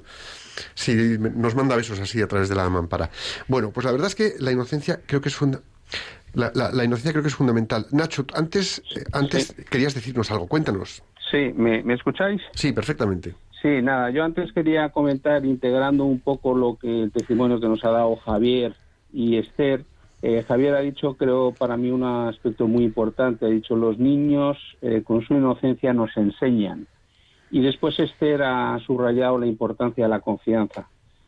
Sí, 0.74 0.93
me- 1.20 1.30
nos 1.30 1.56
manda 1.56 1.76
besos 1.76 2.00
así 2.00 2.22
a 2.22 2.28
través 2.28 2.50
de 2.50 2.56
la 2.56 2.70
mampara. 2.70 3.10
Bueno, 3.47 3.72
pues 3.72 3.86
la 3.86 3.91
verdad 3.91 4.08
es 4.08 4.16
que 4.16 4.34
la 4.39 4.52
inocencia 4.52 5.00
creo 5.06 5.22
que 5.22 5.30
es 5.30 5.36
funda 5.36 5.62
la, 6.34 6.52
la- 6.54 6.72
la 6.72 6.84
inocencia 6.84 7.12
creo 7.12 7.24
que 7.24 7.30
es 7.30 7.36
fundamental. 7.36 7.88
Nacho, 7.91 8.26
antes, 8.36 8.84
eh, 8.95 9.04
antes 9.14 9.56
querías 9.70 9.95
decirnos 9.95 10.30
algo, 10.30 10.47
cuéntanos. 10.47 11.02
Sí, 11.32 11.52
¿me, 11.56 11.82
me 11.84 11.95
escucháis? 11.95 12.41
Sí, 12.54 12.72
perfectamente. 12.72 13.34
Sí, 13.62 13.82
nada, 13.82 14.10
yo 14.12 14.24
antes 14.24 14.52
quería 14.54 14.89
comentar, 14.89 15.43
integrando 15.45 16.06
un 16.06 16.20
poco 16.20 16.56
lo 16.56 16.78
que 16.78 17.04
el 17.04 17.12
testimonio 17.12 17.60
que 17.60 17.68
nos 17.68 17.84
ha 17.84 17.89
dado 17.89 18.16
Javier 18.18 18.76
y 19.12 19.38
Esther. 19.38 19.86
Eh, 20.22 20.44
Javier 20.48 20.76
ha 20.76 20.82
dicho, 20.82 21.16
creo, 21.16 21.54
para 21.58 21.78
mí 21.78 21.92
un 21.92 22.04
aspecto 22.04 22.68
muy 22.68 22.84
importante. 22.84 23.46
Ha 23.46 23.50
dicho, 23.50 23.76
los 23.76 23.98
niños 23.98 24.58
eh, 24.82 25.02
con 25.04 25.22
su 25.22 25.34
inocencia 25.34 25.94
nos 25.94 26.16
enseñan. 26.18 26.88
Y 27.52 27.62
después 27.62 28.00
Esther 28.00 28.44
ha 28.44 28.78
subrayado 28.86 29.40
la 29.40 29.48
importancia 29.48 30.04
de 30.04 30.10
la 30.10 30.20
confianza. 30.20 30.88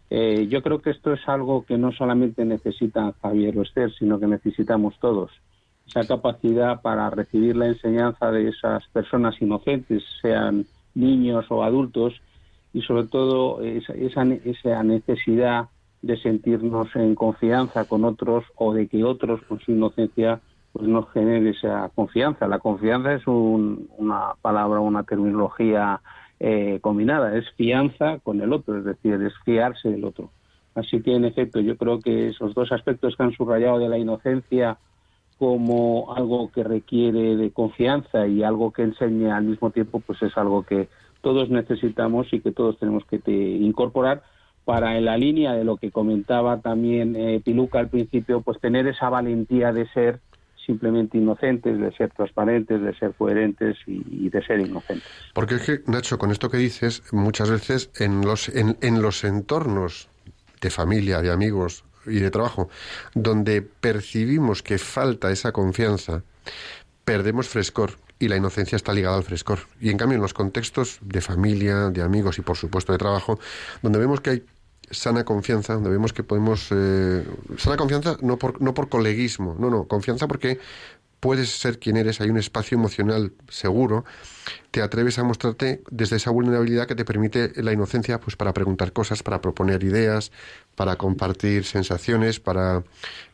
Eh, 0.10 0.48
yo 0.50 0.62
creo 0.62 0.82
que 0.82 0.90
esto 0.90 1.14
es 1.14 1.28
algo 1.28 1.66
que 1.66 1.78
no 1.78 1.94
solamente 1.94 2.44
necesita 2.44 3.14
Javier 3.22 3.58
o 3.58 3.62
Esther, 3.62 3.92
sino 3.94 4.20
que 4.20 4.28
necesitamos 4.28 5.00
todos. 5.00 5.32
Esa 5.88 6.06
capacidad 6.06 6.82
para 6.82 7.10
recibir 7.10 7.56
la 7.56 7.68
enseñanza 7.68 8.30
de 8.30 8.50
esas 8.50 8.86
personas 8.90 9.42
inocentes, 9.42 10.04
sean 10.22 10.66
niños 10.94 11.46
o 11.50 11.64
adultos, 11.64 12.22
y 12.74 12.82
sobre 12.82 13.08
todo 13.08 13.62
esa, 13.62 13.94
esa, 13.94 14.24
esa 14.24 14.84
necesidad 14.84 15.70
de 16.02 16.18
sentirnos 16.18 16.96
en 16.96 17.16
confianza 17.16 17.86
con 17.86 18.04
otros 18.06 18.44
o 18.56 18.74
de 18.74 18.88
que 18.88 19.04
otros 19.04 19.42
con 19.48 19.60
su 19.60 19.72
inocencia 19.72 20.40
pues 20.74 20.88
nos 20.88 21.10
genere 21.12 21.50
esa 21.50 21.90
confianza. 21.94 22.48
La 22.48 22.60
confianza 22.60 23.14
es 23.14 23.28
un- 23.28 23.90
una 23.98 24.34
palabra, 24.42 24.80
una 24.80 25.04
terminología 25.04 26.02
eh, 26.44 26.80
combinada, 26.82 27.38
es 27.38 27.46
fianza 27.52 28.18
con 28.24 28.42
el 28.42 28.52
otro, 28.52 28.76
es 28.78 28.84
decir, 28.84 29.14
es 29.14 29.34
fiarse 29.46 29.90
del 29.90 30.04
otro. 30.06 30.32
Así 30.74 31.02
que, 31.04 31.14
en 31.14 31.26
efecto, 31.26 31.60
yo 31.60 31.78
creo 31.78 32.00
que 32.00 32.30
esos 32.30 32.56
dos 32.56 32.72
aspectos 32.72 33.16
que 33.16 33.22
han 33.22 33.34
subrayado 33.34 33.78
de 33.78 33.90
la 33.90 34.00
inocencia 34.00 34.78
como 35.38 36.14
algo 36.16 36.50
que 36.52 36.64
requiere 36.64 37.36
de 37.36 37.52
confianza 37.52 38.26
y 38.26 38.42
algo 38.42 38.72
que 38.72 38.84
enseñe 38.84 39.30
al 39.30 39.44
mismo 39.44 39.70
tiempo, 39.70 40.00
pues 40.00 40.22
es 40.24 40.36
algo 40.38 40.64
que 40.64 40.88
todos 41.22 41.50
necesitamos 41.50 42.32
y 42.32 42.40
que 42.40 42.52
todos 42.52 42.80
tenemos 42.80 43.04
que 43.06 43.20
incorporar 43.32 44.24
para 44.72 44.98
en 44.98 45.04
la 45.04 45.18
línea 45.18 45.52
de 45.52 45.66
lo 45.66 45.76
que 45.76 45.92
comentaba 45.92 46.62
también 46.62 47.14
eh, 47.18 47.42
Piluca 47.44 47.80
al 47.80 47.90
principio, 47.90 48.40
pues 48.40 48.58
tener 48.62 48.88
esa 48.88 49.10
valentía 49.10 49.74
de 49.74 49.86
ser 49.90 50.22
simplemente 50.66 51.18
inocentes, 51.18 51.78
de 51.78 51.92
ser 51.92 52.12
transparentes, 52.12 52.82
de 52.82 52.96
ser 52.98 53.12
coherentes 53.16 53.76
y, 53.86 54.02
y 54.10 54.30
de 54.30 54.42
ser 54.42 54.62
inocentes. 54.62 55.06
Porque 55.34 55.56
es 55.56 55.64
que, 55.64 55.82
Nacho, 55.88 56.18
con 56.18 56.32
esto 56.32 56.50
que 56.50 56.56
dices, 56.56 57.04
muchas 57.12 57.52
veces 57.52 57.92
en 58.00 58.22
los, 58.22 58.48
en, 58.48 58.78
en 58.80 59.02
los 59.02 59.26
entornos 59.26 60.08
de 60.62 60.70
familia, 60.70 61.22
de 61.22 61.32
amigos 61.32 61.84
y 62.06 62.20
de 62.20 62.32
trabajo, 62.32 62.70
donde 63.14 63.62
percibimos 63.62 64.64
que 64.64 64.78
falta 64.78 65.32
esa 65.32 65.52
confianza, 65.52 66.24
perdemos 67.04 67.50
frescor 67.50 67.98
y 68.20 68.30
la 68.30 68.38
inocencia 68.38 68.78
está 68.78 68.94
ligada 68.94 69.18
al 69.18 69.24
frescor. 69.24 69.60
Y 69.82 69.90
en 69.90 69.98
cambio, 69.98 70.16
en 70.16 70.22
los 70.22 70.34
contextos 70.34 71.00
de 71.02 71.20
familia, 71.20 71.90
de 71.90 72.02
amigos 72.02 72.38
y 72.38 72.42
por 72.42 72.56
supuesto 72.56 72.94
de 72.94 73.00
trabajo, 73.00 73.38
donde 73.82 74.00
vemos 74.00 74.22
que 74.22 74.30
hay 74.30 74.44
sana 74.92 75.24
confianza, 75.26 75.74
donde 75.74 75.90
vemos 75.90 76.14
que 76.14 76.24
podemos... 76.24 76.68
eh, 76.72 77.24
sana 77.58 77.78
confianza 77.78 78.18
no 78.22 78.38
por, 78.38 78.62
no 78.62 78.74
por 78.74 78.90
coleguismo, 78.90 79.56
no, 79.60 79.70
no, 79.70 79.86
confianza 79.86 80.28
porque 80.28 80.60
puedes 81.20 81.50
ser 81.52 81.78
quien 81.78 81.98
eres, 81.98 82.20
hay 82.20 82.32
un 82.32 82.38
espacio 82.40 82.76
emocional 82.80 83.32
seguro, 83.48 84.06
te 84.72 84.82
atreves 84.82 85.20
a 85.20 85.24
mostrarte 85.24 85.84
desde 85.92 86.16
esa 86.16 86.32
vulnerabilidad 86.32 86.88
que 86.88 86.96
te 86.96 87.06
permite 87.06 87.52
la 87.62 87.72
inocencia 87.74 88.20
pues 88.20 88.36
para 88.36 88.54
preguntar 88.56 88.92
cosas, 88.92 89.22
para 89.22 89.40
proponer 89.40 89.84
ideas, 89.84 90.32
para 90.76 90.96
compartir 90.96 91.64
sensaciones, 91.64 92.40
para 92.40 92.84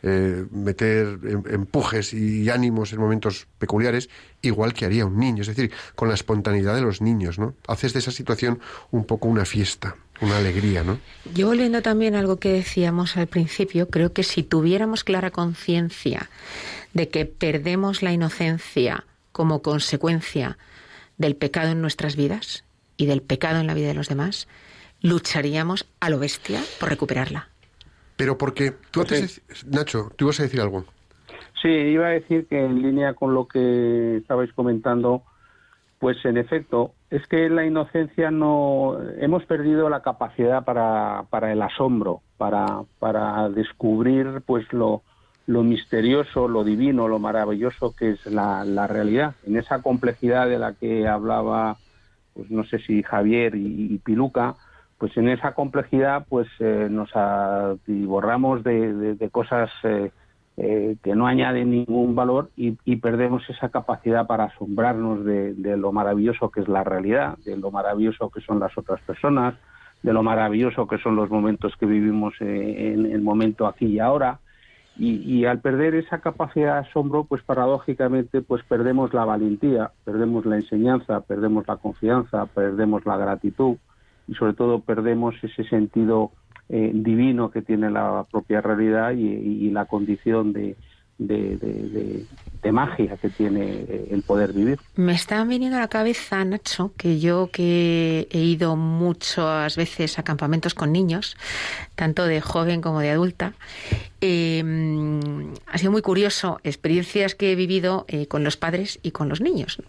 eh, 0.03 0.45
meter 0.51 1.18
em- 1.24 1.43
empujes 1.49 2.14
y 2.14 2.49
ánimos 2.49 2.91
en 2.91 2.99
momentos 2.99 3.47
peculiares, 3.58 4.10
igual 4.41 4.74
que 4.74 4.84
haría 4.84 5.05
un 5.05 5.18
niño, 5.18 5.43
es 5.43 5.47
decir, 5.47 5.72
con 5.95 6.10
la 6.10 6.16
espontaneidad 6.16 6.76
de 6.76 6.82
los 6.82 6.99
niños, 7.01 7.39
¿no? 7.39 7.55
Haces 7.68 7.93
de 7.93 7.99
esa 7.99 8.12
situación 8.12 8.60
un 8.91 9.05
poco 9.05 9.30
una 9.30 9.45
fiesta, 9.45 9.95
una 10.22 10.38
alegría, 10.38 10.84
¿no? 10.84 10.99
Yo 11.34 11.47
volviendo 11.47 11.82
también 11.82 12.15
a 12.15 12.20
algo 12.20 12.38
que 12.38 12.51
decíamos 12.51 13.18
al 13.18 13.28
principio, 13.28 13.89
creo 13.89 14.13
que 14.13 14.24
si 14.24 14.43
tuviéramos 14.43 15.03
clara 15.03 15.32
conciencia 15.32 16.30
de 16.93 17.09
que 17.09 17.26
perdemos 17.26 18.01
la 18.01 18.11
inocencia 18.11 19.03
como 19.32 19.61
consecuencia 19.61 20.57
del 21.18 21.36
pecado 21.36 21.72
en 21.72 21.82
nuestras 21.82 22.15
vidas 22.15 22.63
y 22.97 23.05
del 23.05 23.22
pecado 23.22 23.59
en 23.59 23.68
la 23.68 23.74
vida 23.74 23.88
de 23.88 23.93
los 23.93 24.09
demás, 24.09 24.47
lucharíamos 25.01 25.86
a 25.99 26.09
lo 26.09 26.20
bestia 26.20 26.61
por 26.80 26.89
recuperarla. 26.89 27.49
Pero 28.15 28.38
porque 28.38 28.72
tú 28.91 29.01
Pues 29.01 29.11
antes, 29.11 29.41
Nacho, 29.68 30.11
tú 30.15 30.26
ibas 30.26 30.39
a 30.39 30.43
decir 30.43 30.59
algo. 30.59 30.86
Sí, 31.61 31.70
iba 31.70 32.07
a 32.07 32.11
decir 32.11 32.47
que 32.47 32.59
en 32.59 32.82
línea 32.82 33.13
con 33.13 33.34
lo 33.34 33.47
que 33.47 34.18
estabais 34.18 34.51
comentando, 34.53 35.24
pues 35.99 36.23
en 36.25 36.37
efecto, 36.37 36.91
es 37.09 37.25
que 37.27 37.49
la 37.49 37.65
inocencia 37.65 38.29
no 38.29 38.97
hemos 39.19 39.45
perdido 39.45 39.89
la 39.89 40.01
capacidad 40.01 40.63
para, 40.63 41.23
para 41.29 41.51
el 41.51 41.61
asombro, 41.61 42.21
para, 42.37 42.83
para 42.99 43.49
descubrir 43.49 44.41
pues 44.45 44.71
lo, 44.73 45.01
lo 45.47 45.63
misterioso, 45.63 46.47
lo 46.47 46.63
divino, 46.63 47.07
lo 47.07 47.17
maravilloso 47.19 47.95
que 47.97 48.11
es 48.11 48.25
la, 48.27 48.63
la 48.63 48.85
realidad. 48.85 49.33
En 49.45 49.57
esa 49.57 49.81
complejidad 49.81 50.47
de 50.47 50.59
la 50.59 50.73
que 50.73 51.07
hablaba, 51.07 51.77
pues 52.35 52.51
no 52.51 52.63
sé 52.65 52.77
si 52.79 53.01
Javier 53.01 53.55
y, 53.55 53.97
Piluca, 54.03 54.55
pues 54.99 55.15
en 55.17 55.29
esa 55.29 55.53
complejidad 55.53 56.25
pues 56.29 56.47
eh, 56.59 56.87
nos 56.91 57.09
atiborramos 57.15 58.63
de, 58.63 58.93
de- 58.93 59.15
de 59.15 59.29
cosas 59.29 59.69
eh, 59.83 60.11
eh, 60.60 60.97
que 61.03 61.16
no 61.16 61.28
añaden 61.28 61.70
ningún 61.70 62.16
valor 62.16 62.49
y, 62.58 62.78
y 62.84 62.95
perdemos 62.95 63.47
esa 63.47 63.70
capacidad 63.70 64.26
para 64.26 64.45
asombrarnos 64.45 65.24
de, 65.24 65.53
lo 65.78 65.91
maravilloso 65.91 66.49
que 66.49 66.62
es 66.62 66.68
la 66.68 66.84
realidad, 66.84 67.38
de 67.45 67.55
lo 67.58 67.70
maravilloso 67.70 68.32
que 68.32 68.41
son 68.41 68.60
las 68.60 68.76
otras 68.76 68.99
personas, 69.01 69.53
de 70.01 70.14
lo 70.14 70.24
maravilloso 70.24 70.88
que 70.88 70.97
son 70.97 71.16
los 71.16 71.30
momentos 71.30 71.76
que 71.80 71.86
vivimos 71.86 72.34
eh, 72.39 72.93
en 72.93 73.05
el 73.05 73.22
momento 73.22 73.68
aquí 73.68 73.86
y 73.86 73.99
ahora. 73.99 74.39
Y, 74.97 75.18
y 75.32 75.45
al 75.45 75.62
perder 75.62 75.93
esa 75.93 76.22
capacidad 76.22 76.82
de 76.82 76.89
asombro, 76.89 77.26
pues 77.26 77.43
paradójicamente, 77.43 78.41
pues 78.41 78.64
perdemos 78.64 79.14
la 79.14 79.26
valentía, 79.26 79.91
perdemos 80.05 80.43
la 80.47 80.55
enseñanza, 80.55 81.22
perdemos 81.22 81.68
la 81.68 81.78
confianza, 81.78 82.47
perdemos 82.47 83.05
la 83.05 83.16
gratitud 83.18 83.78
y 84.28 84.34
sobre 84.34 84.53
todo 84.53 84.80
perdemos 84.80 85.36
ese 85.43 85.64
sentido 85.66 86.32
eh, 86.70 86.91
divino 86.93 87.51
que 87.51 87.61
tiene 87.61 87.89
la 87.89 88.26
propia 88.32 88.61
realidad 88.61 89.11
y, 89.13 89.28
y- 89.28 89.68
la 89.72 89.86
condición 89.86 90.53
de, 90.53 90.78
de- 91.18 91.57
de- 91.57 91.89
de- 91.89 92.26
magia 92.70 93.15
que 93.15 93.30
tiene 93.30 93.86
el 94.11 94.24
poder 94.24 94.51
vivir. 94.51 94.78
Me 94.97 95.13
está 95.13 95.41
viniendo 95.45 95.78
a 95.78 95.80
la 95.80 95.88
cabeza, 95.88 96.43
Nacho, 96.43 96.91
que 96.97 97.18
yo 97.18 97.49
que 97.49 98.28
he 98.30 98.39
ido 98.39 98.76
muchas 98.76 99.78
veces 99.78 100.20
a 100.20 100.24
campamentos 100.24 100.74
con 100.74 100.91
niños, 100.91 101.38
tanto 101.95 102.26
de 102.26 102.41
joven 102.41 102.82
como 102.82 102.99
de 102.99 103.11
adulta, 103.11 103.53
eh, 104.20 104.61
ha 105.65 105.78
sido 105.78 105.91
muy 105.93 106.01
curioso 106.01 106.59
experiencias 106.65 107.36
que 107.36 107.53
he 107.53 107.55
vivido 107.55 108.03
eh, 108.09 108.28
con 108.28 108.43
los 108.43 108.57
padres 108.57 108.99
y 109.01 109.11
con 109.11 109.30
los 109.30 109.39
niños. 109.39 109.82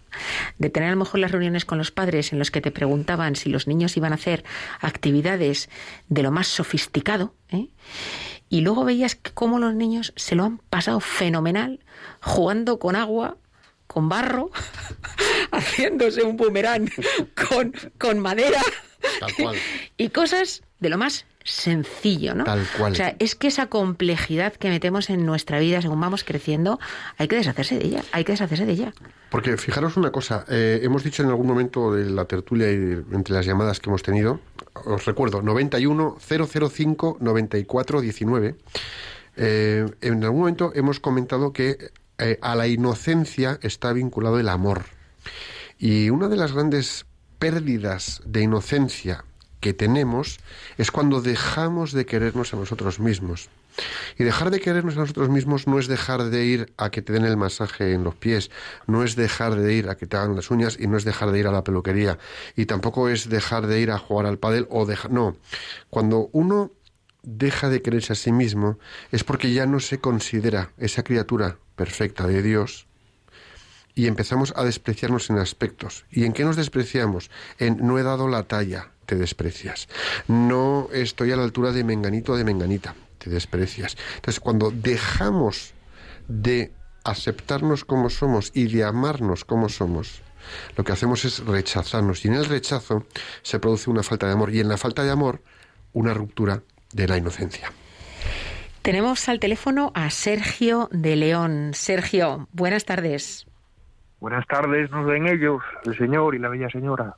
De 0.57 0.69
tener 0.69 0.87
a 0.87 0.93
lo 0.93 0.99
mejor 0.99 1.19
las 1.19 1.31
reuniones 1.31 1.65
con 1.65 1.77
los 1.79 1.91
padres 1.91 2.31
en 2.31 2.39
los 2.39 2.49
que 2.49 2.61
te 2.61 2.71
preguntaban 2.71 3.35
si 3.35 3.49
los 3.49 3.67
niños 3.67 3.97
iban 3.97 4.13
a 4.13 4.15
hacer 4.15 4.45
actividades 4.79 5.69
de 6.07 6.23
lo 6.23 6.31
más 6.31 6.47
sofisticado, 6.47 7.33
¿eh? 7.49 7.67
Y 8.49 8.61
luego 8.61 8.83
veías 8.85 9.17
cómo 9.33 9.59
los 9.59 9.73
niños 9.75 10.13
se 10.15 10.35
lo 10.35 10.43
han 10.43 10.57
pasado 10.57 10.99
fenomenal 10.99 11.79
jugando 12.21 12.79
con 12.79 12.95
agua, 12.95 13.37
con 13.87 14.09
barro, 14.09 14.51
haciéndose 15.51 16.23
un 16.23 16.37
boomerang 16.37 16.89
con, 17.49 17.73
con 17.97 18.19
madera 18.19 18.61
Tal 19.19 19.33
cual. 19.35 19.55
y 19.97 20.09
cosas 20.09 20.61
de 20.79 20.89
lo 20.89 20.97
más 20.97 21.25
sencillo, 21.43 22.35
¿no? 22.35 22.43
Tal 22.43 22.65
cual. 22.77 22.91
O 22.91 22.95
sea, 22.95 23.15
es 23.17 23.33
que 23.33 23.47
esa 23.47 23.67
complejidad 23.67 24.53
que 24.53 24.69
metemos 24.69 25.09
en 25.09 25.25
nuestra 25.25 25.57
vida 25.59 25.81
según 25.81 25.99
vamos 25.99 26.23
creciendo, 26.23 26.79
hay 27.17 27.27
que 27.27 27.37
deshacerse 27.37 27.79
de 27.79 27.85
ella, 27.85 28.03
hay 28.11 28.23
que 28.23 28.33
deshacerse 28.33 28.65
de 28.65 28.73
ella. 28.73 28.93
Porque 29.31 29.57
fijaros 29.57 29.97
una 29.97 30.11
cosa, 30.11 30.45
eh, 30.49 30.79
hemos 30.83 31.03
dicho 31.03 31.23
en 31.23 31.29
algún 31.29 31.47
momento 31.47 31.93
de 31.93 32.09
la 32.09 32.25
tertulia 32.25 32.69
y 32.71 32.77
de- 32.77 33.03
entre 33.15 33.33
las 33.33 33.45
llamadas 33.45 33.79
que 33.79 33.89
hemos 33.89 34.03
tenido, 34.03 34.39
os 34.85 35.05
recuerdo, 35.05 35.41
91 35.41 36.17
005 36.19 37.17
94 37.19 38.01
19. 38.01 38.55
Eh, 39.35 39.85
en 40.01 40.23
algún 40.23 40.39
momento 40.39 40.71
hemos 40.75 40.99
comentado 40.99 41.53
que 41.53 41.91
eh, 42.17 42.37
a 42.41 42.55
la 42.55 42.67
inocencia 42.67 43.59
está 43.61 43.93
vinculado 43.93 44.39
el 44.39 44.49
amor. 44.49 44.83
Y 45.77 46.09
una 46.09 46.27
de 46.27 46.35
las 46.35 46.51
grandes 46.51 47.05
pérdidas 47.39 48.21
de 48.25 48.41
inocencia 48.41 49.23
que 49.61 49.73
tenemos 49.73 50.39
es 50.77 50.91
cuando 50.91 51.21
dejamos 51.21 51.93
de 51.93 52.05
querernos 52.05 52.53
a 52.53 52.57
nosotros 52.57 52.99
mismos. 52.99 53.49
Y 54.17 54.23
dejar 54.23 54.51
de 54.51 54.59
querernos 54.59 54.97
a 54.97 55.01
nosotros 55.01 55.29
mismos 55.29 55.67
no 55.67 55.79
es 55.79 55.87
dejar 55.87 56.25
de 56.25 56.45
ir 56.45 56.73
a 56.77 56.89
que 56.89 57.01
te 57.01 57.13
den 57.13 57.25
el 57.25 57.37
masaje 57.37 57.93
en 57.93 58.03
los 58.03 58.15
pies, 58.15 58.51
no 58.87 59.03
es 59.03 59.15
dejar 59.15 59.55
de 59.55 59.73
ir 59.73 59.89
a 59.89 59.95
que 59.95 60.07
te 60.07 60.17
hagan 60.17 60.35
las 60.35 60.51
uñas 60.51 60.77
y 60.79 60.87
no 60.87 60.97
es 60.97 61.05
dejar 61.05 61.31
de 61.31 61.39
ir 61.39 61.47
a 61.47 61.51
la 61.51 61.63
peluquería 61.63 62.17
y 62.55 62.65
tampoco 62.65 63.09
es 63.09 63.29
dejar 63.29 63.67
de 63.67 63.79
ir 63.79 63.91
a 63.91 63.97
jugar 63.97 64.25
al 64.25 64.39
pádel 64.39 64.67
o 64.69 64.85
dejar 64.85 65.11
no. 65.11 65.37
Cuando 65.89 66.29
uno 66.31 66.71
deja 67.23 67.69
de 67.69 67.81
quererse 67.81 68.13
a 68.13 68.15
sí 68.15 68.31
mismo 68.31 68.79
es 69.11 69.23
porque 69.23 69.53
ya 69.53 69.65
no 69.65 69.79
se 69.79 69.99
considera 69.99 70.71
esa 70.77 71.03
criatura 71.03 71.57
perfecta 71.75 72.27
de 72.27 72.41
Dios 72.41 72.87
y 73.95 74.07
empezamos 74.07 74.53
a 74.55 74.63
despreciarnos 74.63 75.29
en 75.29 75.39
aspectos. 75.39 76.05
¿Y 76.09 76.23
en 76.23 76.33
qué 76.33 76.45
nos 76.45 76.55
despreciamos? 76.55 77.29
En 77.57 77.85
no 77.85 77.99
he 77.99 78.03
dado 78.03 78.29
la 78.29 78.43
talla, 78.43 78.91
te 79.05 79.15
desprecias. 79.15 79.89
No 80.27 80.87
estoy 80.93 81.31
a 81.31 81.35
la 81.35 81.43
altura 81.43 81.71
de 81.71 81.83
menganito 81.83 82.33
o 82.33 82.37
de 82.37 82.45
menganita, 82.45 82.95
te 83.19 83.29
desprecias. 83.29 83.95
Entonces, 84.15 84.39
cuando 84.39 84.71
dejamos 84.71 85.73
de 86.27 86.71
aceptarnos 87.03 87.85
como 87.85 88.09
somos 88.09 88.51
y 88.55 88.67
de 88.67 88.83
amarnos 88.83 89.45
como 89.45 89.69
somos, 89.69 90.21
lo 90.75 90.83
que 90.83 90.91
hacemos 90.91 91.25
es 91.25 91.45
rechazarnos. 91.45 92.25
Y 92.25 92.29
en 92.29 92.35
el 92.35 92.45
rechazo 92.45 93.05
se 93.43 93.59
produce 93.59 93.89
una 93.89 94.03
falta 94.03 94.25
de 94.25 94.33
amor. 94.33 94.53
Y 94.53 94.59
en 94.59 94.69
la 94.69 94.77
falta 94.77 95.03
de 95.03 95.11
amor, 95.11 95.41
una 95.93 96.13
ruptura 96.13 96.63
de 96.93 97.07
la 97.07 97.17
inocencia. 97.17 97.71
Tenemos 98.81 99.27
al 99.29 99.39
teléfono 99.39 99.91
a 99.93 100.09
Sergio 100.09 100.89
de 100.91 101.15
León. 101.15 101.71
Sergio, 101.73 102.47
buenas 102.53 102.85
tardes. 102.85 103.45
Buenas 104.19 104.45
tardes, 104.47 104.91
nos 104.91 105.05
ven 105.05 105.27
ellos, 105.27 105.61
el 105.85 105.97
señor 105.97 106.35
y 106.35 106.39
la 106.39 106.49
bella 106.49 106.69
señora. 106.69 107.15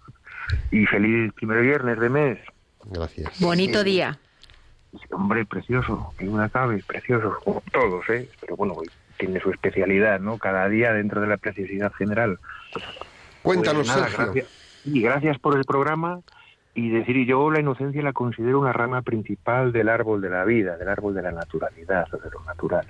Y 0.69 0.85
feliz 0.85 1.33
primer 1.33 1.61
viernes 1.61 1.99
de 1.99 2.09
mes. 2.09 2.39
Gracias. 2.85 3.39
Bonito 3.39 3.83
día. 3.83 4.19
Hombre, 5.11 5.45
precioso, 5.45 6.13
que 6.17 6.27
una 6.27 6.49
cabe, 6.49 6.83
precioso, 6.85 7.37
como 7.43 7.61
todos, 7.71 8.09
¿eh? 8.09 8.29
Pero 8.39 8.55
bueno, 8.55 8.75
tiene 9.17 9.39
su 9.39 9.51
especialidad, 9.51 10.19
¿no? 10.19 10.37
Cada 10.37 10.67
día 10.67 10.93
dentro 10.93 11.21
de 11.21 11.27
la 11.27 11.37
preciosidad 11.37 11.93
general. 11.93 12.39
Cuéntanos, 13.41 13.87
Pues 13.87 13.95
nada, 13.95 14.09
Sergio. 14.09 14.25
Gracias, 14.25 14.47
y 14.85 15.01
gracias 15.01 15.39
por 15.39 15.57
el 15.57 15.63
programa. 15.63 16.21
Y 16.73 16.89
decir, 16.89 17.25
yo 17.25 17.51
la 17.51 17.59
inocencia 17.59 18.01
la 18.01 18.13
considero 18.13 18.59
una 18.59 18.71
rama 18.71 19.01
principal 19.01 19.73
del 19.73 19.89
árbol 19.89 20.21
de 20.21 20.29
la 20.29 20.45
vida, 20.45 20.77
del 20.77 20.87
árbol 20.87 21.13
de 21.13 21.21
la 21.21 21.31
naturalidad 21.31 22.07
o 22.13 22.17
de 22.17 22.29
lo 22.29 22.41
natural. 22.45 22.87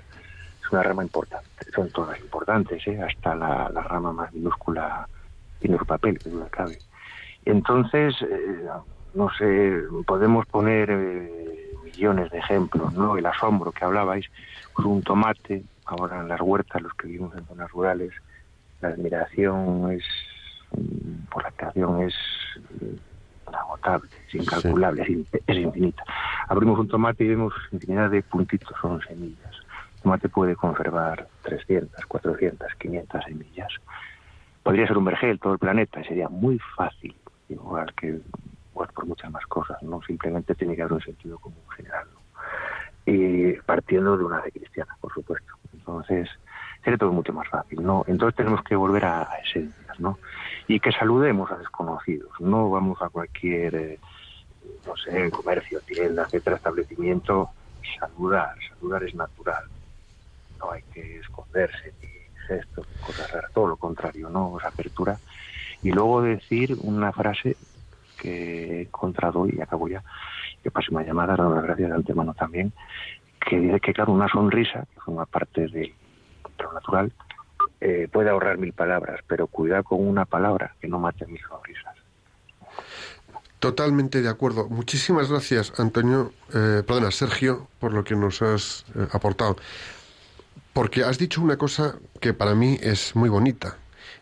Es 0.64 0.70
una 0.70 0.84
rama 0.84 1.02
importante, 1.02 1.48
son 1.74 1.90
todas 1.90 2.18
importantes, 2.20 2.86
¿eh? 2.86 3.00
hasta 3.02 3.34
la, 3.34 3.68
la 3.74 3.82
rama 3.82 4.12
más 4.12 4.32
minúscula 4.32 5.08
tiene 5.58 5.78
su 5.78 5.84
papel, 5.84 6.18
que 6.18 6.30
duda 6.30 6.46
cabe. 6.48 6.78
Entonces, 7.44 8.14
eh, 8.22 8.68
no 9.14 9.30
sé, 9.36 9.82
podemos 10.06 10.46
poner 10.46 10.88
eh, 10.90 11.61
millones 11.92 12.30
de 12.30 12.38
ejemplos, 12.38 12.92
¿no? 12.92 13.16
El 13.16 13.26
asombro 13.26 13.72
que 13.72 13.84
hablabais, 13.84 14.26
pues 14.74 14.86
un 14.86 15.02
tomate, 15.02 15.64
ahora 15.84 16.20
en 16.20 16.28
las 16.28 16.40
huertas, 16.40 16.80
los 16.82 16.92
que 16.94 17.06
vivimos 17.06 17.34
en 17.36 17.46
zonas 17.46 17.70
rurales, 17.70 18.12
la 18.80 18.88
admiración 18.88 19.92
es, 19.92 20.04
mm, 20.72 21.26
por 21.30 21.42
la 21.44 21.50
creación 21.52 22.02
es 22.02 22.14
eh, 22.80 22.96
inagotable, 23.48 24.10
es 24.28 24.34
incalculable, 24.34 25.02
es, 25.02 25.08
in- 25.10 25.28
es 25.46 25.56
infinita. 25.56 26.02
Abrimos 26.48 26.78
un 26.78 26.88
tomate 26.88 27.24
y 27.24 27.28
vemos 27.28 27.52
infinidad 27.70 28.10
de 28.10 28.22
puntitos, 28.22 28.76
son 28.80 29.00
semillas. 29.02 29.54
El 29.96 30.02
tomate 30.02 30.28
puede 30.28 30.56
conservar 30.56 31.28
300, 31.42 32.04
400, 32.06 32.68
500 32.78 33.24
semillas. 33.24 33.68
Podría 34.62 34.86
ser 34.86 34.96
un 34.98 35.04
vergel 35.04 35.38
todo 35.40 35.52
el 35.54 35.58
planeta 35.58 36.02
sería 36.04 36.28
muy 36.28 36.58
fácil, 36.76 37.14
igual 37.48 37.92
que 37.94 38.20
pues, 38.72 38.90
por 38.92 39.06
muchas 39.06 39.30
más 39.30 39.46
cosas, 39.46 39.82
no 39.82 40.00
simplemente 40.02 40.54
tiene 40.54 40.74
que 40.74 40.82
haber 40.82 40.94
un 40.94 41.02
sentido 41.02 41.38
común 41.38 41.62
general. 41.76 42.06
Y 43.04 43.52
partiendo 43.62 44.16
de 44.16 44.24
una 44.24 44.40
fe 44.40 44.52
cristiana, 44.52 44.96
por 45.00 45.12
supuesto. 45.12 45.52
Entonces, 45.72 46.28
sería 46.82 46.98
todo 46.98 47.12
mucho 47.12 47.32
más 47.32 47.48
fácil, 47.48 47.82
¿no? 47.82 48.04
Entonces 48.06 48.36
tenemos 48.36 48.62
que 48.62 48.76
volver 48.76 49.04
a, 49.04 49.28
esencias, 49.44 50.00
¿no? 50.00 50.18
Y 50.66 50.80
que 50.80 50.92
saludemos 50.92 51.50
a 51.50 51.56
desconocidos, 51.56 52.30
no 52.40 52.70
vamos 52.70 53.00
a 53.02 53.08
cualquier, 53.08 53.74
eh, 53.74 53.98
no 54.86 54.96
sé, 54.96 55.30
comercio, 55.30 55.80
tienda, 55.80 56.24
etcétera, 56.24 56.56
establecimiento, 56.56 57.50
saludar, 57.98 58.54
saludar 58.68 59.04
es 59.04 59.14
natural, 59.14 59.64
no 60.58 60.72
hay 60.72 60.82
que 60.94 61.18
esconderse 61.18 61.92
ni 62.00 62.08
gestos, 62.46 62.86
cosas 63.04 63.30
raras, 63.32 63.52
todo 63.52 63.68
lo 63.68 63.76
contrario, 63.76 64.28
¿no? 64.28 64.58
Es 64.58 64.64
apertura. 64.64 65.18
Y 65.82 65.90
luego 65.90 66.22
decir 66.22 66.76
una 66.82 67.12
frase 67.12 67.56
que 68.22 68.78
he 68.78 68.82
encontrado 68.82 69.48
y 69.48 69.60
acabo 69.60 69.88
ya, 69.88 70.02
que 70.62 70.70
pase 70.70 70.88
una 70.92 71.02
llamada, 71.02 71.34
dar 71.36 71.50
las 71.50 71.64
gracias 71.64 71.88
de 71.90 71.96
antemano 71.96 72.34
también, 72.34 72.72
que 73.40 73.58
dice 73.58 73.80
que, 73.80 73.92
claro, 73.92 74.12
una 74.12 74.28
sonrisa, 74.28 74.86
que 74.94 75.00
forma 75.00 75.26
parte 75.26 75.62
de, 75.62 75.68
de 75.68 76.62
lo 76.62 76.72
natural, 76.72 77.12
eh, 77.80 78.08
puede 78.12 78.30
ahorrar 78.30 78.58
mil 78.58 78.72
palabras, 78.72 79.20
pero 79.26 79.48
cuidado 79.48 79.82
con 79.82 80.06
una 80.06 80.24
palabra 80.24 80.76
que 80.80 80.86
no 80.86 81.00
mate 81.00 81.26
mil 81.26 81.40
sonrisas. 81.48 81.96
Totalmente 83.58 84.22
de 84.22 84.28
acuerdo. 84.28 84.68
Muchísimas 84.68 85.28
gracias, 85.30 85.78
Antonio, 85.78 86.32
eh, 86.54 86.82
perdona, 86.86 87.10
Sergio, 87.10 87.68
por 87.80 87.92
lo 87.92 88.04
que 88.04 88.14
nos 88.14 88.40
has 88.42 88.84
eh, 88.94 89.06
aportado. 89.12 89.56
Porque 90.72 91.02
has 91.02 91.18
dicho 91.18 91.42
una 91.42 91.56
cosa 91.56 91.96
que 92.20 92.32
para 92.32 92.54
mí 92.54 92.78
es 92.80 93.14
muy 93.14 93.28
bonita, 93.28 93.76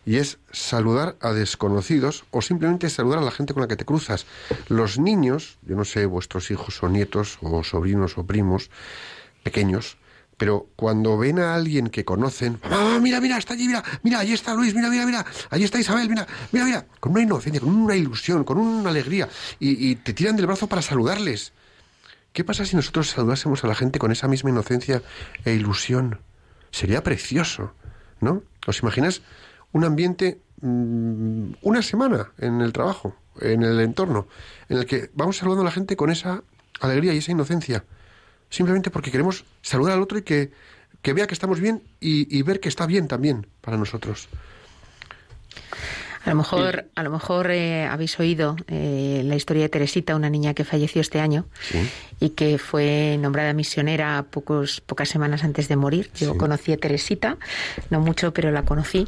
y 0.05 0.17
es 0.17 0.39
saludar 0.51 1.15
a 1.21 1.31
desconocidos 1.31 2.25
o 2.31 2.41
simplemente 2.41 2.89
saludar 2.89 3.19
a 3.19 3.23
la 3.23 3.31
gente 3.31 3.53
con 3.53 3.61
la 3.61 3.67
que 3.67 3.75
te 3.75 3.85
cruzas. 3.85 4.25
Los 4.67 4.97
niños, 4.97 5.57
yo 5.61 5.75
no 5.75 5.85
sé, 5.85 6.05
vuestros 6.05 6.51
hijos 6.51 6.81
o 6.83 6.89
nietos 6.89 7.37
o 7.41 7.63
sobrinos 7.63 8.17
o 8.17 8.25
primos 8.25 8.69
pequeños, 9.43 9.97
pero 10.37 10.67
cuando 10.75 11.19
ven 11.19 11.37
a 11.37 11.53
alguien 11.53 11.89
que 11.89 12.03
conocen, 12.03 12.59
¡Ah, 12.63 12.97
mira, 12.99 13.21
mira, 13.21 13.37
está 13.37 13.53
allí, 13.53 13.67
mira, 13.67 13.83
mira, 14.01 14.19
allí 14.19 14.33
está 14.33 14.55
Luis, 14.55 14.73
mira, 14.73 14.89
mira, 14.89 15.05
mira, 15.05 15.25
allí 15.51 15.63
está 15.63 15.79
Isabel, 15.79 16.09
mira, 16.09 16.25
mira, 16.51 16.65
mira, 16.65 16.85
con 16.99 17.11
una 17.11 17.21
inocencia, 17.21 17.61
con 17.61 17.69
una 17.69 17.95
ilusión, 17.95 18.43
con 18.43 18.57
una 18.57 18.89
alegría, 18.89 19.29
y, 19.59 19.91
y 19.91 19.95
te 19.97 20.13
tiran 20.13 20.35
del 20.35 20.47
brazo 20.47 20.65
para 20.65 20.81
saludarles. 20.81 21.53
¿Qué 22.33 22.43
pasa 22.43 22.65
si 22.65 22.75
nosotros 22.75 23.09
saludásemos 23.09 23.63
a 23.63 23.67
la 23.67 23.75
gente 23.75 23.99
con 23.99 24.11
esa 24.11 24.27
misma 24.27 24.49
inocencia 24.49 25.03
e 25.45 25.53
ilusión? 25.53 26.21
Sería 26.71 27.03
precioso, 27.03 27.75
¿no? 28.19 28.41
¿Os 28.65 28.79
imaginas 28.79 29.21
un 29.73 29.83
ambiente, 29.83 30.41
mm, 30.61 31.53
una 31.61 31.81
semana 31.81 32.31
en 32.37 32.61
el 32.61 32.73
trabajo, 32.73 33.15
en 33.39 33.63
el 33.63 33.79
entorno, 33.79 34.27
en 34.69 34.77
el 34.77 34.85
que 34.85 35.09
vamos 35.13 35.37
saludando 35.37 35.61
a 35.61 35.65
la 35.65 35.71
gente 35.71 35.95
con 35.95 36.09
esa 36.09 36.43
alegría 36.79 37.13
y 37.13 37.17
esa 37.17 37.31
inocencia? 37.31 37.85
Simplemente 38.49 38.89
porque 38.89 39.11
queremos 39.11 39.45
saludar 39.61 39.93
al 39.93 40.01
otro 40.01 40.17
y 40.17 40.23
que, 40.23 40.51
que 41.01 41.13
vea 41.13 41.27
que 41.27 41.33
estamos 41.33 41.59
bien 41.59 41.83
y, 41.99 42.37
y 42.37 42.41
ver 42.41 42.59
que 42.59 42.69
está 42.69 42.85
bien 42.85 43.07
también 43.07 43.47
para 43.61 43.77
nosotros. 43.77 44.27
A 46.23 46.29
lo 46.29 46.35
mejor, 46.35 46.85
a 46.95 47.03
lo 47.03 47.09
mejor 47.09 47.49
eh, 47.51 47.85
habéis 47.85 48.19
oído 48.19 48.55
eh, 48.67 49.23
la 49.25 49.35
historia 49.35 49.63
de 49.63 49.69
Teresita, 49.69 50.15
una 50.15 50.29
niña 50.29 50.53
que 50.53 50.63
falleció 50.63 51.01
este 51.01 51.19
año 51.19 51.45
y 52.19 52.29
que 52.29 52.59
fue 52.59 53.17
nombrada 53.19 53.53
misionera 53.53 54.23
pocos, 54.29 54.81
pocas 54.81 55.09
semanas 55.09 55.43
antes 55.43 55.67
de 55.67 55.75
morir. 55.75 56.11
Yo 56.15 56.33
Sí. 56.33 56.37
conocí 56.37 56.71
a 56.73 56.77
Teresita, 56.77 57.37
no 57.89 57.99
mucho, 58.01 58.33
pero 58.33 58.51
la 58.51 58.63
conocí. 58.63 59.07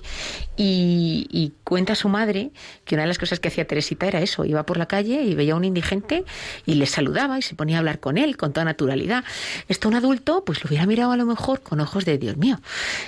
Y, 0.57 1.27
y 1.29 1.53
cuenta 1.63 1.93
su 1.95 2.09
madre 2.09 2.49
que 2.85 2.95
una 2.95 3.03
de 3.03 3.07
las 3.09 3.19
cosas 3.19 3.39
que 3.39 3.47
hacía 3.49 3.65
Teresita 3.67 4.07
era 4.07 4.19
eso, 4.21 4.43
iba 4.45 4.63
por 4.65 4.77
la 4.77 4.87
calle 4.87 5.21
y 5.23 5.35
veía 5.35 5.53
a 5.53 5.57
un 5.57 5.65
indigente 5.65 6.23
y 6.65 6.75
le 6.75 6.87
saludaba 6.87 7.37
y 7.37 7.43
se 7.43 7.53
ponía 7.53 7.75
a 7.77 7.79
hablar 7.79 7.99
con 7.99 8.17
él 8.17 8.37
con 8.37 8.53
toda 8.53 8.65
naturalidad. 8.65 9.23
Esto 9.67 9.87
un 9.87 9.93
adulto 9.95 10.43
pues 10.45 10.63
lo 10.63 10.67
hubiera 10.69 10.87
mirado 10.87 11.11
a 11.11 11.17
lo 11.17 11.25
mejor 11.27 11.61
con 11.61 11.79
ojos 11.79 12.05
de 12.05 12.17
Dios 12.17 12.37
mío. 12.37 12.59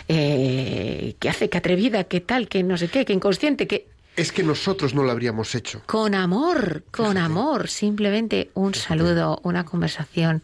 Eh, 0.08 1.16
¿Qué 1.20 1.30
hace? 1.30 1.50
¿Qué 1.50 1.58
atrevida? 1.58 2.04
¿Qué 2.04 2.22
tal? 2.22 2.48
¿Qué 2.48 2.62
no 2.64 2.78
sé 2.78 2.88
qué? 2.88 3.04
¿Qué 3.06 3.14
inconsciente? 3.14 3.66
¿Qué...? 3.68 3.88
Es 4.16 4.32
que 4.32 4.44
nosotros 4.44 4.94
no 4.94 5.04
lo 5.04 5.12
habríamos 5.12 5.54
hecho. 5.56 5.82
Con 5.86 6.16
amor, 6.16 6.84
con 6.92 7.18
amor, 7.18 7.68
simplemente 7.68 8.50
un 8.54 8.74
saludo, 8.74 9.40
una 9.44 9.66
conversación. 9.66 10.42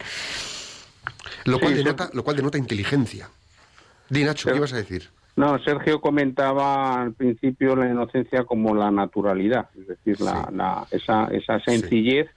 Lo 1.44 1.58
cual, 1.58 1.72
Sí, 1.72 1.78
denota, 1.78 2.10
lo 2.12 2.22
cual 2.22 2.36
denota 2.36 2.58
inteligencia. 2.58 3.28
Di, 4.10 4.24
Nacho, 4.24 4.50
¿qué 4.50 4.56
ibas 4.56 4.72
a 4.74 4.76
decir? 4.76 5.08
No, 5.36 5.58
Sergio 5.64 6.00
comentaba 6.02 7.00
al 7.00 7.14
principio 7.14 7.74
la 7.74 7.88
inocencia 7.88 8.44
como 8.44 8.74
la 8.74 8.90
naturalidad, 8.90 9.70
es 9.80 9.86
decir, 9.88 10.20
la, 10.20 10.50
la- 10.52 10.86
esa, 10.90 11.28
esa 11.32 11.58
sencillez 11.60 12.28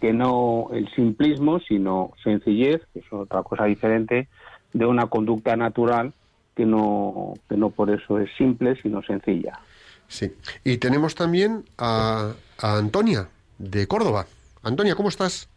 que 0.00 0.12
no 0.12 0.68
el 0.72 0.92
simplismo, 0.96 1.60
sino 1.60 2.12
sencillez, 2.24 2.80
que 2.92 2.98
es 3.00 3.12
otra 3.12 3.42
cosa 3.44 3.66
diferente, 3.66 4.28
de 4.72 4.86
una 4.86 5.06
conducta 5.06 5.54
natural 5.56 6.12
que 6.56 6.66
no, 6.66 7.34
que 7.48 7.56
no 7.56 7.70
por 7.70 7.90
eso 7.90 8.18
es 8.18 8.28
simple, 8.36 8.74
sino 8.82 9.02
sencilla. 9.02 9.60
Sí. 10.10 10.32
Y 10.64 10.78
tenemos 10.78 11.14
también 11.14 11.64
a, 11.78 12.32
a 12.58 12.76
Antonia, 12.76 13.28
de 13.58 13.86
Córdoba. 13.86 14.26
Antonia, 14.62 14.94
¿cómo 14.96 15.08
estás? 15.08 15.48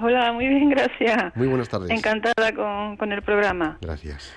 Hola, 0.00 0.30
muy 0.32 0.46
bien, 0.46 0.68
gracias. 0.70 1.34
Muy 1.34 1.46
buenas 1.48 1.68
tardes. 1.68 1.90
Encantada 1.90 2.54
con, 2.54 2.96
con 2.98 3.10
el 3.12 3.22
programa. 3.22 3.78
Gracias. 3.80 4.32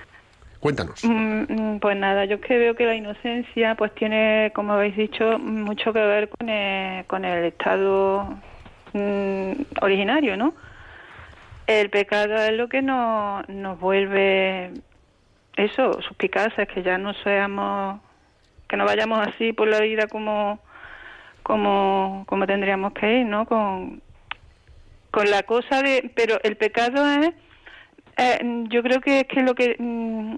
Cuéntanos. 0.61 1.03
Mm, 1.03 1.43
mm, 1.49 1.79
Pues 1.79 1.97
nada, 1.97 2.25
yo 2.25 2.35
es 2.35 2.41
que 2.41 2.57
veo 2.57 2.75
que 2.75 2.85
la 2.85 2.95
inocencia 2.95 3.75
pues 3.75 3.93
tiene, 3.95 4.51
como 4.55 4.73
habéis 4.73 4.95
dicho, 4.95 5.37
mucho 5.37 5.91
que 5.91 5.99
ver 5.99 6.29
con 6.29 6.47
el, 6.49 7.05
con 7.05 7.25
el 7.25 7.45
estado 7.45 8.37
mm, 8.93 9.51
originario, 9.81 10.37
¿no? 10.37 10.53
El 11.67 11.89
pecado 11.89 12.35
es 12.35 12.53
lo 12.53 12.69
que 12.69 12.81
nos, 12.81 13.47
nos 13.49 13.79
vuelve 13.79 14.71
eso, 15.57 15.99
suspicaces, 16.01 16.67
que 16.67 16.83
ya 16.83 16.97
no 16.97 17.13
seamos, 17.15 17.99
que 18.71 18.77
no 18.77 18.85
vayamos 18.85 19.19
así 19.27 19.51
por 19.51 19.67
la 19.67 19.81
vida 19.81 20.07
como, 20.07 20.59
como, 21.43 22.23
como 22.25 22.47
tendríamos 22.47 22.93
que 22.93 23.19
ir, 23.19 23.25
¿no? 23.25 23.45
Con, 23.45 24.01
con 25.11 25.29
la 25.29 25.43
cosa 25.43 25.81
de, 25.81 26.09
pero 26.15 26.39
el 26.43 26.55
pecado 26.55 27.05
es 27.05 27.31
eh, 28.17 28.39
yo 28.69 28.81
creo 28.81 29.01
que 29.01 29.19
es 29.19 29.27
que 29.27 29.41
lo 29.41 29.55
que 29.55 29.75
mm, 29.77 30.35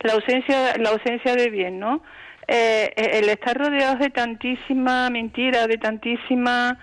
la 0.00 0.14
ausencia 0.14 0.78
la 0.78 0.90
ausencia 0.90 1.36
de 1.36 1.50
bien 1.50 1.78
no 1.78 2.02
Eh, 2.46 2.92
eh, 2.96 3.20
el 3.20 3.30
estar 3.30 3.56
rodeados 3.56 3.98
de 4.00 4.10
tantísima 4.10 5.08
mentira 5.08 5.66
de 5.66 5.78
tantísima 5.78 6.76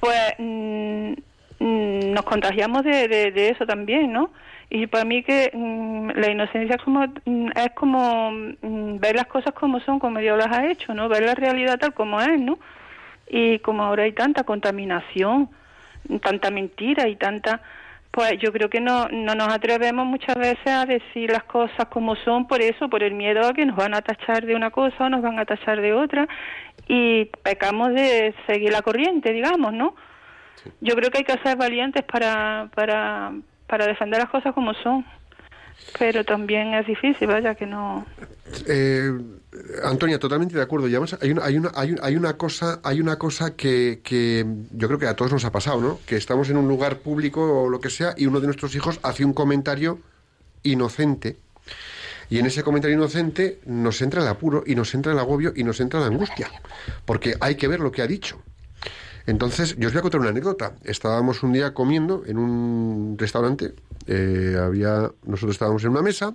pues 0.00 0.32
mm, 0.38 1.12
mm, 1.60 2.12
nos 2.14 2.24
contagiamos 2.24 2.82
de, 2.82 3.06
de 3.36 3.48
eso 3.50 3.66
también 3.66 4.10
no 4.10 4.30
y 4.68 4.86
para 4.86 5.04
mí 5.04 5.22
que 5.22 5.50
mm, 5.52 6.10
la 6.16 6.30
inocencia 6.30 6.76
es 6.76 6.82
como 6.82 7.06
mm, 7.24 7.48
es 7.54 7.70
como 7.74 8.30
mm, 8.30 8.98
ver 8.98 9.16
las 9.16 9.26
cosas 9.26 9.54
como 9.54 9.80
son 9.80 9.98
como 9.98 10.18
Dios 10.18 10.38
las 10.38 10.56
ha 10.56 10.66
hecho 10.66 10.94
no 10.94 11.08
ver 11.08 11.22
la 11.24 11.34
realidad 11.34 11.78
tal 11.78 11.94
como 11.94 12.20
es 12.20 12.40
no 12.40 12.58
y 13.28 13.58
como 13.60 13.84
ahora 13.84 14.04
hay 14.04 14.12
tanta 14.12 14.44
contaminación 14.44 15.50
tanta 16.22 16.50
mentira 16.50 17.08
y 17.08 17.16
tanta 17.16 17.60
pues 18.16 18.38
yo 18.38 18.50
creo 18.50 18.70
que 18.70 18.80
no, 18.80 19.08
no 19.08 19.34
nos 19.34 19.48
atrevemos 19.48 20.06
muchas 20.06 20.36
veces 20.36 20.66
a 20.66 20.86
decir 20.86 21.30
las 21.30 21.44
cosas 21.44 21.84
como 21.90 22.16
son 22.16 22.46
por 22.46 22.62
eso, 22.62 22.88
por 22.88 23.02
el 23.02 23.12
miedo 23.12 23.46
a 23.46 23.52
que 23.52 23.66
nos 23.66 23.76
van 23.76 23.92
a 23.92 24.00
tachar 24.00 24.46
de 24.46 24.56
una 24.56 24.70
cosa 24.70 25.04
o 25.04 25.08
nos 25.10 25.20
van 25.20 25.38
a 25.38 25.44
tachar 25.44 25.82
de 25.82 25.92
otra. 25.92 26.26
Y 26.88 27.26
pecamos 27.42 27.92
de 27.92 28.34
seguir 28.46 28.72
la 28.72 28.80
corriente, 28.80 29.34
digamos, 29.34 29.74
¿no? 29.74 29.94
Yo 30.80 30.94
creo 30.96 31.10
que 31.10 31.18
hay 31.18 31.24
que 31.24 31.38
ser 31.42 31.58
valientes 31.58 32.04
para, 32.04 32.70
para, 32.74 33.32
para 33.66 33.86
defender 33.86 34.20
las 34.20 34.30
cosas 34.30 34.54
como 34.54 34.74
son. 34.74 35.04
Pero 35.98 36.24
también 36.24 36.74
es 36.74 36.86
difícil, 36.86 37.28
vaya, 37.28 37.54
que 37.54 37.66
no... 37.66 38.06
Eh, 38.66 39.12
Antonia, 39.84 40.18
totalmente 40.18 40.56
de 40.56 40.62
acuerdo. 40.62 40.88
Y 40.88 40.92
además 40.92 41.18
hay 41.20 41.30
una, 41.30 41.44
hay 41.44 41.56
una, 41.58 41.70
hay 41.74 41.92
una, 41.92 42.02
hay 42.02 42.16
una 42.16 42.36
cosa, 42.36 42.80
hay 42.82 43.00
una 43.00 43.16
cosa 43.18 43.56
que, 43.56 44.00
que 44.02 44.46
yo 44.72 44.88
creo 44.88 44.98
que 44.98 45.06
a 45.06 45.14
todos 45.14 45.32
nos 45.32 45.44
ha 45.44 45.52
pasado, 45.52 45.80
¿no? 45.80 45.98
Que 46.06 46.16
estamos 46.16 46.48
en 46.50 46.56
un 46.56 46.68
lugar 46.68 46.98
público 46.98 47.62
o 47.62 47.68
lo 47.68 47.80
que 47.80 47.90
sea 47.90 48.14
y 48.16 48.26
uno 48.26 48.40
de 48.40 48.46
nuestros 48.46 48.74
hijos 48.74 49.00
hace 49.02 49.24
un 49.24 49.32
comentario 49.32 50.00
inocente. 50.62 51.36
Y 52.28 52.38
en 52.38 52.46
ese 52.46 52.62
comentario 52.62 52.96
inocente 52.96 53.60
nos 53.66 54.00
entra 54.02 54.22
el 54.22 54.28
apuro 54.28 54.64
y 54.66 54.74
nos 54.74 54.94
entra 54.94 55.12
el 55.12 55.18
agobio 55.18 55.52
y 55.54 55.62
nos 55.62 55.80
entra 55.80 56.00
la 56.00 56.06
angustia. 56.06 56.50
Porque 57.04 57.34
hay 57.40 57.54
que 57.54 57.68
ver 57.68 57.80
lo 57.80 57.92
que 57.92 58.02
ha 58.02 58.06
dicho. 58.06 58.42
Entonces, 59.26 59.76
yo 59.76 59.88
os 59.88 59.92
voy 59.92 59.98
a 59.98 60.02
contar 60.02 60.20
una 60.20 60.30
anécdota. 60.30 60.76
Estábamos 60.84 61.42
un 61.42 61.52
día 61.52 61.74
comiendo 61.74 62.22
en 62.26 62.38
un 62.38 63.16
restaurante. 63.18 63.74
eh, 64.06 64.56
había, 64.60 65.10
nosotros 65.24 65.56
estábamos 65.56 65.82
en 65.84 65.90
una 65.90 66.02
mesa 66.02 66.34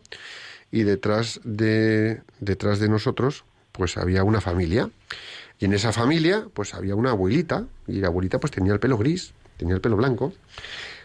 y 0.72 0.84
detrás 0.84 1.40
de, 1.44 2.22
detrás 2.40 2.80
de 2.80 2.90
nosotros, 2.90 3.46
pues 3.72 3.98
había 3.98 4.24
una 4.24 4.42
familia. 4.42 4.90
Y 5.60 5.66
en 5.66 5.74
esa 5.74 5.94
familia, 5.94 6.48
pues 6.54 6.74
había 6.74 6.96
una 6.96 7.12
abuelita. 7.12 7.66
Y 7.88 8.00
la 8.00 8.08
abuelita, 8.08 8.40
pues 8.40 8.52
tenía 8.52 8.74
el 8.74 8.80
pelo 8.80 8.98
gris, 8.98 9.34
tenía 9.58 9.76
el 9.76 9.82
pelo 9.82 9.96
blanco. 9.96 10.34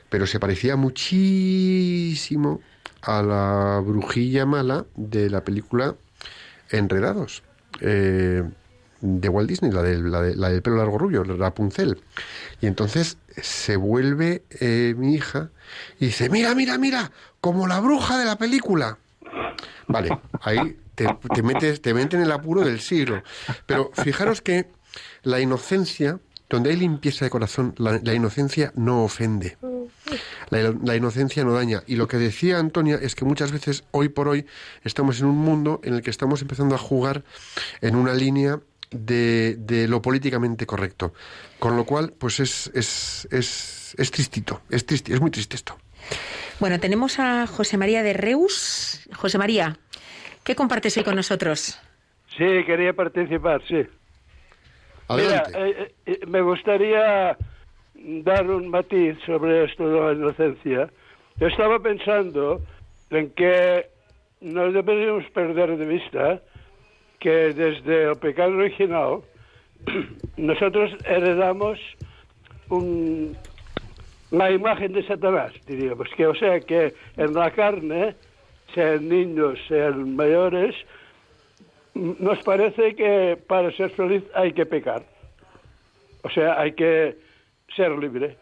Pero 0.08 0.26
se 0.26 0.40
parecía 0.40 0.76
muchísimo 0.76 2.60
a 3.02 3.22
la 3.22 3.80
brujilla 3.84 4.46
mala 4.46 4.86
de 4.96 5.30
la 5.30 5.44
película 5.44 5.94
Enredados. 6.70 7.42
Eh, 7.80 8.42
de 9.00 9.28
Walt 9.28 9.48
Disney, 9.48 9.70
la 9.70 9.82
del, 9.82 10.10
la, 10.10 10.22
de- 10.22 10.36
la 10.36 10.48
del 10.48 10.62
pelo 10.62 10.76
largo 10.76 10.98
rubio, 10.98 11.22
Rapunzel. 11.24 11.98
Y 12.60 12.66
entonces 12.66 13.18
se 13.40 13.76
vuelve 13.76 14.42
eh, 14.60 14.94
mi 14.96 15.14
hija 15.14 15.50
y 16.00 16.06
dice, 16.06 16.30
mira, 16.30 16.54
mira, 16.54 16.78
mira, 16.78 17.10
como 17.40 17.66
la 17.66 17.80
bruja 17.80 18.18
de 18.18 18.24
la 18.24 18.36
película. 18.38 18.98
Vale, 19.88 20.18
ahí 20.40 20.78
te, 20.94 21.06
te 21.34 21.42
metes, 21.42 21.82
te 21.82 21.92
meten 21.94 22.20
en 22.20 22.26
el 22.26 22.32
apuro 22.32 22.62
del 22.62 22.80
siglo. 22.80 23.22
Pero 23.66 23.90
fijaros 24.02 24.40
que 24.40 24.66
la 25.22 25.40
inocencia, 25.40 26.18
donde 26.48 26.70
hay 26.70 26.76
limpieza 26.76 27.24
de 27.24 27.30
corazón, 27.30 27.74
la, 27.76 28.14
inocencia 28.14 28.72
no 28.76 29.04
ofende. 29.04 29.58
La 30.50 30.96
inocencia 30.96 31.44
no 31.44 31.52
daña. 31.52 31.82
Y 31.86 31.96
lo 31.96 32.08
que 32.08 32.16
decía 32.16 32.58
Antonia 32.58 32.98
es 33.00 33.14
que 33.14 33.24
muchas 33.24 33.52
veces, 33.52 33.84
hoy 33.90 34.08
por 34.08 34.28
hoy, 34.28 34.46
estamos 34.84 35.20
en 35.20 35.26
un 35.26 35.36
mundo 35.36 35.80
en 35.84 35.94
el 35.94 36.02
que 36.02 36.10
estamos 36.10 36.40
empezando 36.40 36.74
a 36.74 36.78
jugar 36.78 37.24
en 37.80 37.96
una 37.96 38.14
línea 38.14 38.60
de, 38.90 39.56
de 39.56 39.88
lo 39.88 40.00
políticamente 40.02 40.66
correcto. 40.66 41.12
Con 41.58 41.76
lo 41.76 41.84
cual, 41.84 42.12
pues 42.18 42.40
es, 42.40 42.70
es, 42.74 43.26
es, 43.30 43.94
es 43.98 44.10
tristito, 44.10 44.60
es, 44.70 44.86
tristi- 44.86 45.12
es 45.12 45.20
muy 45.20 45.30
triste 45.30 45.56
esto. 45.56 45.76
Bueno, 46.60 46.78
tenemos 46.80 47.18
a 47.18 47.46
José 47.46 47.76
María 47.76 48.02
de 48.02 48.12
Reus. 48.12 49.08
José 49.14 49.38
María, 49.38 49.78
¿qué 50.44 50.54
compartes 50.54 50.96
hoy 50.96 51.04
con 51.04 51.16
nosotros? 51.16 51.78
Sí, 52.36 52.64
quería 52.66 52.92
participar, 52.92 53.62
sí. 53.66 53.86
Adelante. 55.08 55.50
Mira, 55.54 55.66
eh, 55.68 55.94
eh, 56.06 56.20
me 56.26 56.42
gustaría 56.42 57.38
dar 57.94 58.50
un 58.50 58.68
matiz 58.68 59.16
sobre 59.24 59.64
esto 59.64 59.88
de 59.88 60.00
la 60.00 60.12
inocencia. 60.12 60.90
Yo 61.38 61.46
estaba 61.46 61.78
pensando 61.78 62.62
en 63.10 63.30
que 63.30 63.88
no 64.40 64.70
deberíamos 64.72 65.24
perder 65.30 65.76
de 65.76 65.86
vista 65.86 66.42
que 67.20 67.52
desde 67.52 68.10
el 68.10 68.16
pecado 68.16 68.56
original 68.56 69.20
nosotros 70.36 70.92
heredamos 71.04 71.78
un- 72.68 73.36
la 74.30 74.50
imagen 74.50 74.92
de 74.92 75.06
Satanás, 75.06 75.52
diríamos, 75.66 76.08
que 76.16 76.26
o 76.26 76.34
sea 76.34 76.60
que 76.60 76.94
en 77.16 77.32
la 77.34 77.50
carne, 77.52 78.14
sean 78.74 79.08
niños, 79.08 79.58
sean 79.68 80.16
mayores, 80.16 80.74
nos 81.94 82.42
parece 82.42 82.94
que 82.96 83.38
para 83.46 83.70
ser 83.72 83.90
feliz 83.90 84.24
hay 84.34 84.52
que 84.52 84.66
pecar. 84.66 85.02
O 86.22 86.30
sea, 86.30 86.60
hay 86.60 86.72
que 86.72 87.16
ser 87.74 87.92
libre. 87.92 88.36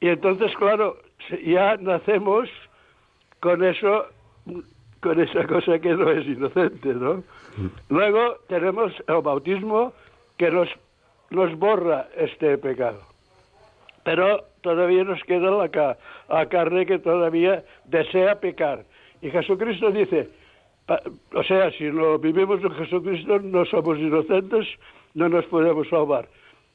Y 0.00 0.08
entonces, 0.08 0.54
claro, 0.56 0.98
ya 1.44 1.76
nacemos 1.78 2.48
con 3.40 3.64
eso, 3.64 4.06
con 5.00 5.18
esa 5.20 5.46
cosa 5.46 5.78
que 5.78 5.94
no 5.94 6.10
es 6.10 6.26
inocente, 6.26 6.92
¿no? 6.94 7.24
Luego 7.88 8.36
tenemos 8.48 8.92
el 9.06 9.22
bautismo 9.22 9.92
que 10.36 10.50
nos, 10.50 10.68
borra 11.58 12.08
este 12.16 12.58
pecado. 12.58 13.00
Pero 14.04 14.44
todavía 14.60 15.04
nos 15.04 15.22
queda 15.24 15.50
la, 15.50 15.96
la 16.28 16.46
carne 16.46 16.86
que 16.86 16.98
todavía 16.98 17.64
desea 17.84 18.40
pecar. 18.40 18.84
Y 19.22 19.30
Jesucristo 19.30 19.90
dice, 19.90 20.28
o 21.34 21.42
sea, 21.44 21.70
si 21.72 21.84
no 21.84 22.18
vivimos 22.18 22.62
en 22.62 22.72
Jesucristo 22.72 23.38
no 23.38 23.64
somos 23.64 23.98
inocentes, 23.98 24.66
no 25.14 25.28
nos 25.28 25.44
podemos 25.46 25.88
salvar. 25.88 26.28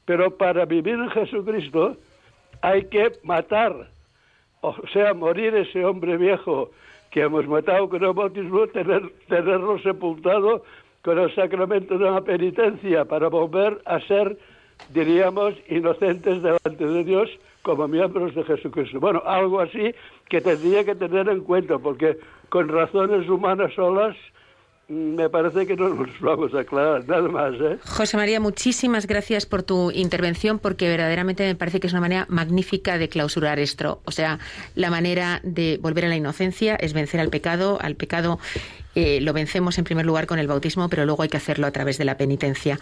Pero 0.04 0.36
para 0.36 0.64
vivir 0.64 0.94
en 0.94 1.10
Jesucristo 1.10 1.96
hay 2.62 2.84
que 2.86 3.12
matar, 3.22 3.88
o 4.62 4.74
sea, 4.92 5.14
morir 5.14 5.54
ese 5.54 5.84
hombre 5.84 6.16
viejo 6.16 6.70
que 7.10 7.22
hemos 7.22 7.46
matado 7.46 7.88
con 7.88 8.02
el 8.04 8.12
bautismo, 8.12 8.66
tener, 8.68 9.02
tenerlo 9.28 9.78
sepultado 9.80 10.62
con 11.02 11.18
el 11.18 11.34
sacramento 11.34 11.98
de 11.98 12.10
la 12.10 12.20
penitencia 12.20 13.04
para 13.04 13.28
volver 13.28 13.80
a 13.84 14.00
ser, 14.00 14.36
diríamos, 14.90 15.54
inocentes 15.68 16.42
delante 16.42 16.86
de 16.86 17.04
Dios 17.04 17.30
como 17.62 17.88
miembros 17.88 18.34
de 18.34 18.44
Jesucristo. 18.44 19.00
Bueno, 19.00 19.22
algo 19.26 19.60
así 19.60 19.94
que 20.28 20.40
tendría 20.40 20.84
que 20.84 20.94
tener 20.94 21.28
en 21.28 21.40
cuenta, 21.40 21.78
porque 21.78 22.18
con 22.48 22.68
razones 22.68 23.28
humanas 23.28 23.72
solas 23.74 24.16
me 24.90 25.30
parece 25.30 25.66
que 25.66 25.76
no 25.76 25.88
nos 25.94 26.20
vamos 26.20 26.52
a 26.52 26.60
aclarar 26.60 27.08
nada 27.08 27.28
más, 27.28 27.54
¿eh? 27.60 27.78
José 27.86 28.16
María, 28.16 28.40
muchísimas 28.40 29.06
gracias 29.06 29.46
por 29.46 29.62
tu 29.62 29.90
intervención 29.92 30.58
porque 30.58 30.88
verdaderamente 30.88 31.44
me 31.46 31.54
parece 31.54 31.78
que 31.80 31.86
es 31.86 31.92
una 31.92 32.00
manera 32.00 32.26
magnífica 32.28 32.98
de 32.98 33.08
clausurar 33.08 33.60
esto. 33.60 34.00
O 34.04 34.10
sea, 34.10 34.40
la 34.74 34.90
manera 34.90 35.40
de 35.44 35.78
volver 35.80 36.06
a 36.06 36.08
la 36.08 36.16
inocencia 36.16 36.74
es 36.74 36.92
vencer 36.92 37.20
al 37.20 37.28
pecado. 37.28 37.78
Al 37.80 37.94
pecado 37.94 38.40
eh, 38.96 39.20
lo 39.20 39.32
vencemos 39.32 39.78
en 39.78 39.84
primer 39.84 40.04
lugar 40.04 40.26
con 40.26 40.40
el 40.40 40.48
bautismo, 40.48 40.88
pero 40.88 41.04
luego 41.04 41.22
hay 41.22 41.28
que 41.28 41.36
hacerlo 41.36 41.68
a 41.68 41.70
través 41.70 41.96
de 41.96 42.04
la 42.04 42.16
penitencia. 42.16 42.80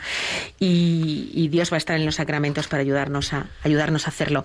Y, 0.58 1.30
y 1.34 1.48
Dios 1.48 1.70
va 1.70 1.76
a 1.76 1.78
estar 1.78 1.96
en 1.96 2.06
los 2.06 2.14
sacramentos 2.14 2.68
para 2.68 2.80
ayudarnos 2.80 3.34
a, 3.34 3.48
ayudarnos 3.64 4.06
a 4.06 4.08
hacerlo. 4.08 4.44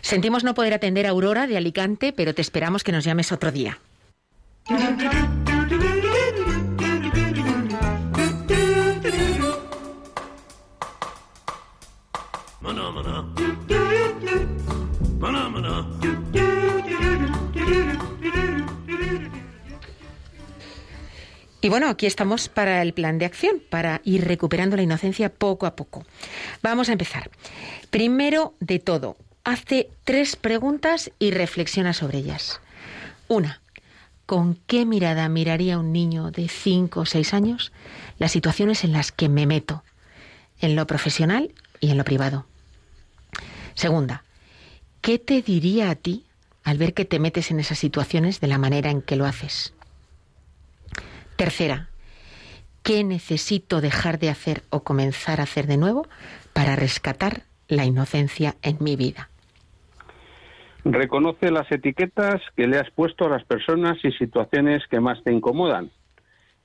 Sentimos 0.00 0.42
no 0.42 0.54
poder 0.54 0.74
atender 0.74 1.06
a 1.06 1.10
Aurora 1.10 1.46
de 1.46 1.56
Alicante, 1.56 2.12
pero 2.12 2.34
te 2.34 2.42
esperamos 2.42 2.82
que 2.82 2.90
nos 2.90 3.04
llames 3.04 3.30
otro 3.30 3.52
día. 3.52 3.78
Y 21.60 21.68
bueno, 21.68 21.88
aquí 21.88 22.06
estamos 22.06 22.48
para 22.48 22.82
el 22.82 22.92
plan 22.92 23.18
de 23.18 23.24
acción, 23.24 23.62
para 23.70 24.00
ir 24.04 24.24
recuperando 24.24 24.76
la 24.76 24.82
inocencia 24.82 25.30
poco 25.30 25.66
a 25.66 25.74
poco. 25.74 26.04
Vamos 26.62 26.88
a 26.88 26.92
empezar. 26.92 27.30
Primero 27.90 28.54
de 28.60 28.78
todo, 28.78 29.16
hazte 29.42 29.88
tres 30.04 30.36
preguntas 30.36 31.10
y 31.18 31.30
reflexiona 31.30 31.92
sobre 31.92 32.18
ellas. 32.18 32.60
Una, 33.28 33.62
¿con 34.26 34.58
qué 34.66 34.84
mirada 34.84 35.28
miraría 35.28 35.78
un 35.78 35.92
niño 35.92 36.30
de 36.30 36.48
5 36.48 37.00
o 37.00 37.06
6 37.06 37.34
años 37.34 37.72
las 38.18 38.32
situaciones 38.32 38.84
en 38.84 38.92
las 38.92 39.10
que 39.10 39.28
me 39.28 39.46
meto, 39.46 39.82
en 40.60 40.76
lo 40.76 40.86
profesional 40.86 41.52
y 41.80 41.90
en 41.90 41.96
lo 41.96 42.04
privado? 42.04 42.46
Segunda, 43.74 44.24
¿qué 45.00 45.18
te 45.18 45.42
diría 45.42 45.90
a 45.90 45.94
ti 45.94 46.26
al 46.64 46.78
ver 46.78 46.92
que 46.92 47.04
te 47.04 47.18
metes 47.18 47.50
en 47.50 47.60
esas 47.60 47.78
situaciones 47.78 48.40
de 48.40 48.48
la 48.48 48.58
manera 48.58 48.90
en 48.90 49.00
que 49.00 49.16
lo 49.16 49.26
haces? 49.26 49.75
Tercera, 51.36 51.90
¿qué 52.82 53.04
necesito 53.04 53.82
dejar 53.82 54.18
de 54.18 54.30
hacer 54.30 54.62
o 54.70 54.82
comenzar 54.82 55.40
a 55.40 55.42
hacer 55.42 55.66
de 55.66 55.76
nuevo 55.76 56.06
para 56.54 56.76
rescatar 56.76 57.42
la 57.68 57.84
inocencia 57.84 58.54
en 58.62 58.78
mi 58.80 58.96
vida? 58.96 59.28
Reconoce 60.84 61.50
las 61.50 61.70
etiquetas 61.70 62.40
que 62.56 62.66
le 62.66 62.78
has 62.78 62.90
puesto 62.90 63.26
a 63.26 63.28
las 63.28 63.44
personas 63.44 63.98
y 64.02 64.12
situaciones 64.12 64.82
que 64.88 65.00
más 65.00 65.22
te 65.24 65.32
incomodan. 65.32 65.90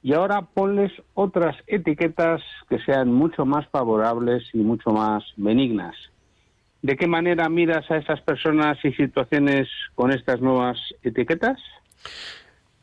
Y 0.04 0.14
ahora 0.14 0.42
ponles 0.42 0.92
otras 1.16 1.58
etiquetas 1.68 2.42
que 2.70 2.80
sean 2.80 3.12
mucho 3.12 3.46
más 3.46 3.68
favorables 3.68 4.44
y 4.54 4.60
mucho 4.60 4.92
más 4.92 5.24
benignas. 5.36 5.96
¿De 6.82 6.96
qué 6.96 7.08
manera 7.08 7.50
miras 7.50 7.90
a 7.92 7.98
esas 7.98 8.22
personas 8.22 8.78
y 8.86 8.94
situaciones 8.94 9.68
con 9.96 10.12
estas 10.12 10.40
nuevas 10.40 10.78
etiquetas? 11.04 11.60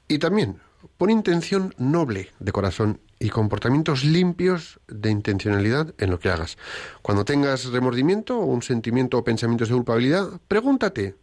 Y 0.07 0.19
también, 0.19 0.61
pon 0.97 1.11
intención 1.11 1.75
noble 1.79 2.31
de 2.39 2.53
corazón 2.53 3.01
y 3.19 3.31
comportamientos 3.31 4.05
limpios 4.05 4.81
de 4.87 5.11
intencionalidad 5.11 5.95
en 5.99 6.11
lo 6.11 6.19
que 6.19 6.31
hagas. 6.31 6.57
Cuando 7.03 7.25
tengas 7.25 7.67
remordimiento 7.67 8.39
o 8.39 8.45
un 8.45 8.63
sentimiento 8.63 9.19
o 9.19 9.25
pensamientos 9.25 9.69
de 9.69 9.75
culpabilidad, 9.75 10.41
pregúntate, 10.47 11.17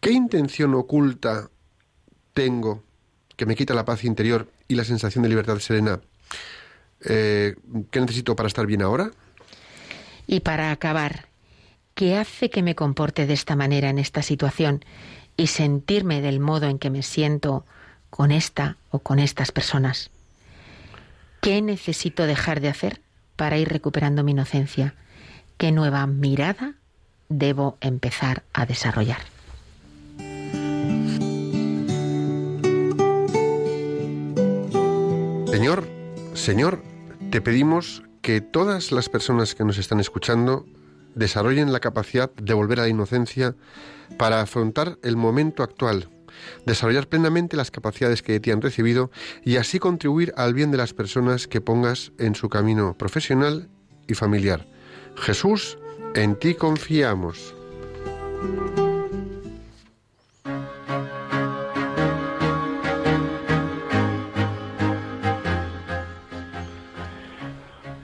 ¿qué 0.00 0.12
intención 0.12 0.74
oculta 0.74 1.50
tengo 2.32 2.82
que 3.36 3.46
me 3.46 3.56
quita 3.56 3.74
la 3.74 3.84
paz 3.84 4.04
interior 4.04 4.48
y 4.68 4.74
la 4.74 4.84
sensación 4.84 5.22
de 5.22 5.28
libertad 5.28 5.58
serena? 5.58 6.00
Eh, 7.04 7.56
¿Qué 7.90 8.00
necesito 8.00 8.36
para 8.36 8.46
estar 8.46 8.66
bien 8.66 8.82
ahora? 8.82 9.10
Y 10.26 10.40
para 10.40 10.70
acabar, 10.70 11.28
¿qué 11.94 12.16
hace 12.16 12.50
que 12.50 12.62
me 12.62 12.74
comporte 12.74 13.26
de 13.26 13.34
esta 13.34 13.56
manera 13.56 13.90
en 13.90 13.98
esta 13.98 14.22
situación 14.22 14.84
y 15.36 15.48
sentirme 15.48 16.20
del 16.20 16.40
modo 16.40 16.66
en 16.66 16.78
que 16.78 16.90
me 16.90 17.02
siento 17.02 17.64
con 18.10 18.32
esta 18.32 18.76
o 18.90 18.98
con 18.98 19.18
estas 19.18 19.52
personas? 19.52 20.10
¿Qué 21.40 21.62
necesito 21.62 22.26
dejar 22.26 22.60
de 22.60 22.68
hacer 22.68 23.00
para 23.36 23.56
ir 23.56 23.68
recuperando 23.68 24.22
mi 24.22 24.32
inocencia? 24.32 24.94
¿Qué 25.56 25.72
nueva 25.72 26.06
mirada 26.06 26.74
debo 27.28 27.78
empezar 27.80 28.42
a 28.52 28.66
desarrollar? 28.66 29.20
Señor, 35.46 35.88
Señor, 36.34 36.82
te 37.30 37.40
pedimos 37.40 38.02
que 38.22 38.40
todas 38.40 38.92
las 38.92 39.08
personas 39.08 39.54
que 39.54 39.64
nos 39.64 39.78
están 39.78 40.00
escuchando 40.00 40.66
desarrollen 41.14 41.72
la 41.72 41.80
capacidad 41.80 42.30
de 42.34 42.54
volver 42.54 42.80
a 42.80 42.82
la 42.82 42.88
inocencia 42.88 43.54
para 44.16 44.40
afrontar 44.40 44.98
el 45.02 45.16
momento 45.16 45.62
actual, 45.62 46.08
desarrollar 46.66 47.08
plenamente 47.08 47.56
las 47.56 47.70
capacidades 47.70 48.22
que 48.22 48.40
te 48.40 48.52
han 48.52 48.62
recibido 48.62 49.10
y 49.44 49.56
así 49.56 49.78
contribuir 49.78 50.32
al 50.36 50.54
bien 50.54 50.70
de 50.70 50.78
las 50.78 50.94
personas 50.94 51.46
que 51.46 51.60
pongas 51.60 52.12
en 52.18 52.34
su 52.34 52.48
camino 52.48 52.96
profesional 52.96 53.68
y 54.06 54.14
familiar. 54.14 54.66
Jesús, 55.16 55.78
en 56.14 56.36
ti 56.36 56.54
confiamos. 56.54 57.54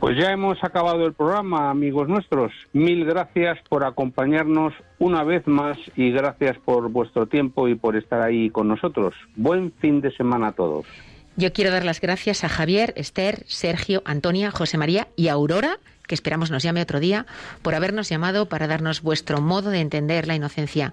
Pues 0.07 0.19
ya 0.19 0.31
hemos 0.31 0.63
acabado 0.63 1.05
el 1.05 1.15
programa, 1.15 1.69
amigos 1.69 2.07
nuestros. 2.07 2.53
Mil 2.73 3.05
gracias 3.05 3.59
por 3.69 3.83
acompañarnos 3.83 4.73
una 5.01 5.25
vez 5.25 5.45
más 5.49 5.77
y 5.97 6.13
gracias 6.13 6.57
por 6.59 6.89
vuestro 6.93 7.27
tiempo 7.27 7.67
y 7.67 7.75
por 7.75 7.97
estar 7.97 8.23
ahí 8.23 8.49
con 8.51 8.69
nosotros. 8.69 9.17
Buen 9.35 9.73
fin 9.81 10.01
de 10.01 10.13
semana 10.13 10.47
a 10.47 10.53
todos. 10.53 10.87
Yo 11.35 11.53
quiero 11.53 11.73
dar 11.73 11.85
las 11.85 12.01
gracias 12.01 12.45
a 12.45 12.49
Javier, 12.49 12.95
Esther, 12.95 13.43
Sergio, 13.49 14.03
Antonia, 14.05 14.53
José 14.53 14.79
María 14.79 15.09
y 15.17 15.27
Aurora, 15.27 15.81
que 16.07 16.15
esperamos 16.15 16.53
nos 16.53 16.63
llame 16.63 16.83
otro 16.83 17.01
día, 17.01 17.27
por 17.63 17.75
habernos 17.75 18.09
llamado 18.09 18.49
para 18.49 18.69
darnos 18.69 19.03
vuestro 19.03 19.41
modo 19.41 19.71
de 19.71 19.81
entender 19.81 20.29
la 20.29 20.37
inocencia. 20.37 20.93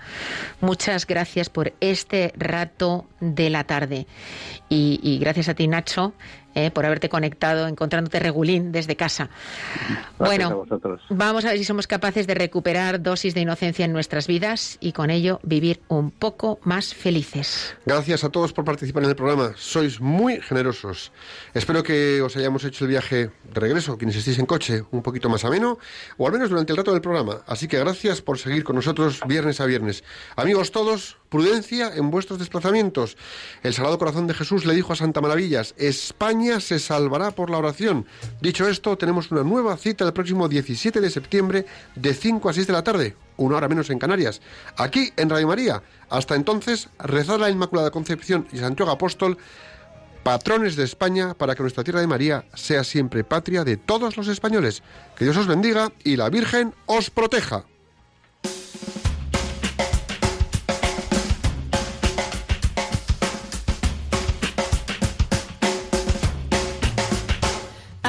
Muchas 0.59 1.05
gracias 1.05 1.51
por 1.51 1.73
este 1.81 2.33
rato 2.35 3.05
de 3.19 3.51
la 3.51 3.63
tarde. 3.63 4.07
Y, 4.69 4.99
y 5.03 5.19
gracias 5.19 5.49
a 5.49 5.53
ti, 5.53 5.67
Nacho, 5.67 6.13
eh, 6.55 6.71
por 6.71 6.85
haberte 6.85 7.09
conectado, 7.09 7.67
encontrándote 7.67 8.19
regulín 8.19 8.71
desde 8.71 8.95
casa. 8.95 9.29
Gracias 10.19 10.49
bueno, 10.49 10.65
a 10.69 10.97
vamos 11.09 11.45
a 11.45 11.49
ver 11.49 11.57
si 11.57 11.63
somos 11.63 11.87
capaces 11.87 12.27
de 12.27 12.33
recuperar 12.33 13.01
dosis 13.01 13.33
de 13.33 13.41
inocencia 13.41 13.85
en 13.85 13.93
nuestras 13.93 14.27
vidas 14.27 14.77
y 14.79 14.91
con 14.91 15.09
ello 15.09 15.39
vivir 15.43 15.81
un 15.87 16.11
poco 16.11 16.59
más 16.63 16.93
felices. 16.93 17.75
Gracias 17.85 18.23
a 18.23 18.29
todos 18.29 18.53
por 18.53 18.65
participar 18.65 19.03
en 19.03 19.09
el 19.09 19.15
programa. 19.15 19.53
Sois 19.55 19.99
muy 19.99 20.41
generosos. 20.41 21.11
Espero 21.53 21.83
que 21.83 22.21
os 22.21 22.35
hayamos 22.37 22.63
hecho 22.63 22.85
el 22.85 22.91
viaje 22.91 23.29
de 23.43 23.59
regreso, 23.59 23.97
quienes 23.97 24.15
estéis 24.15 24.39
en 24.39 24.45
coche, 24.45 24.83
un 24.91 25.01
poquito 25.01 25.29
más 25.29 25.45
ameno, 25.45 25.79
o 26.17 26.27
al 26.27 26.33
menos 26.33 26.49
durante 26.49 26.73
el 26.73 26.77
rato 26.77 26.91
del 26.91 27.01
programa. 27.01 27.41
Así 27.47 27.67
que 27.67 27.79
gracias 27.79 28.21
por 28.21 28.37
seguir 28.37 28.63
con 28.63 28.75
nosotros 28.75 29.21
viernes 29.27 29.59
a 29.59 29.65
viernes. 29.65 30.03
Amigos 30.35 30.71
todos, 30.71 31.17
prudencia 31.29 31.91
en 31.95 32.11
vuestros 32.11 32.39
desplazamientos. 32.39 33.17
El 33.63 33.73
Sagrado 33.73 33.97
Corazón 33.97 34.27
de 34.27 34.33
Jesús 34.33 34.65
le 34.65 34.75
dijo 34.75 34.93
a 34.93 34.95
Santa 34.95 35.21
Maravillas, 35.21 35.73
España 35.77 36.42
se 36.59 36.79
salvará 36.79 37.31
por 37.31 37.49
la 37.49 37.57
oración. 37.57 38.05
Dicho 38.41 38.67
esto, 38.67 38.97
tenemos 38.97 39.31
una 39.31 39.43
nueva 39.43 39.77
cita 39.77 40.05
el 40.05 40.13
próximo 40.13 40.47
17 40.47 41.01
de 41.01 41.09
septiembre 41.09 41.65
de 41.95 42.13
5 42.13 42.49
a 42.49 42.53
6 42.53 42.67
de 42.67 42.73
la 42.73 42.83
tarde, 42.83 43.15
una 43.37 43.57
hora 43.57 43.67
menos 43.67 43.89
en 43.89 43.99
Canarias, 43.99 44.41
aquí 44.77 45.11
en 45.17 45.29
Radio 45.29 45.47
María. 45.47 45.83
Hasta 46.09 46.35
entonces, 46.35 46.89
rezad 46.99 47.39
la 47.39 47.49
Inmaculada 47.49 47.91
Concepción 47.91 48.47
y 48.51 48.57
Santiago 48.57 48.91
Apóstol, 48.91 49.37
patrones 50.23 50.75
de 50.75 50.83
España, 50.83 51.33
para 51.33 51.55
que 51.55 51.63
nuestra 51.63 51.83
tierra 51.83 52.01
de 52.01 52.07
María 52.07 52.45
sea 52.53 52.83
siempre 52.83 53.23
patria 53.23 53.63
de 53.63 53.77
todos 53.77 54.17
los 54.17 54.27
españoles. 54.27 54.83
Que 55.17 55.25
Dios 55.25 55.37
os 55.37 55.47
bendiga 55.47 55.91
y 56.03 56.15
la 56.15 56.29
Virgen 56.29 56.73
os 56.85 57.09
proteja. 57.09 57.65